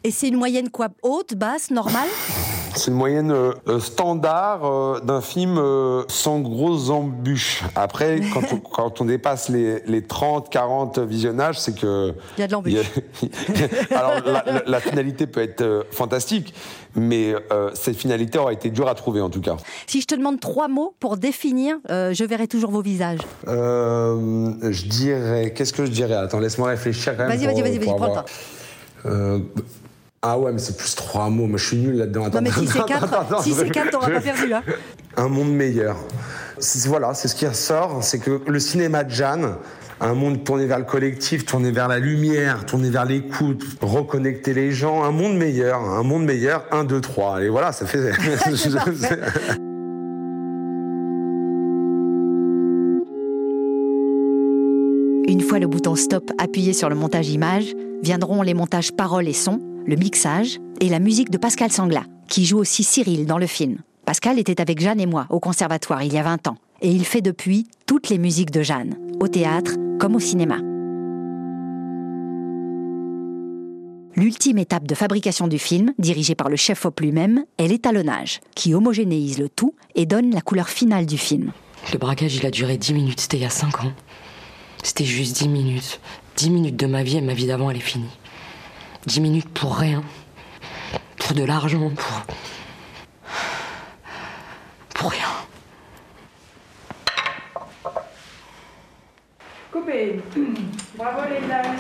Et 0.04 0.11
c'est 0.11 0.28
une 0.28 0.37
moyenne 0.37 0.68
quoi? 0.68 0.88
Haute, 1.02 1.35
basse, 1.35 1.70
normale? 1.70 2.09
C'est 2.76 2.90
une 2.90 2.96
moyenne 2.96 3.30
euh, 3.30 3.52
euh, 3.68 3.78
standard 3.80 4.64
euh, 4.64 5.00
d'un 5.00 5.20
film 5.20 5.56
euh, 5.58 6.02
sans 6.08 6.40
grosses 6.40 6.90
embûches. 6.90 7.62
Après, 7.76 8.20
quand 8.34 8.42
on, 8.52 8.56
quand 8.58 9.00
on 9.00 9.04
dépasse 9.04 9.48
les, 9.48 9.80
les 9.87 10.02
30, 10.02 10.50
40 10.50 10.98
visionnages, 10.98 11.58
c'est 11.58 11.74
que... 11.78 12.12
Il 12.37 12.40
y 12.40 12.44
a 12.44 12.46
de 12.46 12.52
l'embûche. 12.52 12.74
a- 13.92 13.94
Alors, 13.98 14.24
la, 14.26 14.44
la- 14.46 14.62
la 14.66 14.80
finalité 14.80 15.26
peut 15.26 15.40
être 15.42 15.60
euh, 15.62 15.82
fantastique, 15.90 16.52
mais 16.96 17.34
euh, 17.52 17.70
cette 17.74 17.96
finalité 17.96 18.38
aura 18.38 18.52
été 18.52 18.70
dure 18.70 18.88
à 18.88 18.94
trouver, 18.94 19.20
en 19.20 19.30
tout 19.30 19.40
cas. 19.40 19.56
Si 19.87 20.00
je 20.00 20.06
te 20.06 20.14
demande 20.14 20.40
trois 20.40 20.68
mots 20.68 20.94
pour 21.00 21.16
définir, 21.16 21.76
euh, 21.90 22.12
je 22.12 22.24
verrai 22.24 22.48
toujours 22.48 22.70
vos 22.70 22.82
visages. 22.82 23.20
Euh, 23.46 24.52
je 24.70 24.87
dirais... 24.87 25.52
Qu'est-ce 25.54 25.72
que 25.72 25.84
je 25.87 25.90
dirais? 25.90 26.14
Attends, 26.14 26.40
laisse-moi 26.40 26.68
réfléchir 26.70 27.16
quand 27.16 27.26
même. 27.28 27.37
Vas-y, 27.37 27.46
vas-y, 27.46 27.62
vas-y, 27.62 27.78
prends 27.78 28.24
le 29.04 29.10
Euh, 29.10 29.38
ah 30.26 30.38
ouais, 30.38 30.52
mais 30.52 30.58
c'est 30.58 30.74
plus 30.74 30.94
trois 30.94 31.28
mots. 31.28 31.46
Moi, 31.46 31.58
je 31.58 31.66
suis 31.66 31.76
nul 31.76 31.96
là-dedans. 31.96 32.30
Non 32.32 32.40
mais 32.40 32.50
si 32.50 32.66
c'est 32.66 32.82
quatre, 32.87 33.42
si 33.42 33.52
c'est 33.52 33.70
t'auras 33.90 34.08
pas 34.08 34.20
perdu 34.20 34.46
là. 34.48 34.62
un 35.18 35.28
monde 35.28 35.52
meilleur. 35.52 35.96
Voilà, 36.87 37.12
c'est 37.12 37.28
ce 37.28 37.34
qui 37.34 37.46
ressort, 37.46 38.02
c'est 38.02 38.20
que 38.20 38.40
le 38.46 38.58
cinéma 38.58 39.04
de 39.04 39.10
Jeanne, 39.10 39.56
un 40.00 40.14
monde 40.14 40.42
tourné 40.42 40.64
vers 40.64 40.78
le 40.78 40.87
collectif, 40.87 41.44
tourné 41.44 41.72
vers 41.72 41.88
la 41.88 41.98
lumière, 41.98 42.64
tourné 42.64 42.88
vers 42.88 43.04
l'écoute, 43.04 43.62
reconnecter 43.82 44.54
les 44.54 44.72
gens, 44.72 45.04
un 45.04 45.10
monde 45.10 45.37
meilleur, 45.37 45.80
un 45.80 46.02
monde 46.02 46.24
meilleur, 46.24 46.64
un, 46.72 46.84
deux, 46.84 47.02
trois. 47.02 47.42
Et 47.42 47.50
voilà, 47.50 47.72
ça 47.72 47.84
fait. 47.84 47.98
Une 55.28 55.40
fois 55.42 55.58
le 55.58 55.66
bouton 55.66 55.96
stop 55.96 56.30
appuyé 56.38 56.72
sur 56.72 56.88
le 56.88 56.94
montage 56.94 57.28
image, 57.28 57.74
viendront 58.02 58.40
les 58.40 58.54
montages 58.54 58.92
paroles 58.92 59.28
et 59.28 59.34
sons, 59.34 59.60
le 59.87 59.97
mixage 59.97 60.61
et 60.81 60.88
la 60.88 60.99
musique 60.99 61.31
de 61.31 61.38
Pascal 61.38 61.70
Sangla, 61.70 62.05
qui 62.29 62.44
joue 62.47 62.59
aussi 62.59 62.85
Cyril 62.85 63.27
dans 63.27 63.38
le 63.38 63.47
film. 63.47 63.79
Pascal 64.07 64.38
était 64.38 64.61
avec 64.61 64.81
Jeanne 64.81 65.01
et 65.01 65.07
moi 65.07 65.27
au 65.31 65.40
conservatoire 65.40 66.03
il 66.03 66.12
y 66.12 66.18
a 66.18 66.23
20 66.23 66.49
ans, 66.49 66.57
et 66.81 66.90
il 66.90 67.05
fait 67.05 67.20
depuis 67.20 67.66
toutes 67.87 68.09
les 68.09 68.18
musiques 68.18 68.51
de 68.51 68.62
Jeanne, 68.62 68.97
au 69.20 69.29
théâtre 69.29 69.73
comme 69.99 70.16
au 70.16 70.20
cinéma. 70.20 70.59
L'ultime 74.16 74.59
étape 74.59 74.87
de 74.87 74.94
fabrication 74.94 75.49
du 75.49 75.59
film, 75.59 75.92
dirigée 75.99 76.37
par 76.37 76.49
le 76.49 76.57
chef-op 76.57 77.01
lui-même, 77.01 77.44
est 77.59 77.66
l'étalonnage, 77.66 78.40
qui 78.55 78.73
homogénéise 78.73 79.38
le 79.38 79.49
tout 79.49 79.75
et 79.97 80.07
donne 80.07 80.31
la 80.31 80.40
couleur 80.40 80.68
finale 80.68 81.05
du 81.05 81.18
film. 81.18 81.51
Le 81.92 81.99
braquage, 81.99 82.37
il 82.37 82.47
a 82.47 82.51
duré 82.51 82.77
10 82.77 82.94
minutes, 82.94 83.20
c'était 83.20 83.38
il 83.38 83.42
y 83.42 83.47
a 83.47 83.51
5 83.51 83.85
ans. 83.85 83.92
C'était 84.85 85.05
juste 85.05 85.38
10 85.38 85.49
minutes. 85.49 86.01
10 86.37 86.51
minutes 86.51 86.77
de 86.77 86.87
ma 86.87 87.03
vie 87.03 87.16
et 87.16 87.20
ma 87.23 87.35
vie 87.35 87.47
d'avant, 87.47 87.70
elle 87.70 87.79
est 87.79 87.81
finie. 87.81 88.07
10 89.06 89.20
minutes 89.20 89.48
pour 89.50 89.76
rien. 89.76 90.02
Pour 91.18 91.34
de 91.34 91.44
l'argent, 91.44 91.90
pour. 91.90 92.22
Pour 94.94 95.10
rien. 95.10 95.28
Coupé. 99.70 100.20
Bravo 100.96 101.20
les 101.28 101.46
dames. 101.46 101.76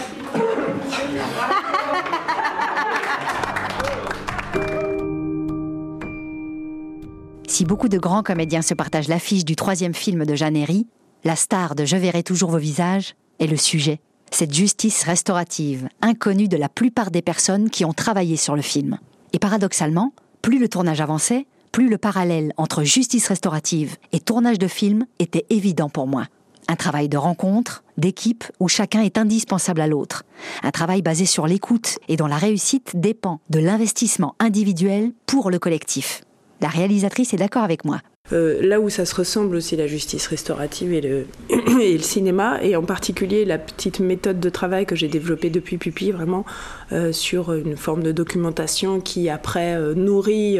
Si 7.48 7.64
beaucoup 7.64 7.88
de 7.88 7.98
grands 7.98 8.24
comédiens 8.24 8.62
se 8.62 8.74
partagent 8.74 9.08
l'affiche 9.08 9.44
du 9.44 9.54
troisième 9.54 9.94
film 9.94 10.26
de 10.26 10.34
Jeanne 10.34 10.56
Herry, 10.56 10.88
la 11.22 11.36
star 11.36 11.74
de 11.76 11.84
Je 11.84 11.96
verrai 11.96 12.22
toujours 12.22 12.50
vos 12.50 12.58
visages 12.58 13.14
est 13.38 13.46
le 13.46 13.56
sujet. 13.56 14.00
Cette 14.34 14.52
justice 14.52 15.04
restaurative, 15.04 15.88
inconnue 16.02 16.48
de 16.48 16.56
la 16.56 16.68
plupart 16.68 17.12
des 17.12 17.22
personnes 17.22 17.70
qui 17.70 17.84
ont 17.84 17.92
travaillé 17.92 18.36
sur 18.36 18.56
le 18.56 18.62
film. 18.62 18.98
Et 19.32 19.38
paradoxalement, 19.38 20.12
plus 20.42 20.58
le 20.58 20.68
tournage 20.68 21.00
avançait, 21.00 21.46
plus 21.70 21.88
le 21.88 21.98
parallèle 21.98 22.52
entre 22.56 22.82
justice 22.82 23.28
restaurative 23.28 23.94
et 24.10 24.18
tournage 24.18 24.58
de 24.58 24.66
film 24.66 25.06
était 25.20 25.46
évident 25.50 25.88
pour 25.88 26.08
moi. 26.08 26.26
Un 26.66 26.74
travail 26.74 27.08
de 27.08 27.16
rencontre, 27.16 27.84
d'équipe, 27.96 28.42
où 28.58 28.66
chacun 28.66 29.02
est 29.02 29.18
indispensable 29.18 29.80
à 29.80 29.86
l'autre. 29.86 30.24
Un 30.64 30.72
travail 30.72 31.00
basé 31.00 31.26
sur 31.26 31.46
l'écoute 31.46 32.00
et 32.08 32.16
dont 32.16 32.26
la 32.26 32.36
réussite 32.36 32.90
dépend 32.94 33.38
de 33.50 33.60
l'investissement 33.60 34.34
individuel 34.40 35.12
pour 35.26 35.48
le 35.48 35.60
collectif. 35.60 36.22
La 36.60 36.66
réalisatrice 36.66 37.34
est 37.34 37.36
d'accord 37.36 37.62
avec 37.62 37.84
moi. 37.84 38.00
Euh, 38.32 38.66
là 38.66 38.80
où 38.80 38.88
ça 38.88 39.04
se 39.04 39.14
ressemble 39.14 39.54
aussi 39.54 39.76
la 39.76 39.86
justice 39.86 40.28
restaurative 40.28 40.94
et 40.94 41.02
le, 41.02 41.98
cinéma, 41.98 42.58
et 42.62 42.74
en 42.74 42.82
particulier 42.82 43.44
la 43.44 43.58
petite 43.58 44.00
méthode 44.00 44.40
de 44.40 44.48
travail 44.48 44.86
que 44.86 44.96
j'ai 44.96 45.08
développée 45.08 45.50
depuis 45.50 45.76
Pupi, 45.76 46.10
vraiment 46.10 46.46
euh, 46.92 47.12
sur 47.12 47.52
une 47.52 47.76
forme 47.76 48.02
de 48.02 48.12
documentation 48.12 49.02
qui 49.02 49.28
après 49.28 49.74
euh, 49.74 49.92
nourrit 49.92 50.58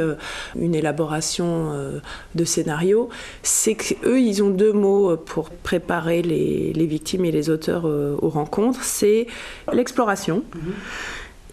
une 0.57 0.75
élaboration 0.75 1.73
de 2.35 2.45
scénario, 2.45 3.09
c'est 3.43 3.77
qu'eux, 3.77 4.21
ils 4.21 4.43
ont 4.43 4.51
deux 4.51 4.73
mots 4.75 5.17
pour 5.17 5.49
préparer 5.49 6.21
les, 6.21 6.87
victimes 6.87 7.25
et 7.25 7.33
les 7.33 7.49
auteurs 7.49 7.87
aux 7.87 8.29
rencontres, 8.29 8.83
c'est 8.83 9.27
l'exploration 9.73 10.45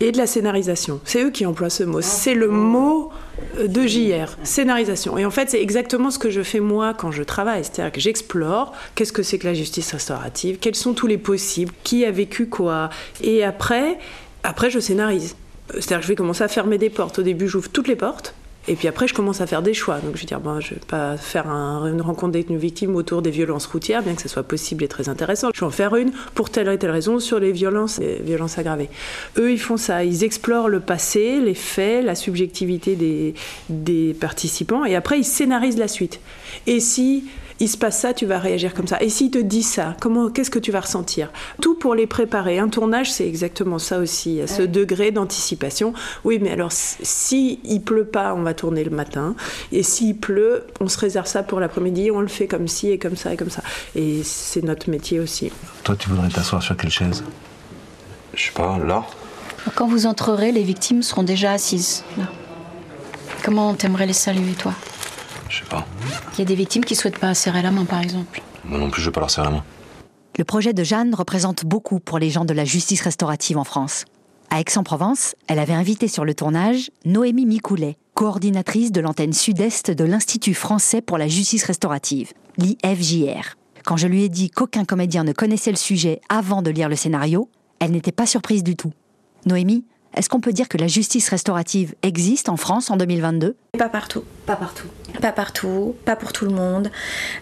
et 0.01 0.11
de 0.11 0.17
la 0.17 0.27
scénarisation. 0.27 0.99
C'est 1.05 1.23
eux 1.23 1.29
qui 1.29 1.45
emploient 1.45 1.69
ce 1.69 1.83
mot. 1.83 2.01
C'est 2.01 2.33
le 2.33 2.49
mot 2.49 3.11
euh, 3.57 3.67
de 3.67 3.85
JR, 3.87 4.35
scénarisation. 4.43 5.17
Et 5.17 5.25
en 5.25 5.31
fait, 5.31 5.49
c'est 5.49 5.61
exactement 5.61 6.11
ce 6.11 6.19
que 6.19 6.29
je 6.29 6.41
fais 6.41 6.59
moi 6.59 6.93
quand 6.93 7.11
je 7.11 7.23
travaille. 7.23 7.63
C'est-à-dire 7.63 7.91
que 7.91 8.01
j'explore 8.01 8.73
qu'est-ce 8.95 9.13
que 9.13 9.23
c'est 9.23 9.37
que 9.37 9.47
la 9.47 9.53
justice 9.53 9.91
restaurative, 9.91 10.57
quels 10.59 10.75
sont 10.75 10.93
tous 10.93 11.07
les 11.07 11.17
possibles, 11.17 11.73
qui 11.83 12.05
a 12.05 12.11
vécu 12.11 12.47
quoi. 12.47 12.89
Et 13.21 13.43
après, 13.43 13.97
après 14.43 14.69
je 14.69 14.79
scénarise. 14.79 15.35
C'est-à-dire 15.73 15.97
que 15.97 16.03
je 16.03 16.07
vais 16.09 16.15
commencer 16.15 16.43
à 16.43 16.47
fermer 16.47 16.77
des 16.77 16.89
portes. 16.89 17.19
Au 17.19 17.23
début, 17.23 17.47
j'ouvre 17.47 17.69
toutes 17.69 17.87
les 17.87 17.95
portes. 17.95 18.33
Et 18.67 18.75
puis 18.75 18.87
après, 18.87 19.07
je 19.07 19.13
commence 19.15 19.41
à 19.41 19.47
faire 19.47 19.63
des 19.63 19.73
choix. 19.73 19.99
Donc, 19.99 20.15
je 20.15 20.21
vais 20.21 20.27
dire, 20.27 20.39
bon, 20.39 20.59
je 20.59 20.75
vais 20.75 20.81
pas 20.87 21.17
faire 21.17 21.47
un- 21.49 21.87
une 21.91 22.01
rencontre 22.01 22.37
d'une 22.39 22.57
victime 22.57 22.95
autour 22.95 23.21
des 23.23 23.31
violences 23.31 23.65
routières, 23.65 24.03
bien 24.03 24.13
que 24.13 24.21
ce 24.21 24.29
soit 24.29 24.43
possible 24.43 24.83
et 24.83 24.87
très 24.87 25.09
intéressant. 25.09 25.49
Je 25.53 25.59
vais 25.61 25.65
en 25.65 25.71
faire 25.71 25.95
une 25.95 26.11
pour 26.35 26.51
telle 26.51 26.67
et 26.69 26.77
telle 26.77 26.91
raison 26.91 27.19
sur 27.19 27.39
les 27.39 27.51
violences, 27.51 27.99
les 27.99 28.17
violences 28.19 28.59
aggravées. 28.59 28.89
Eux, 29.37 29.51
ils 29.51 29.59
font 29.59 29.77
ça. 29.77 30.03
Ils 30.03 30.23
explorent 30.23 30.69
le 30.69 30.79
passé, 30.79 31.39
les 31.41 31.55
faits, 31.55 32.05
la 32.05 32.13
subjectivité 32.13 32.95
des, 32.95 33.33
des 33.69 34.13
participants, 34.13 34.85
et 34.85 34.95
après, 34.95 35.17
ils 35.19 35.23
scénarisent 35.25 35.79
la 35.79 35.87
suite. 35.87 36.19
Et 36.67 36.79
si 36.79 37.25
il 37.61 37.69
se 37.69 37.77
passe 37.77 37.99
ça, 37.99 38.13
tu 38.13 38.25
vas 38.25 38.39
réagir 38.39 38.73
comme 38.73 38.87
ça. 38.87 38.99
Et 39.01 39.09
s'il 39.09 39.29
te 39.29 39.37
dit 39.37 39.61
ça, 39.61 39.95
comment, 40.01 40.29
qu'est-ce 40.29 40.49
que 40.49 40.57
tu 40.57 40.71
vas 40.71 40.79
ressentir? 40.79 41.31
Tout 41.61 41.75
pour 41.75 41.93
les 41.93 42.07
préparer. 42.07 42.57
Un 42.57 42.69
tournage, 42.69 43.11
c'est 43.11 43.27
exactement 43.27 43.77
ça 43.77 43.99
aussi, 43.99 44.41
à 44.41 44.47
ce 44.47 44.63
degré 44.63 45.11
d'anticipation. 45.11 45.93
Oui, 46.23 46.39
mais 46.41 46.49
alors, 46.49 46.71
si 46.71 47.59
il 47.63 47.81
pleut 47.81 48.05
pas, 48.05 48.33
on 48.33 48.41
va 48.41 48.55
tourner 48.55 48.83
le 48.83 48.89
matin. 48.89 49.35
Et 49.71 49.83
s'il 49.83 50.17
pleut, 50.17 50.65
on 50.79 50.87
se 50.87 50.97
réserve 50.97 51.27
ça 51.27 51.43
pour 51.43 51.59
l'après-midi, 51.59 52.09
on 52.09 52.21
le 52.21 52.27
fait 52.27 52.47
comme 52.47 52.67
ci 52.67 52.89
et 52.89 52.97
comme 52.97 53.15
ça 53.15 53.31
et 53.31 53.37
comme 53.37 53.51
ça. 53.51 53.61
Et 53.95 54.23
c'est 54.23 54.63
notre 54.63 54.89
métier 54.89 55.19
aussi. 55.19 55.51
Toi, 55.83 55.95
tu 55.95 56.09
voudrais 56.09 56.29
t'asseoir 56.29 56.63
sur 56.63 56.75
quelle 56.75 56.89
chaise? 56.89 57.23
Je 58.33 58.45
sais 58.45 58.53
pas, 58.53 58.79
là 58.79 59.05
Quand 59.75 59.87
vous 59.87 60.07
entrerez, 60.07 60.51
les 60.51 60.63
victimes 60.63 61.03
seront 61.03 61.23
déjà 61.23 61.51
assises. 61.51 62.03
Là. 62.17 62.23
Comment 63.43 63.75
t'aimerais 63.75 64.07
les 64.07 64.13
saluer, 64.13 64.53
toi? 64.53 64.73
Je 65.51 65.59
sais 65.59 65.69
pas. 65.69 65.85
Il 66.33 66.39
y 66.39 66.41
a 66.41 66.45
des 66.45 66.55
victimes 66.55 66.85
qui 66.85 66.95
souhaitent 66.95 67.19
pas 67.19 67.33
serrer 67.33 67.61
la 67.61 67.71
main, 67.71 67.83
par 67.83 68.01
exemple. 68.01 68.41
Moi 68.63 68.79
non 68.79 68.89
plus, 68.89 69.01
je 69.01 69.09
vais 69.09 69.11
pas 69.11 69.19
leur 69.19 69.29
serrer 69.29 69.47
la 69.47 69.55
main. 69.57 69.63
Le 70.37 70.45
projet 70.45 70.73
de 70.73 70.83
Jeanne 70.83 71.13
représente 71.13 71.65
beaucoup 71.65 71.99
pour 71.99 72.17
les 72.17 72.29
gens 72.29 72.45
de 72.45 72.53
la 72.53 72.63
justice 72.63 73.01
restaurative 73.01 73.57
en 73.57 73.65
France. 73.65 74.05
À 74.49 74.61
Aix-en-Provence, 74.61 75.35
elle 75.47 75.59
avait 75.59 75.73
invité 75.73 76.07
sur 76.07 76.23
le 76.23 76.33
tournage 76.33 76.89
Noémie 77.03 77.45
Micoulet, 77.45 77.97
coordinatrice 78.13 78.93
de 78.93 79.01
l'antenne 79.01 79.33
sud-est 79.33 79.91
de 79.91 80.03
l'Institut 80.05 80.53
français 80.53 81.01
pour 81.01 81.17
la 81.17 81.27
justice 81.27 81.65
restaurative, 81.65 82.31
l'IFJR. 82.57 83.55
Quand 83.85 83.97
je 83.97 84.07
lui 84.07 84.23
ai 84.23 84.29
dit 84.29 84.49
qu'aucun 84.49 84.85
comédien 84.85 85.23
ne 85.25 85.33
connaissait 85.33 85.71
le 85.71 85.77
sujet 85.77 86.21
avant 86.29 86.61
de 86.61 86.69
lire 86.69 86.87
le 86.87 86.95
scénario, 86.95 87.49
elle 87.79 87.91
n'était 87.91 88.11
pas 88.11 88.25
surprise 88.25 88.63
du 88.63 88.75
tout. 88.75 88.93
Noémie, 89.45 89.83
est-ce 90.15 90.29
qu'on 90.29 90.41
peut 90.41 90.53
dire 90.53 90.69
que 90.69 90.77
la 90.77 90.87
justice 90.87 91.29
restaurative 91.29 91.95
existe 92.03 92.49
en 92.49 92.57
France 92.57 92.89
en 92.89 92.97
2022 92.97 93.55
Pas 93.77 93.89
partout. 93.89 94.23
Pas 94.45 94.55
partout. 94.55 94.87
Pas 95.21 95.31
partout, 95.31 95.95
pas 96.05 96.15
pour 96.15 96.33
tout 96.33 96.45
le 96.45 96.53
monde. 96.53 96.91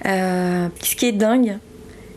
Euh, 0.05 0.67
ce 0.83 0.95
qui 0.95 1.05
est 1.05 1.11
dingue, 1.11 1.57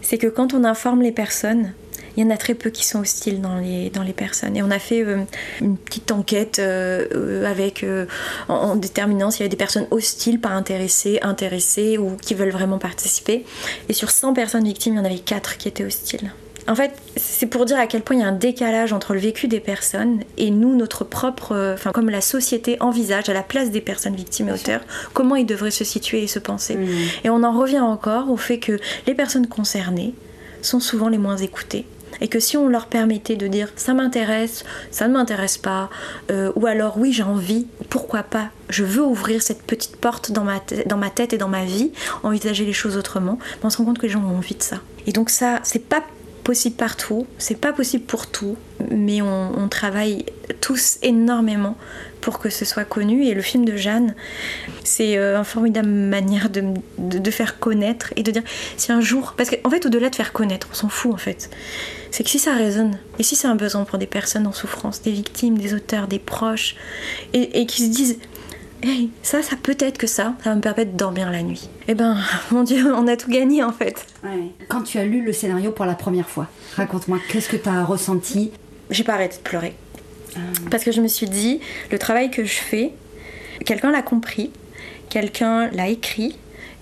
c'est 0.02 0.18
que 0.18 0.26
quand 0.26 0.54
on 0.54 0.64
informe 0.64 1.02
les 1.02 1.12
personnes, 1.12 1.72
il 2.16 2.22
y 2.22 2.26
en 2.26 2.30
a 2.30 2.36
très 2.36 2.54
peu 2.54 2.70
qui 2.70 2.84
sont 2.84 3.00
hostiles 3.00 3.40
dans 3.40 3.56
les, 3.56 3.90
dans 3.90 4.02
les 4.02 4.12
personnes. 4.12 4.56
Et 4.56 4.62
on 4.62 4.70
a 4.70 4.78
fait 4.78 5.02
euh, 5.02 5.18
une 5.60 5.76
petite 5.76 6.10
enquête 6.10 6.58
euh, 6.58 7.06
euh, 7.14 7.46
avec, 7.46 7.84
en, 8.48 8.54
en, 8.54 8.76
déterminant 8.76 9.30
s'il 9.30 9.40
y 9.40 9.42
avait 9.44 9.48
des 9.48 9.56
personnes 9.56 9.86
hostiles, 9.90 10.40
pas 10.40 10.50
intéressées, 10.50 11.18
intéressées 11.22 11.98
ou 11.98 12.16
qui 12.16 12.34
veulent 12.34 12.50
vraiment 12.50 12.78
participer. 12.78 13.44
Et 13.88 13.92
sur 13.92 14.10
100 14.10 14.34
personnes 14.34 14.64
victimes, 14.64 14.94
il 14.94 14.96
y 14.98 15.00
en 15.00 15.04
avait 15.04 15.18
4 15.18 15.56
qui 15.56 15.68
étaient 15.68 15.84
hostiles. 15.84 16.32
En 16.68 16.74
fait, 16.74 16.92
c'est 17.16 17.46
pour 17.46 17.64
dire 17.64 17.78
à 17.78 17.86
quel 17.86 18.02
point 18.02 18.16
il 18.16 18.20
y 18.20 18.24
a 18.24 18.28
un 18.28 18.32
décalage 18.32 18.92
entre 18.92 19.14
le 19.14 19.20
vécu 19.20 19.48
des 19.48 19.60
personnes 19.60 20.20
et 20.38 20.50
nous, 20.50 20.76
notre 20.76 21.04
propre, 21.04 21.74
enfin 21.74 21.90
comme 21.92 22.08
la 22.08 22.20
société 22.20 22.76
envisage 22.80 23.28
à 23.28 23.32
la 23.32 23.42
place 23.42 23.70
des 23.70 23.80
personnes 23.80 24.14
victimes 24.14 24.48
et 24.48 24.52
auteurs, 24.52 24.82
comment 25.12 25.36
ils 25.36 25.46
devraient 25.46 25.70
se 25.70 25.84
situer 25.84 26.22
et 26.22 26.26
se 26.26 26.38
penser. 26.38 26.76
Mmh. 26.76 26.88
Et 27.24 27.30
on 27.30 27.42
en 27.42 27.58
revient 27.58 27.80
encore 27.80 28.30
au 28.30 28.36
fait 28.36 28.58
que 28.58 28.78
les 29.06 29.14
personnes 29.14 29.48
concernées 29.48 30.14
sont 30.62 30.80
souvent 30.80 31.08
les 31.08 31.18
moins 31.18 31.36
écoutées 31.36 31.86
et 32.20 32.28
que 32.28 32.38
si 32.38 32.56
on 32.56 32.68
leur 32.68 32.86
permettait 32.86 33.36
de 33.36 33.48
dire 33.48 33.68
ça 33.76 33.94
m'intéresse, 33.94 34.64
ça 34.90 35.08
ne 35.08 35.12
m'intéresse 35.12 35.58
pas, 35.58 35.90
euh, 36.30 36.52
ou 36.54 36.66
alors 36.66 36.98
oui 36.98 37.12
j'ai 37.12 37.22
envie, 37.24 37.66
pourquoi 37.88 38.22
pas, 38.22 38.50
je 38.68 38.84
veux 38.84 39.02
ouvrir 39.02 39.42
cette 39.42 39.62
petite 39.62 39.96
porte 39.96 40.30
dans 40.30 40.44
ma, 40.44 40.60
dans 40.86 40.96
ma 40.96 41.10
tête 41.10 41.32
et 41.32 41.38
dans 41.38 41.48
ma 41.48 41.64
vie, 41.64 41.90
envisager 42.22 42.64
les 42.64 42.72
choses 42.72 42.96
autrement, 42.96 43.38
on 43.62 43.70
se 43.70 43.78
rend 43.78 43.84
compte 43.84 43.98
que 43.98 44.06
les 44.06 44.12
gens 44.12 44.22
ont 44.22 44.36
envie 44.36 44.54
de 44.54 44.62
ça. 44.62 44.76
Et 45.06 45.12
donc 45.12 45.30
ça, 45.30 45.58
c'est 45.64 45.88
pas 45.88 46.04
possible 46.42 46.76
partout, 46.76 47.26
c'est 47.38 47.58
pas 47.58 47.72
possible 47.72 48.04
pour 48.04 48.26
tout, 48.26 48.56
mais 48.90 49.22
on, 49.22 49.68
travaille 49.68 50.26
tous 50.60 50.98
énormément 51.02 51.76
pour 52.20 52.38
que 52.38 52.50
ce 52.50 52.64
soit 52.64 52.84
connu. 52.84 53.26
Et 53.26 53.34
le 53.34 53.42
film 53.42 53.64
de 53.64 53.76
Jeanne, 53.76 54.14
c'est 54.84 55.16
euh, 55.16 55.38
une 55.38 55.44
formidable 55.44 55.88
manière 55.88 56.50
de, 56.50 57.30
faire 57.30 57.58
connaître 57.58 58.12
et 58.16 58.22
de 58.22 58.30
dire 58.30 58.42
si 58.76 58.92
un 58.92 59.00
jour, 59.00 59.34
parce 59.36 59.50
qu'en 59.50 59.70
fait, 59.70 59.86
au-delà 59.86 60.10
de 60.10 60.16
faire 60.16 60.32
connaître, 60.32 60.68
on 60.70 60.74
s'en 60.74 60.88
fout 60.88 61.12
en 61.12 61.16
fait. 61.16 61.48
C'est 62.10 62.24
que 62.24 62.30
si 62.30 62.38
ça 62.38 62.54
résonne, 62.54 62.98
et 63.18 63.22
si 63.22 63.36
c'est 63.36 63.48
un 63.48 63.54
besoin 63.54 63.84
pour 63.84 63.98
des 63.98 64.06
personnes 64.06 64.46
en 64.46 64.52
souffrance, 64.52 65.00
des 65.00 65.12
victimes, 65.12 65.56
des 65.56 65.72
auteurs, 65.72 66.08
des 66.08 66.18
proches, 66.18 66.76
et 67.32 67.64
qui 67.66 67.82
se 67.82 67.88
disent 67.88 68.18
hey, 68.82 69.10
ça, 69.22 69.42
ça 69.42 69.56
peut 69.56 69.76
être 69.78 69.98
que 69.98 70.06
ça, 70.06 70.34
ça 70.42 70.50
va 70.50 70.56
me 70.56 70.60
permettre 70.60 70.92
de 70.92 70.96
dormir 70.96 71.30
la 71.30 71.42
nuit. 71.42 71.68
Eh 71.88 71.94
ben, 71.94 72.16
mon 72.50 72.62
Dieu, 72.62 72.92
on 72.94 73.06
a 73.06 73.16
tout 73.16 73.30
gagné 73.30 73.62
en 73.62 73.72
fait. 73.72 74.06
Ouais. 74.24 74.50
Quand 74.68 74.82
tu 74.82 74.98
as 74.98 75.04
lu 75.04 75.24
le 75.24 75.32
scénario 75.32 75.72
pour 75.72 75.84
la 75.84 75.94
première 75.94 76.28
fois, 76.28 76.48
raconte-moi, 76.76 77.18
qu'est-ce 77.28 77.48
que 77.48 77.56
tu 77.56 77.68
as 77.68 77.84
ressenti? 77.84 78.50
J'ai 78.90 79.04
pas 79.04 79.14
arrêté 79.14 79.36
de 79.36 79.42
pleurer. 79.42 79.74
Ah. 80.36 80.40
Parce 80.70 80.84
que 80.84 80.92
je 80.92 81.00
me 81.00 81.08
suis 81.08 81.28
dit, 81.28 81.60
le 81.90 81.98
travail 81.98 82.30
que 82.30 82.44
je 82.44 82.54
fais, 82.54 82.92
quelqu'un 83.64 83.90
l'a 83.90 84.02
compris, 84.02 84.50
quelqu'un 85.08 85.68
l'a 85.70 85.88
écrit, 85.88 86.36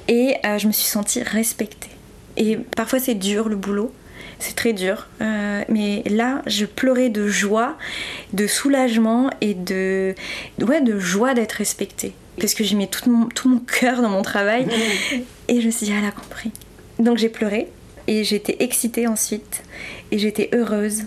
et 0.08 0.36
euh, 0.44 0.58
je 0.58 0.66
me 0.66 0.72
suis 0.72 0.88
sentie 0.88 1.22
respectée. 1.22 1.90
Et 2.36 2.56
parfois 2.76 2.98
c'est 2.98 3.14
dur 3.14 3.48
le 3.48 3.56
boulot, 3.56 3.92
c'est 4.40 4.56
très 4.56 4.72
dur. 4.72 5.06
Euh, 5.20 5.62
mais 5.68 6.02
là, 6.06 6.42
je 6.46 6.64
pleurais 6.64 7.08
de 7.08 7.28
joie, 7.28 7.76
de 8.32 8.46
soulagement 8.46 9.30
et 9.40 9.54
de, 9.54 10.14
ouais, 10.60 10.80
de 10.80 10.98
joie 10.98 11.34
d'être 11.34 11.52
respectée. 11.52 12.12
Parce 12.38 12.54
que 12.54 12.64
j'ai 12.64 12.76
mis 12.76 12.88
tout 12.88 13.10
mon, 13.10 13.26
tout 13.26 13.48
mon 13.48 13.58
cœur 13.58 14.02
dans 14.02 14.08
mon 14.08 14.22
travail. 14.22 14.66
Et 15.48 15.60
je 15.60 15.66
me 15.66 15.70
suis 15.70 15.86
dit, 15.86 15.92
elle 15.96 16.04
a 16.04 16.10
compris. 16.10 16.50
Donc 16.98 17.18
j'ai 17.18 17.28
pleuré. 17.28 17.68
Et 18.06 18.24
j'étais 18.24 18.56
excitée 18.60 19.06
ensuite. 19.06 19.62
Et 20.10 20.18
j'étais 20.18 20.50
heureuse. 20.54 21.04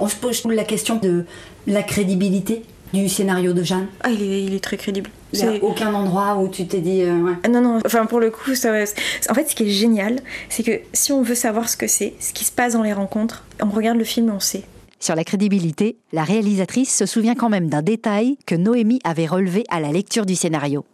On 0.00 0.08
se 0.08 0.16
pose 0.16 0.44
la 0.46 0.64
question 0.64 0.96
de 0.96 1.24
la 1.66 1.82
crédibilité 1.82 2.62
du 2.94 3.08
scénario 3.08 3.52
de 3.52 3.62
Jeanne 3.62 3.88
Ah, 4.02 4.10
il 4.10 4.22
est, 4.22 4.42
il 4.44 4.54
est 4.54 4.62
très 4.62 4.76
crédible. 4.76 5.10
Il 5.32 5.48
n'y 5.48 5.56
a 5.56 5.64
aucun 5.64 5.92
endroit 5.94 6.36
où 6.36 6.48
tu 6.48 6.66
t'es 6.66 6.80
dit. 6.80 7.02
Euh, 7.02 7.20
ouais. 7.20 7.48
Non, 7.48 7.60
non, 7.60 7.80
enfin 7.84 8.06
pour 8.06 8.20
le 8.20 8.30
coup, 8.30 8.54
ça, 8.54 8.70
en 8.70 9.34
fait, 9.34 9.48
ce 9.48 9.54
qui 9.54 9.64
est 9.64 9.70
génial, 9.70 10.20
c'est 10.48 10.62
que 10.62 10.80
si 10.92 11.12
on 11.12 11.22
veut 11.22 11.34
savoir 11.34 11.68
ce 11.68 11.76
que 11.76 11.86
c'est, 11.86 12.14
ce 12.20 12.32
qui 12.32 12.44
se 12.44 12.52
passe 12.52 12.74
dans 12.74 12.82
les 12.82 12.92
rencontres, 12.92 13.44
on 13.62 13.70
regarde 13.70 13.98
le 13.98 14.04
film 14.04 14.28
et 14.28 14.32
on 14.32 14.40
sait. 14.40 14.62
Sur 14.98 15.14
la 15.14 15.24
crédibilité, 15.24 15.98
la 16.12 16.24
réalisatrice 16.24 16.94
se 16.94 17.06
souvient 17.06 17.34
quand 17.34 17.50
même 17.50 17.68
d'un 17.68 17.82
détail 17.82 18.38
que 18.46 18.54
Noémie 18.54 19.00
avait 19.04 19.26
relevé 19.26 19.64
à 19.70 19.80
la 19.80 19.92
lecture 19.92 20.24
du 20.24 20.34
scénario. 20.34 20.84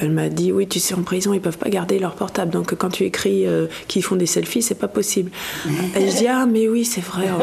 Elle 0.00 0.10
m'a 0.10 0.28
dit 0.28 0.52
oui, 0.52 0.66
tu 0.66 0.80
sais, 0.80 0.94
en 0.94 1.02
prison, 1.02 1.34
ils 1.34 1.40
peuvent 1.40 1.58
pas 1.58 1.68
garder 1.68 1.98
leur 1.98 2.14
portable. 2.14 2.50
Donc 2.50 2.74
quand 2.74 2.90
tu 2.90 3.04
écris 3.04 3.46
euh, 3.46 3.66
qu'ils 3.88 4.02
font 4.02 4.16
des 4.16 4.26
selfies, 4.26 4.62
c'est 4.62 4.78
pas 4.78 4.88
possible. 4.88 5.30
Et 5.96 6.08
je 6.08 6.16
dis 6.16 6.28
ah 6.28 6.46
mais 6.46 6.68
oui, 6.68 6.84
c'est 6.84 7.02
vrai. 7.02 7.28
Oh. 7.32 7.42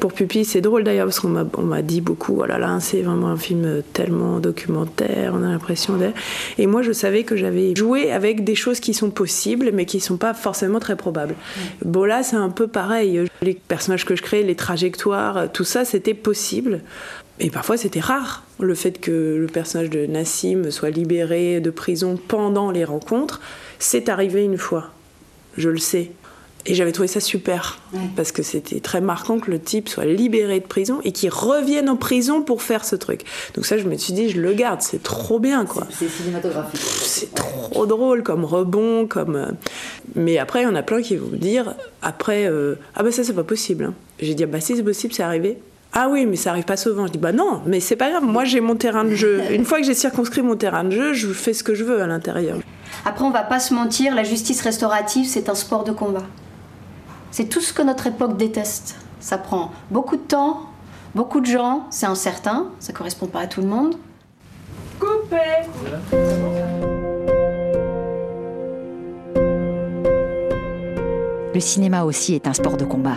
Pour 0.00 0.12
Pupille, 0.12 0.44
c'est 0.44 0.60
drôle 0.60 0.84
d'ailleurs 0.84 1.06
parce 1.06 1.20
qu'on 1.20 1.28
m'a 1.28 1.44
on 1.56 1.62
m'a 1.62 1.82
dit 1.82 2.00
beaucoup. 2.00 2.40
Oh 2.40 2.46
là 2.46 2.58
là, 2.58 2.78
c'est 2.80 3.02
vraiment 3.02 3.28
un 3.28 3.36
film 3.36 3.82
tellement 3.92 4.40
documentaire. 4.40 5.32
On 5.34 5.42
a 5.42 5.48
l'impression 5.48 5.96
d'être. 5.96 6.16
Et 6.58 6.66
moi, 6.66 6.82
je 6.82 6.92
savais 6.92 7.24
que 7.24 7.36
j'avais 7.36 7.74
joué 7.76 8.10
avec 8.10 8.44
des 8.44 8.54
choses 8.54 8.80
qui 8.80 8.94
sont 8.94 9.10
possibles, 9.10 9.70
mais 9.72 9.86
qui 9.86 10.00
sont 10.00 10.16
pas 10.16 10.34
forcément 10.34 10.80
très 10.80 10.96
probables. 10.96 11.34
Bon 11.84 12.04
là, 12.04 12.22
c'est 12.22 12.36
un 12.36 12.50
peu 12.50 12.66
pareil. 12.66 13.20
Les 13.42 13.54
personnages 13.54 14.04
que 14.04 14.16
je 14.16 14.22
crée, 14.22 14.42
les 14.42 14.56
trajectoires, 14.56 15.50
tout 15.52 15.64
ça, 15.64 15.84
c'était 15.84 16.14
possible. 16.14 16.80
Et 17.40 17.50
parfois 17.50 17.76
c'était 17.76 18.00
rare, 18.00 18.44
le 18.58 18.74
fait 18.74 19.00
que 19.00 19.36
le 19.38 19.46
personnage 19.46 19.90
de 19.90 20.06
Nassim 20.06 20.70
soit 20.70 20.90
libéré 20.90 21.60
de 21.60 21.70
prison 21.70 22.18
pendant 22.28 22.70
les 22.70 22.84
rencontres, 22.84 23.40
c'est 23.78 24.08
arrivé 24.08 24.44
une 24.44 24.58
fois. 24.58 24.90
Je 25.56 25.68
le 25.68 25.78
sais. 25.78 26.12
Et 26.66 26.74
j'avais 26.74 26.92
trouvé 26.92 27.08
ça 27.08 27.20
super, 27.20 27.78
ouais. 27.94 28.00
parce 28.14 28.30
que 28.30 28.42
c'était 28.42 28.80
très 28.80 29.00
marquant 29.00 29.38
que 29.38 29.50
le 29.50 29.58
type 29.58 29.88
soit 29.88 30.04
libéré 30.04 30.60
de 30.60 30.66
prison 30.66 31.00
et 31.02 31.12
qu'il 31.12 31.30
revienne 31.30 31.88
en 31.88 31.96
prison 31.96 32.42
pour 32.42 32.62
faire 32.62 32.84
ce 32.84 32.94
truc. 32.94 33.22
Donc 33.54 33.64
ça, 33.64 33.78
je 33.78 33.84
me 33.84 33.96
suis 33.96 34.12
dit, 34.12 34.28
je 34.28 34.40
le 34.40 34.52
garde, 34.52 34.82
c'est 34.82 35.02
trop 35.02 35.38
bien, 35.38 35.64
quoi. 35.64 35.86
C'est 35.90 36.08
cinématographique. 36.08 36.80
C'est 36.80 37.34
trop 37.34 37.86
drôle 37.86 38.22
comme 38.22 38.44
rebond, 38.44 39.06
comme... 39.06 39.52
Mais 40.14 40.36
après, 40.36 40.60
il 40.60 40.64
y 40.64 40.66
en 40.66 40.74
a 40.74 40.82
plein 40.82 41.00
qui 41.00 41.16
vont 41.16 41.28
me 41.28 41.38
dire, 41.38 41.74
après, 42.02 42.46
euh, 42.46 42.74
ah 42.94 43.02
bah 43.02 43.12
ça, 43.12 43.24
c'est 43.24 43.32
pas 43.32 43.44
possible. 43.44 43.84
Hein. 43.84 43.94
J'ai 44.20 44.34
dit, 44.34 44.42
ah 44.44 44.46
bah 44.46 44.60
si 44.60 44.76
c'est 44.76 44.82
possible, 44.82 45.14
c'est 45.14 45.22
arrivé. 45.22 45.58
Ah 45.92 46.08
oui, 46.10 46.26
mais 46.26 46.36
ça 46.36 46.50
arrive 46.50 46.64
pas 46.64 46.76
souvent. 46.76 47.06
Je 47.06 47.12
dis 47.12 47.18
bah 47.18 47.32
non, 47.32 47.62
mais 47.66 47.80
c'est 47.80 47.96
pas 47.96 48.10
grave. 48.10 48.24
Moi, 48.24 48.44
j'ai 48.44 48.60
mon 48.60 48.76
terrain 48.76 49.04
de 49.04 49.14
jeu. 49.14 49.40
Une 49.50 49.64
fois 49.64 49.78
que 49.78 49.84
j'ai 49.84 49.94
circonscrit 49.94 50.42
mon 50.42 50.56
terrain 50.56 50.84
de 50.84 50.90
jeu, 50.90 51.12
je 51.12 51.32
fais 51.32 51.52
ce 51.52 51.62
que 51.62 51.74
je 51.74 51.84
veux 51.84 52.02
à 52.02 52.06
l'intérieur. 52.06 52.58
Après, 53.04 53.24
on 53.24 53.30
va 53.30 53.42
pas 53.42 53.58
se 53.58 53.74
mentir, 53.74 54.14
la 54.14 54.24
justice 54.24 54.60
restaurative, 54.60 55.26
c'est 55.26 55.48
un 55.48 55.54
sport 55.54 55.84
de 55.84 55.92
combat. 55.92 56.24
C'est 57.30 57.48
tout 57.48 57.60
ce 57.60 57.72
que 57.72 57.82
notre 57.82 58.06
époque 58.06 58.36
déteste. 58.36 58.96
Ça 59.20 59.38
prend 59.38 59.72
beaucoup 59.90 60.16
de 60.16 60.22
temps, 60.22 60.62
beaucoup 61.14 61.40
de 61.40 61.46
gens, 61.46 61.86
c'est 61.90 62.06
incertain, 62.06 62.68
ça 62.80 62.92
correspond 62.92 63.26
pas 63.26 63.40
à 63.40 63.46
tout 63.46 63.60
le 63.60 63.66
monde. 63.66 63.96
Coupé 64.98 65.36
Le 71.54 71.60
cinéma 71.60 72.04
aussi 72.04 72.34
est 72.34 72.46
un 72.46 72.52
sport 72.52 72.76
de 72.76 72.84
combat. 72.84 73.16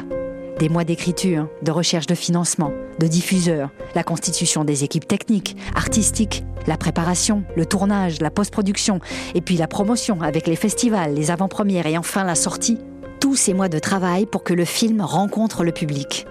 Des 0.62 0.70
mois 0.70 0.84
d'écriture, 0.84 1.48
de 1.64 1.72
recherche 1.72 2.06
de 2.06 2.14
financement, 2.14 2.72
de 3.00 3.08
diffuseurs, 3.08 3.72
la 3.96 4.04
constitution 4.04 4.64
des 4.64 4.84
équipes 4.84 5.08
techniques, 5.08 5.58
artistiques, 5.74 6.44
la 6.68 6.78
préparation, 6.78 7.44
le 7.56 7.66
tournage, 7.66 8.22
la 8.22 8.30
post-production, 8.30 9.00
et 9.34 9.42
puis 9.42 9.58
la 9.58 9.66
promotion 9.66 10.22
avec 10.22 10.46
les 10.46 10.56
festivals, 10.56 11.16
les 11.16 11.32
avant-premières 11.32 11.88
et 11.88 11.98
enfin 11.98 12.24
la 12.24 12.36
sortie. 12.36 12.78
Tous 13.20 13.36
ces 13.36 13.56
mois 13.56 13.70
de 13.70 13.80
travail 13.80 14.28
pour 14.28 14.44
que 14.44 14.54
le 14.54 14.66
film 14.66 15.02
rencontre 15.02 15.64
le 15.64 15.72
public. 15.72 16.28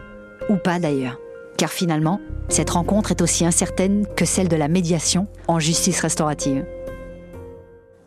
Ou 0.49 0.59
pas 0.59 0.79
d'ailleurs. 0.79 1.19
Car 1.59 1.71
finalement, 1.71 2.21
cette 2.49 2.71
rencontre 2.71 3.11
est 3.11 3.23
aussi 3.23 3.45
incertaine 3.45 4.07
que 4.17 4.25
celle 4.25 4.47
de 4.47 4.55
la 4.55 4.69
médiation 4.69 5.27
en 5.49 5.59
justice 5.59 5.99
restaurative. 5.99 6.65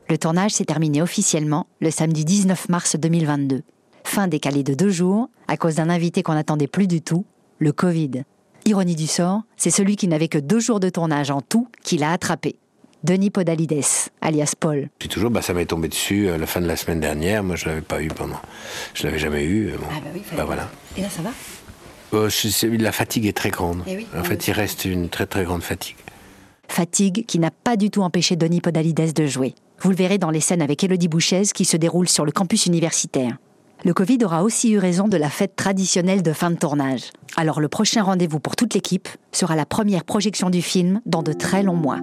Le 0.09 0.17
tournage 0.17 0.51
s'est 0.51 0.63
terminé 0.63 1.01
officiellement 1.01 1.67
le 1.81 1.91
samedi 1.91 2.23
19 2.23 2.69
mars 2.69 2.95
2022 2.95 3.63
fin 4.03 4.27
décalée 4.27 4.63
de 4.63 4.73
deux 4.73 4.89
jours 4.89 5.29
à 5.47 5.57
cause 5.57 5.75
d'un 5.75 5.89
invité 5.89 6.23
qu'on 6.23 6.33
n'attendait 6.33 6.67
plus 6.67 6.87
du 6.87 7.01
tout, 7.01 7.25
le 7.59 7.71
Covid. 7.71 8.23
Ironie 8.65 8.95
du 8.95 9.07
sort, 9.07 9.41
c'est 9.57 9.69
celui 9.69 9.95
qui 9.95 10.07
n'avait 10.07 10.27
que 10.27 10.37
deux 10.37 10.59
jours 10.59 10.79
de 10.79 10.89
tournage 10.89 11.31
en 11.31 11.41
tout 11.41 11.67
qui 11.83 11.97
l'a 11.97 12.11
attrapé. 12.11 12.55
Denis 13.03 13.31
Podalides, 13.31 13.83
alias 14.21 14.53
Paul. 14.57 14.87
Puis 14.97 15.09
toujours, 15.09 15.29
bah, 15.29 15.41
ça 15.41 15.53
m'est 15.53 15.65
tombé 15.65 15.89
dessus 15.89 16.29
à 16.29 16.37
la 16.37 16.47
fin 16.47 16.61
de 16.61 16.67
la 16.67 16.77
semaine 16.77 17.01
dernière. 17.01 17.43
Moi, 17.43 17.57
je 17.57 17.65
l'avais 17.65 17.81
pas 17.81 18.01
eu 18.01 18.07
pendant. 18.07 18.39
Je 18.93 19.03
l'avais 19.03 19.19
jamais 19.19 19.43
eu. 19.43 19.71
Bon. 19.71 19.85
Ah 19.91 19.99
bah 20.01 20.09
oui, 20.13 20.21
bah, 20.37 20.45
voilà. 20.45 20.69
Et 20.97 21.01
là, 21.01 21.09
ça 21.09 21.21
va? 21.21 21.31
Euh, 22.13 22.29
je, 22.29 22.67
la 22.67 22.91
fatigue 22.93 23.25
est 23.25 23.35
très 23.35 23.49
grande. 23.49 23.83
Eh 23.87 23.97
oui. 23.97 24.07
En 24.17 24.23
fait, 24.23 24.47
il 24.47 24.51
reste 24.51 24.85
une 24.85 25.09
très 25.09 25.25
très 25.25 25.43
grande 25.43 25.63
fatigue. 25.63 25.97
Fatigue 26.69 27.25
qui 27.25 27.39
n'a 27.39 27.51
pas 27.51 27.75
du 27.75 27.89
tout 27.89 28.03
empêché 28.03 28.37
Denis 28.37 28.61
Podalides 28.61 29.13
de 29.13 29.25
jouer. 29.25 29.53
Vous 29.81 29.89
le 29.89 29.95
verrez 29.97 30.17
dans 30.17 30.29
les 30.29 30.39
scènes 30.39 30.61
avec 30.61 30.81
Elodie 30.83 31.09
Bouchez 31.09 31.43
qui 31.53 31.65
se 31.65 31.75
déroulent 31.75 32.07
sur 32.07 32.23
le 32.23 32.31
campus 32.31 32.67
universitaire 32.67 33.37
le 33.83 33.93
Covid 33.93 34.19
aura 34.23 34.43
aussi 34.43 34.71
eu 34.71 34.77
raison 34.77 35.07
de 35.09 35.17
la 35.17 35.29
fête 35.29 35.55
traditionnelle 35.55 36.23
de 36.23 36.31
fin 36.31 36.51
de 36.51 36.55
tournage. 36.55 37.11
Alors 37.35 37.59
le 37.59 37.67
prochain 37.67 38.01
rendez-vous 38.01 38.39
pour 38.39 38.55
toute 38.55 38.73
l'équipe 38.73 39.09
sera 39.31 39.55
la 39.55 39.65
première 39.65 40.05
projection 40.05 40.49
du 40.49 40.61
film 40.61 41.01
dans 41.05 41.21
de 41.21 41.33
très 41.33 41.63
longs 41.63 41.75
mois. 41.75 41.99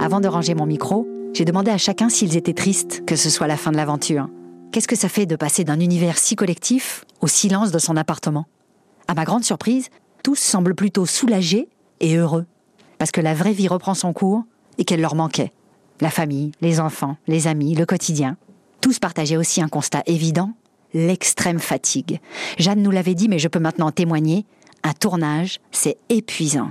Avant 0.00 0.20
de 0.20 0.28
ranger 0.28 0.54
mon 0.54 0.66
micro, 0.66 1.08
j'ai 1.34 1.44
demandé 1.44 1.70
à 1.70 1.78
chacun 1.78 2.08
s'ils 2.08 2.36
étaient 2.36 2.54
tristes 2.54 3.04
que 3.04 3.16
ce 3.16 3.28
soit 3.28 3.48
la 3.48 3.56
fin 3.56 3.72
de 3.72 3.76
l'aventure. 3.76 4.28
Qu'est-ce 4.70 4.88
que 4.88 4.96
ça 4.96 5.08
fait 5.08 5.26
de 5.26 5.34
passer 5.34 5.64
d'un 5.64 5.80
univers 5.80 6.18
si 6.18 6.36
collectif 6.36 7.04
au 7.20 7.26
silence 7.26 7.72
de 7.72 7.78
son 7.78 7.96
appartement? 7.96 8.46
À 9.08 9.14
ma 9.14 9.24
grande 9.24 9.44
surprise, 9.44 9.88
tous 10.22 10.38
semblent 10.38 10.74
plutôt 10.74 11.06
soulagés 11.06 11.68
et 12.00 12.16
heureux, 12.16 12.46
parce 12.98 13.10
que 13.10 13.20
la 13.20 13.34
vraie 13.34 13.52
vie 13.52 13.68
reprend 13.68 13.94
son 13.94 14.12
cours 14.12 14.44
et 14.78 14.84
qu'elle 14.84 15.00
leur 15.00 15.14
manquait. 15.14 15.52
La 16.00 16.10
famille, 16.10 16.52
les 16.60 16.80
enfants, 16.80 17.16
les 17.26 17.46
amis, 17.46 17.74
le 17.74 17.86
quotidien. 17.86 18.36
Tous 18.80 18.98
partageaient 18.98 19.36
aussi 19.36 19.60
un 19.60 19.68
constat 19.68 20.02
évident, 20.06 20.52
l'extrême 20.94 21.58
fatigue. 21.58 22.20
Jeanne 22.58 22.82
nous 22.82 22.90
l'avait 22.90 23.14
dit, 23.14 23.28
mais 23.28 23.38
je 23.38 23.48
peux 23.48 23.58
maintenant 23.58 23.90
témoigner, 23.90 24.46
un 24.84 24.92
tournage, 24.92 25.58
c'est 25.72 25.98
épuisant. 26.08 26.70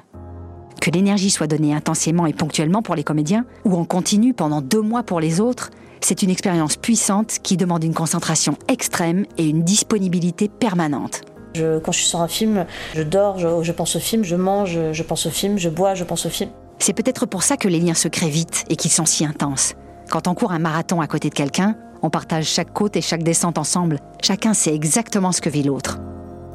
Que 0.82 0.92
l'énergie 0.92 1.30
soit 1.30 1.48
donnée 1.48 1.74
intensément 1.74 2.26
et 2.26 2.34
ponctuellement 2.34 2.82
pour 2.82 2.96
les 2.96 3.04
comédiens, 3.04 3.46
ou 3.66 3.76
en 3.76 3.84
continu 3.84 4.34
pendant 4.34 4.62
deux 4.62 4.82
mois 4.82 5.04
pour 5.04 5.20
les 5.20 5.42
autres, 5.42 5.72
c'est 6.00 6.22
une 6.24 6.30
expérience 6.30 6.78
puissante 6.78 7.40
qui 7.44 7.58
demande 7.58 7.84
une 7.84 7.94
concentration 7.94 8.56
extrême 8.70 9.26
et 9.38 9.48
une 9.48 9.64
disponibilité 9.64 10.48
permanente. 10.48 11.22
Je, 11.56 11.80
quand 11.80 11.92
je 11.92 12.00
suis 12.00 12.08
sur 12.08 12.22
un 12.22 12.28
film, 12.28 12.66
je 12.96 13.02
dors, 13.02 13.40
je, 13.40 13.64
je 13.64 13.72
pense 13.72 13.96
au 13.96 14.00
film, 14.00 14.24
je 14.24 14.36
mange, 14.36 14.78
je 14.92 15.04
pense 15.04 15.26
au 15.26 15.32
film, 15.32 15.58
je 15.58 15.70
bois, 15.70 15.96
je 15.96 16.04
pense 16.04 16.26
au 16.26 16.30
film. 16.30 16.52
C'est 16.80 16.94
peut-être 16.94 17.26
pour 17.26 17.44
ça 17.44 17.58
que 17.58 17.68
les 17.68 17.80
liens 17.80 17.94
se 17.94 18.08
créent 18.08 18.30
vite 18.30 18.66
et 18.70 18.76
qu'ils 18.76 18.92
sont 18.92 19.06
si 19.06 19.26
intenses. 19.26 19.74
Quand 20.10 20.28
on 20.28 20.36
court 20.36 20.52
un 20.52 20.60
marathon 20.60 21.02
à 21.02 21.08
côté 21.08 21.30
de 21.30 21.34
quelqu'un, 21.34 21.76
on 22.02 22.10
partage 22.10 22.46
chaque 22.46 22.72
côte 22.74 22.96
et 22.96 23.02
chaque 23.02 23.24
descente 23.24 23.58
ensemble. 23.58 24.00
Chacun 24.22 24.54
sait 24.54 24.74
exactement 24.74 25.32
ce 25.32 25.42
que 25.42 25.50
vit 25.50 25.64
l'autre. 25.64 26.00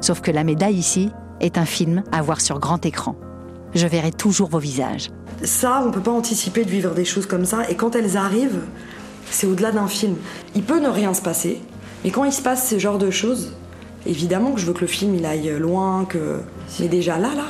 Sauf 0.01 0.21
que 0.21 0.31
la 0.31 0.43
médaille 0.43 0.75
ici 0.75 1.11
est 1.39 1.57
un 1.57 1.65
film 1.65 2.03
à 2.11 2.21
voir 2.21 2.41
sur 2.41 2.59
grand 2.59 2.85
écran. 2.85 3.15
Je 3.75 3.87
verrai 3.87 4.11
toujours 4.11 4.49
vos 4.49 4.59
visages. 4.59 5.09
Ça, 5.43 5.83
on 5.85 5.91
peut 5.91 6.01
pas 6.01 6.11
anticiper 6.11 6.63
de 6.63 6.69
vivre 6.69 6.93
des 6.93 7.05
choses 7.05 7.25
comme 7.25 7.45
ça. 7.45 7.69
Et 7.69 7.75
quand 7.75 7.95
elles 7.95 8.17
arrivent, 8.17 8.61
c'est 9.29 9.47
au-delà 9.47 9.71
d'un 9.71 9.87
film. 9.87 10.15
Il 10.55 10.63
peut 10.63 10.79
ne 10.79 10.89
rien 10.89 11.13
se 11.13 11.21
passer, 11.21 11.61
mais 12.03 12.11
quand 12.11 12.23
il 12.23 12.33
se 12.33 12.41
passe 12.41 12.69
ce 12.69 12.79
genre 12.79 12.97
de 12.97 13.11
choses, 13.11 13.53
évidemment 14.05 14.51
que 14.51 14.59
je 14.59 14.65
veux 14.65 14.73
que 14.73 14.81
le 14.81 14.87
film 14.87 15.15
il 15.15 15.25
aille 15.25 15.49
loin, 15.59 16.05
que. 16.05 16.41
Mais 16.79 16.87
déjà 16.87 17.17
là, 17.17 17.29
là. 17.35 17.45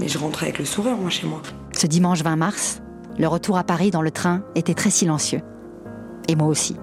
Mais 0.00 0.08
je 0.08 0.18
rentre 0.18 0.42
avec 0.42 0.58
le 0.58 0.64
sourire, 0.64 0.96
moi, 0.96 1.10
chez 1.10 1.26
moi. 1.26 1.40
Ce 1.76 1.86
dimanche 1.86 2.22
20 2.22 2.36
mars, 2.36 2.80
le 3.18 3.28
retour 3.28 3.58
à 3.58 3.62
Paris 3.62 3.90
dans 3.90 4.00
le 4.00 4.10
train 4.10 4.40
était 4.54 4.72
très 4.72 4.88
silencieux. 4.88 5.42
Et 6.26 6.34
moi 6.34 6.46
aussi. 6.46 6.74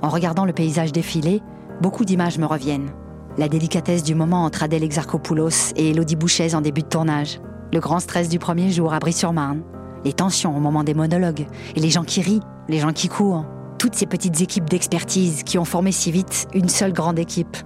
En 0.00 0.10
regardant 0.10 0.44
le 0.44 0.52
paysage 0.52 0.92
défiler, 0.92 1.42
beaucoup 1.82 2.04
d'images 2.04 2.38
me 2.38 2.46
reviennent. 2.46 2.90
La 3.36 3.48
délicatesse 3.48 4.04
du 4.04 4.14
moment 4.14 4.44
entre 4.44 4.62
Adèle 4.62 4.84
Exarchopoulos 4.84 5.72
et 5.74 5.90
Elodie 5.90 6.14
Bouchez 6.14 6.54
en 6.54 6.60
début 6.60 6.82
de 6.82 6.86
tournage. 6.86 7.40
Le 7.72 7.80
grand 7.80 7.98
stress 7.98 8.28
du 8.28 8.38
premier 8.38 8.70
jour 8.70 8.92
à 8.92 9.00
Brie-sur-Marne. 9.00 9.62
Les 10.04 10.12
tensions 10.12 10.56
au 10.56 10.60
moment 10.60 10.84
des 10.84 10.94
monologues. 10.94 11.48
Et 11.74 11.80
les 11.80 11.90
gens 11.90 12.04
qui 12.04 12.20
rient, 12.20 12.42
les 12.68 12.78
gens 12.78 12.92
qui 12.92 13.08
courent. 13.08 13.44
Toutes 13.78 13.94
ces 13.94 14.06
petites 14.06 14.40
équipes 14.40 14.68
d'expertise 14.68 15.44
qui 15.44 15.56
ont 15.56 15.64
formé 15.64 15.92
si 15.92 16.10
vite 16.10 16.48
une 16.52 16.68
seule 16.68 16.92
grande 16.92 17.18
équipe. 17.18 17.56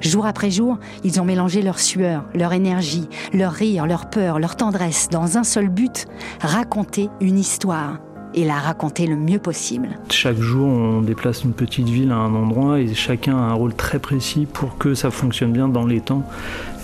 Jour 0.00 0.24
après 0.24 0.50
jour, 0.50 0.78
ils 1.02 1.20
ont 1.20 1.24
mélangé 1.24 1.60
leur 1.60 1.80
sueur, 1.80 2.24
leur 2.34 2.52
énergie, 2.52 3.08
leur 3.32 3.52
rire, 3.52 3.86
leur 3.86 4.08
peur, 4.08 4.38
leur 4.38 4.54
tendresse 4.54 5.08
dans 5.10 5.38
un 5.38 5.44
seul 5.44 5.68
but, 5.68 6.06
raconter 6.40 7.08
une 7.20 7.38
histoire 7.38 7.98
et 8.34 8.44
la 8.44 8.54
raconter 8.54 9.06
le 9.06 9.16
mieux 9.16 9.38
possible. 9.40 9.88
Chaque 10.10 10.38
jour, 10.38 10.68
on 10.68 11.00
déplace 11.00 11.42
une 11.42 11.52
petite 11.52 11.88
ville 11.88 12.12
à 12.12 12.16
un 12.16 12.34
endroit 12.34 12.78
et 12.78 12.94
chacun 12.94 13.36
a 13.36 13.40
un 13.40 13.54
rôle 13.54 13.74
très 13.74 13.98
précis 13.98 14.46
pour 14.46 14.78
que 14.78 14.94
ça 14.94 15.10
fonctionne 15.10 15.52
bien 15.52 15.68
dans 15.68 15.86
les 15.86 16.00
temps 16.00 16.22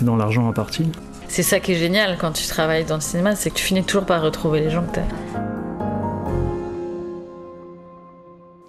et 0.01 0.03
dans 0.03 0.17
l'argent 0.17 0.49
imparti. 0.49 0.85
C'est 1.29 1.43
ça 1.43 1.59
qui 1.59 1.71
est 1.71 1.77
génial 1.77 2.17
quand 2.19 2.31
tu 2.31 2.45
travailles 2.47 2.85
dans 2.85 2.95
le 2.95 3.01
cinéma, 3.01 3.35
c'est 3.35 3.49
que 3.49 3.55
tu 3.55 3.63
finis 3.63 3.83
toujours 3.83 4.05
par 4.05 4.21
retrouver 4.21 4.59
les 4.59 4.69
gens 4.69 4.83
que 4.83 4.95
t'as. 4.95 5.62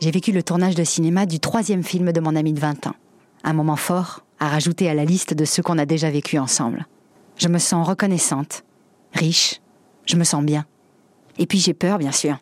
J'ai 0.05 0.11
vécu 0.11 0.33
le 0.33 0.43
tournage 0.43 0.75
de 0.75 0.85
cinéma 0.85 1.25
du 1.25 1.41
troisième 1.41 1.83
film 1.83 2.13
de 2.13 2.21
mon 2.21 2.37
ami 2.37 2.53
de 2.53 2.61
20 2.61 2.89
ans. 2.89 2.95
Un 3.43 3.55
moment 3.55 3.75
fort 3.75 4.21
à 4.39 4.51
rajouter 4.51 4.91
à 4.91 4.93
la 4.93 5.07
liste 5.07 5.33
de 5.33 5.47
ceux 5.47 5.63
qu'on 5.63 5.79
a 5.79 5.87
déjà 5.87 6.11
vécu 6.11 6.39
ensemble. 6.39 6.87
Je 7.39 7.49
me 7.49 7.57
sens 7.57 7.89
reconnaissante, 7.89 8.65
riche, 9.15 9.63
je 10.05 10.17
me 10.17 10.25
sens 10.25 10.45
bien. 10.45 10.67
Et 11.39 11.47
puis 11.47 11.59
j'ai 11.59 11.73
peur, 11.73 11.97
bien 11.97 12.13
sûr. 12.13 12.37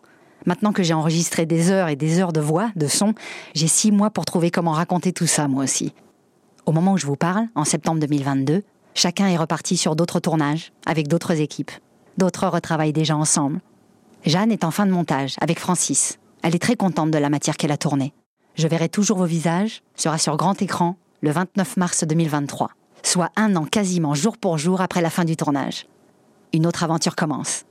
Maintenant 0.44 0.72
que 0.72 0.82
j'ai 0.82 0.92
enregistré 0.92 1.46
des 1.46 1.70
heures 1.70 1.86
et 1.86 1.94
des 1.94 2.18
heures 2.18 2.32
de 2.32 2.40
voix, 2.40 2.72
de 2.74 2.88
son, 2.88 3.14
j'ai 3.54 3.68
six 3.68 3.92
mois 3.92 4.10
pour 4.10 4.24
trouver 4.24 4.50
comment 4.50 4.72
raconter 4.72 5.12
tout 5.12 5.28
ça, 5.28 5.46
moi 5.46 5.62
aussi. 5.62 5.94
Au 6.66 6.72
moment 6.72 6.94
où 6.94 6.98
je 6.98 7.06
vous 7.06 7.14
parle, 7.14 7.46
en 7.54 7.64
septembre 7.64 8.00
2022, 8.00 8.64
chacun 8.94 9.28
est 9.28 9.36
reparti 9.36 9.76
sur 9.76 9.94
d'autres 9.94 10.18
tournages, 10.18 10.72
avec 10.84 11.06
d'autres 11.06 11.40
équipes. 11.40 11.70
D'autres 12.18 12.48
retravaillent 12.48 12.92
déjà 12.92 13.16
ensemble. 13.16 13.60
Jeanne 14.26 14.50
est 14.50 14.64
en 14.64 14.72
fin 14.72 14.84
de 14.84 14.90
montage, 14.90 15.36
avec 15.40 15.60
Francis. 15.60 16.18
Elle 16.42 16.54
est 16.56 16.58
très 16.62 16.76
contente 16.76 17.10
de 17.10 17.18
la 17.18 17.30
matière 17.30 17.56
qu'elle 17.56 17.70
a 17.72 17.76
tournée. 17.76 18.12
Je 18.56 18.66
verrai 18.66 18.88
toujours 18.88 19.18
vos 19.18 19.26
visages, 19.26 19.82
sera 19.94 20.18
sur 20.18 20.36
grand 20.36 20.60
écran, 20.60 20.96
le 21.20 21.30
29 21.30 21.76
mars 21.76 22.04
2023, 22.04 22.70
soit 23.02 23.30
un 23.36 23.54
an 23.56 23.64
quasiment 23.64 24.14
jour 24.14 24.36
pour 24.36 24.58
jour 24.58 24.80
après 24.80 25.00
la 25.00 25.10
fin 25.10 25.24
du 25.24 25.36
tournage. 25.36 25.86
Une 26.52 26.66
autre 26.66 26.82
aventure 26.82 27.14
commence. 27.16 27.64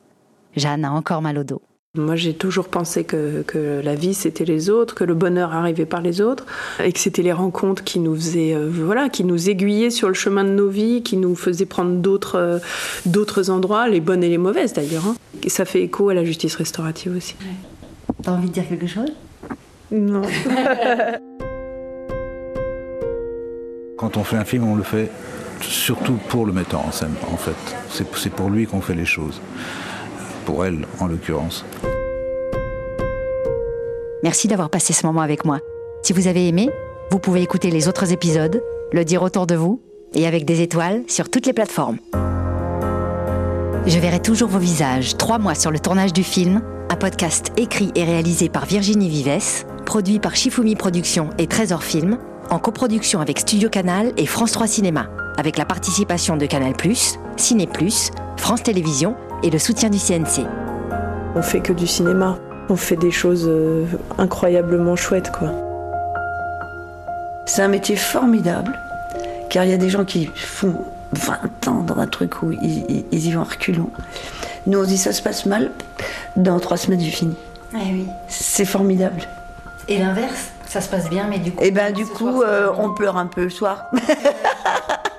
Jeanne 0.55 0.86
a 0.86 0.91
encore 0.91 1.22
mal 1.22 1.38
au 1.38 1.43
dos. 1.43 1.61
Moi, 1.97 2.15
j'ai 2.15 2.34
toujours 2.34 2.69
pensé 2.69 3.03
que, 3.03 3.41
que 3.45 3.82
la 3.84 3.95
vie, 3.95 4.13
c'était 4.13 4.45
les 4.45 4.69
autres, 4.69 4.95
que 4.95 5.03
le 5.03 5.13
bonheur 5.13 5.53
arrivait 5.53 5.86
par 5.86 5.99
les 6.01 6.22
autres, 6.22 6.45
et 6.82 6.93
que 6.93 6.99
c'était 6.99 7.22
les 7.22 7.34
rencontres 7.34 7.84
qui 7.84 7.99
nous 7.99 8.15
faisaient, 8.15 8.53
euh, 8.55 8.69
voilà, 8.74 9.09
qui 9.09 9.26
nous 9.26 9.49
aiguillaient 9.49 9.89
sur 9.89 10.07
le 10.07 10.13
chemin 10.13 10.45
de 10.45 10.51
nos 10.51 10.69
vies, 10.69 11.03
qui 11.03 11.17
nous 11.17 11.36
faisaient 11.36 11.65
prendre 11.65 11.97
d'autres, 11.97 12.38
euh, 12.38 12.59
d'autres 13.05 13.49
endroits, 13.49 13.89
les 13.89 13.99
bonnes 13.99 14.24
et 14.24 14.30
les 14.30 14.38
mauvaises 14.38 14.72
d'ailleurs. 14.72 15.05
hein. 15.05 15.15
Et 15.43 15.49
ça 15.49 15.65
fait 15.65 15.82
écho 15.82 16.07
à 16.07 16.13
la 16.13 16.24
justice 16.24 16.55
restaurative 16.55 17.13
aussi. 17.17 17.36
T'as 18.24 18.32
envie 18.32 18.47
de 18.49 18.53
dire 18.53 18.67
quelque 18.67 18.88
chose? 18.88 19.11
Non. 19.91 20.22
Quand 23.97 24.17
on 24.17 24.24
fait 24.24 24.38
un 24.38 24.45
film, 24.45 24.67
on 24.67 24.76
le 24.76 24.84
fait 24.84 25.09
surtout 25.61 26.17
pour 26.30 26.45
le 26.45 26.53
metteur 26.53 26.86
en 26.86 26.91
scène, 26.91 27.13
en 27.32 27.38
fait. 27.38 27.55
C'est 27.89 28.30
pour 28.32 28.49
lui 28.49 28.65
qu'on 28.65 28.82
fait 28.82 28.95
les 28.95 29.05
choses. 29.05 29.39
Pour 30.45 30.65
elle, 30.65 30.86
en 30.99 31.07
l'occurrence. 31.07 31.65
Merci 34.24 34.47
d'avoir 34.47 34.69
passé 34.69 34.93
ce 34.93 35.05
moment 35.05 35.22
avec 35.22 35.45
moi. 35.45 35.59
Si 36.03 36.13
vous 36.13 36.28
avez 36.28 36.47
aimé, 36.47 36.69
vous 37.11 37.19
pouvez 37.19 37.41
écouter 37.41 37.72
les 37.72 37.88
autres 37.88 38.11
épisodes, 38.11 38.63
le 38.91 39.05
dire 39.05 39.24
autour 39.24 39.47
de 39.47 39.55
vous 39.55 39.82
et 40.13 40.28
avec 40.28 40.45
des 40.45 40.61
étoiles 40.61 41.03
sur 41.07 41.30
toutes 41.30 41.45
les 41.45 41.53
plateformes. 41.53 41.97
Je 43.86 43.97
verrai 43.97 44.19
toujours 44.19 44.49
vos 44.49 44.59
visages 44.59 45.17
trois 45.17 45.39
mois 45.39 45.55
sur 45.55 45.72
le 45.72 45.80
tournage 45.80 46.13
du 46.13 46.24
film, 46.24 46.61
un 46.91 46.95
podcast 46.95 47.51
écrit 47.57 47.91
et 47.95 48.03
réalisé 48.03 48.49
par 48.49 48.65
Virginie 48.65 49.07
Vives, 49.09 49.65
produit 49.85 50.19
par 50.19 50.35
Shifumi 50.35 50.75
Productions 50.75 51.29
et 51.37 51.47
Trésor 51.47 51.83
Film, 51.83 52.17
en 52.49 52.59
coproduction 52.59 53.21
avec 53.21 53.39
Studio 53.39 53.69
Canal 53.69 54.11
et 54.17 54.25
France 54.25 54.51
3 54.51 54.67
Cinéma, 54.67 55.07
avec 55.37 55.57
la 55.57 55.63
participation 55.65 56.35
de 56.35 56.45
Canal+, 56.45 56.73
Ciné+, 57.37 57.69
France 58.37 58.63
Télévisions 58.63 59.15
et 59.43 59.49
le 59.49 59.57
soutien 59.57 59.89
du 59.89 59.99
CNC. 59.99 60.45
On 61.35 61.41
fait 61.41 61.61
que 61.61 61.71
du 61.73 61.87
cinéma. 61.87 62.37
On 62.69 62.75
fait 62.75 62.97
des 62.97 63.11
choses 63.11 63.45
euh, 63.47 63.85
incroyablement 64.17 64.95
chouettes, 64.95 65.31
quoi. 65.31 65.49
C'est 67.45 67.61
un 67.61 67.67
métier 67.69 67.95
formidable, 67.95 68.77
car 69.49 69.63
il 69.65 69.71
y 69.71 69.73
a 69.73 69.77
des 69.77 69.89
gens 69.89 70.05
qui 70.05 70.29
font 70.35 70.75
20 71.13 71.67
ans 71.67 71.83
dans 71.83 71.97
un 71.97 72.07
truc 72.07 72.43
où 72.43 72.51
ils, 72.51 72.85
ils- 72.89 73.05
ils 73.11 73.27
y 73.27 73.31
vont 73.31 73.41
en 73.41 73.45
reculons. 73.45 73.89
Nous, 74.68 74.80
on 74.80 74.84
dit 74.84 74.97
ça 74.97 75.14
se 75.14 75.22
passe 75.22 75.45
mal, 75.45 75.72
dans 76.36 76.59
trois 76.59 76.78
semaines, 76.78 76.99
j'ai 76.99 77.12
fini. 77.12 77.36
Eh 77.74 77.91
oui. 77.91 78.07
C'est 78.28 78.66
formidable. 78.66 79.22
Et 79.88 79.97
l'inverse, 79.97 80.51
ça 80.68 80.82
se 80.82 80.89
passe 80.89 81.09
bien, 81.09 81.28
mais 81.30 81.39
du 81.39 81.51
coup. 81.51 81.64
Et 81.64 81.72
ben 81.72 81.91
du 81.91 82.05
coup, 82.05 82.43
euh, 82.43 82.72
on 82.78 82.93
pleure 82.93 83.18
un 83.18 83.28
peu 83.28 83.43
le 83.43 83.49
soir. 83.49 83.86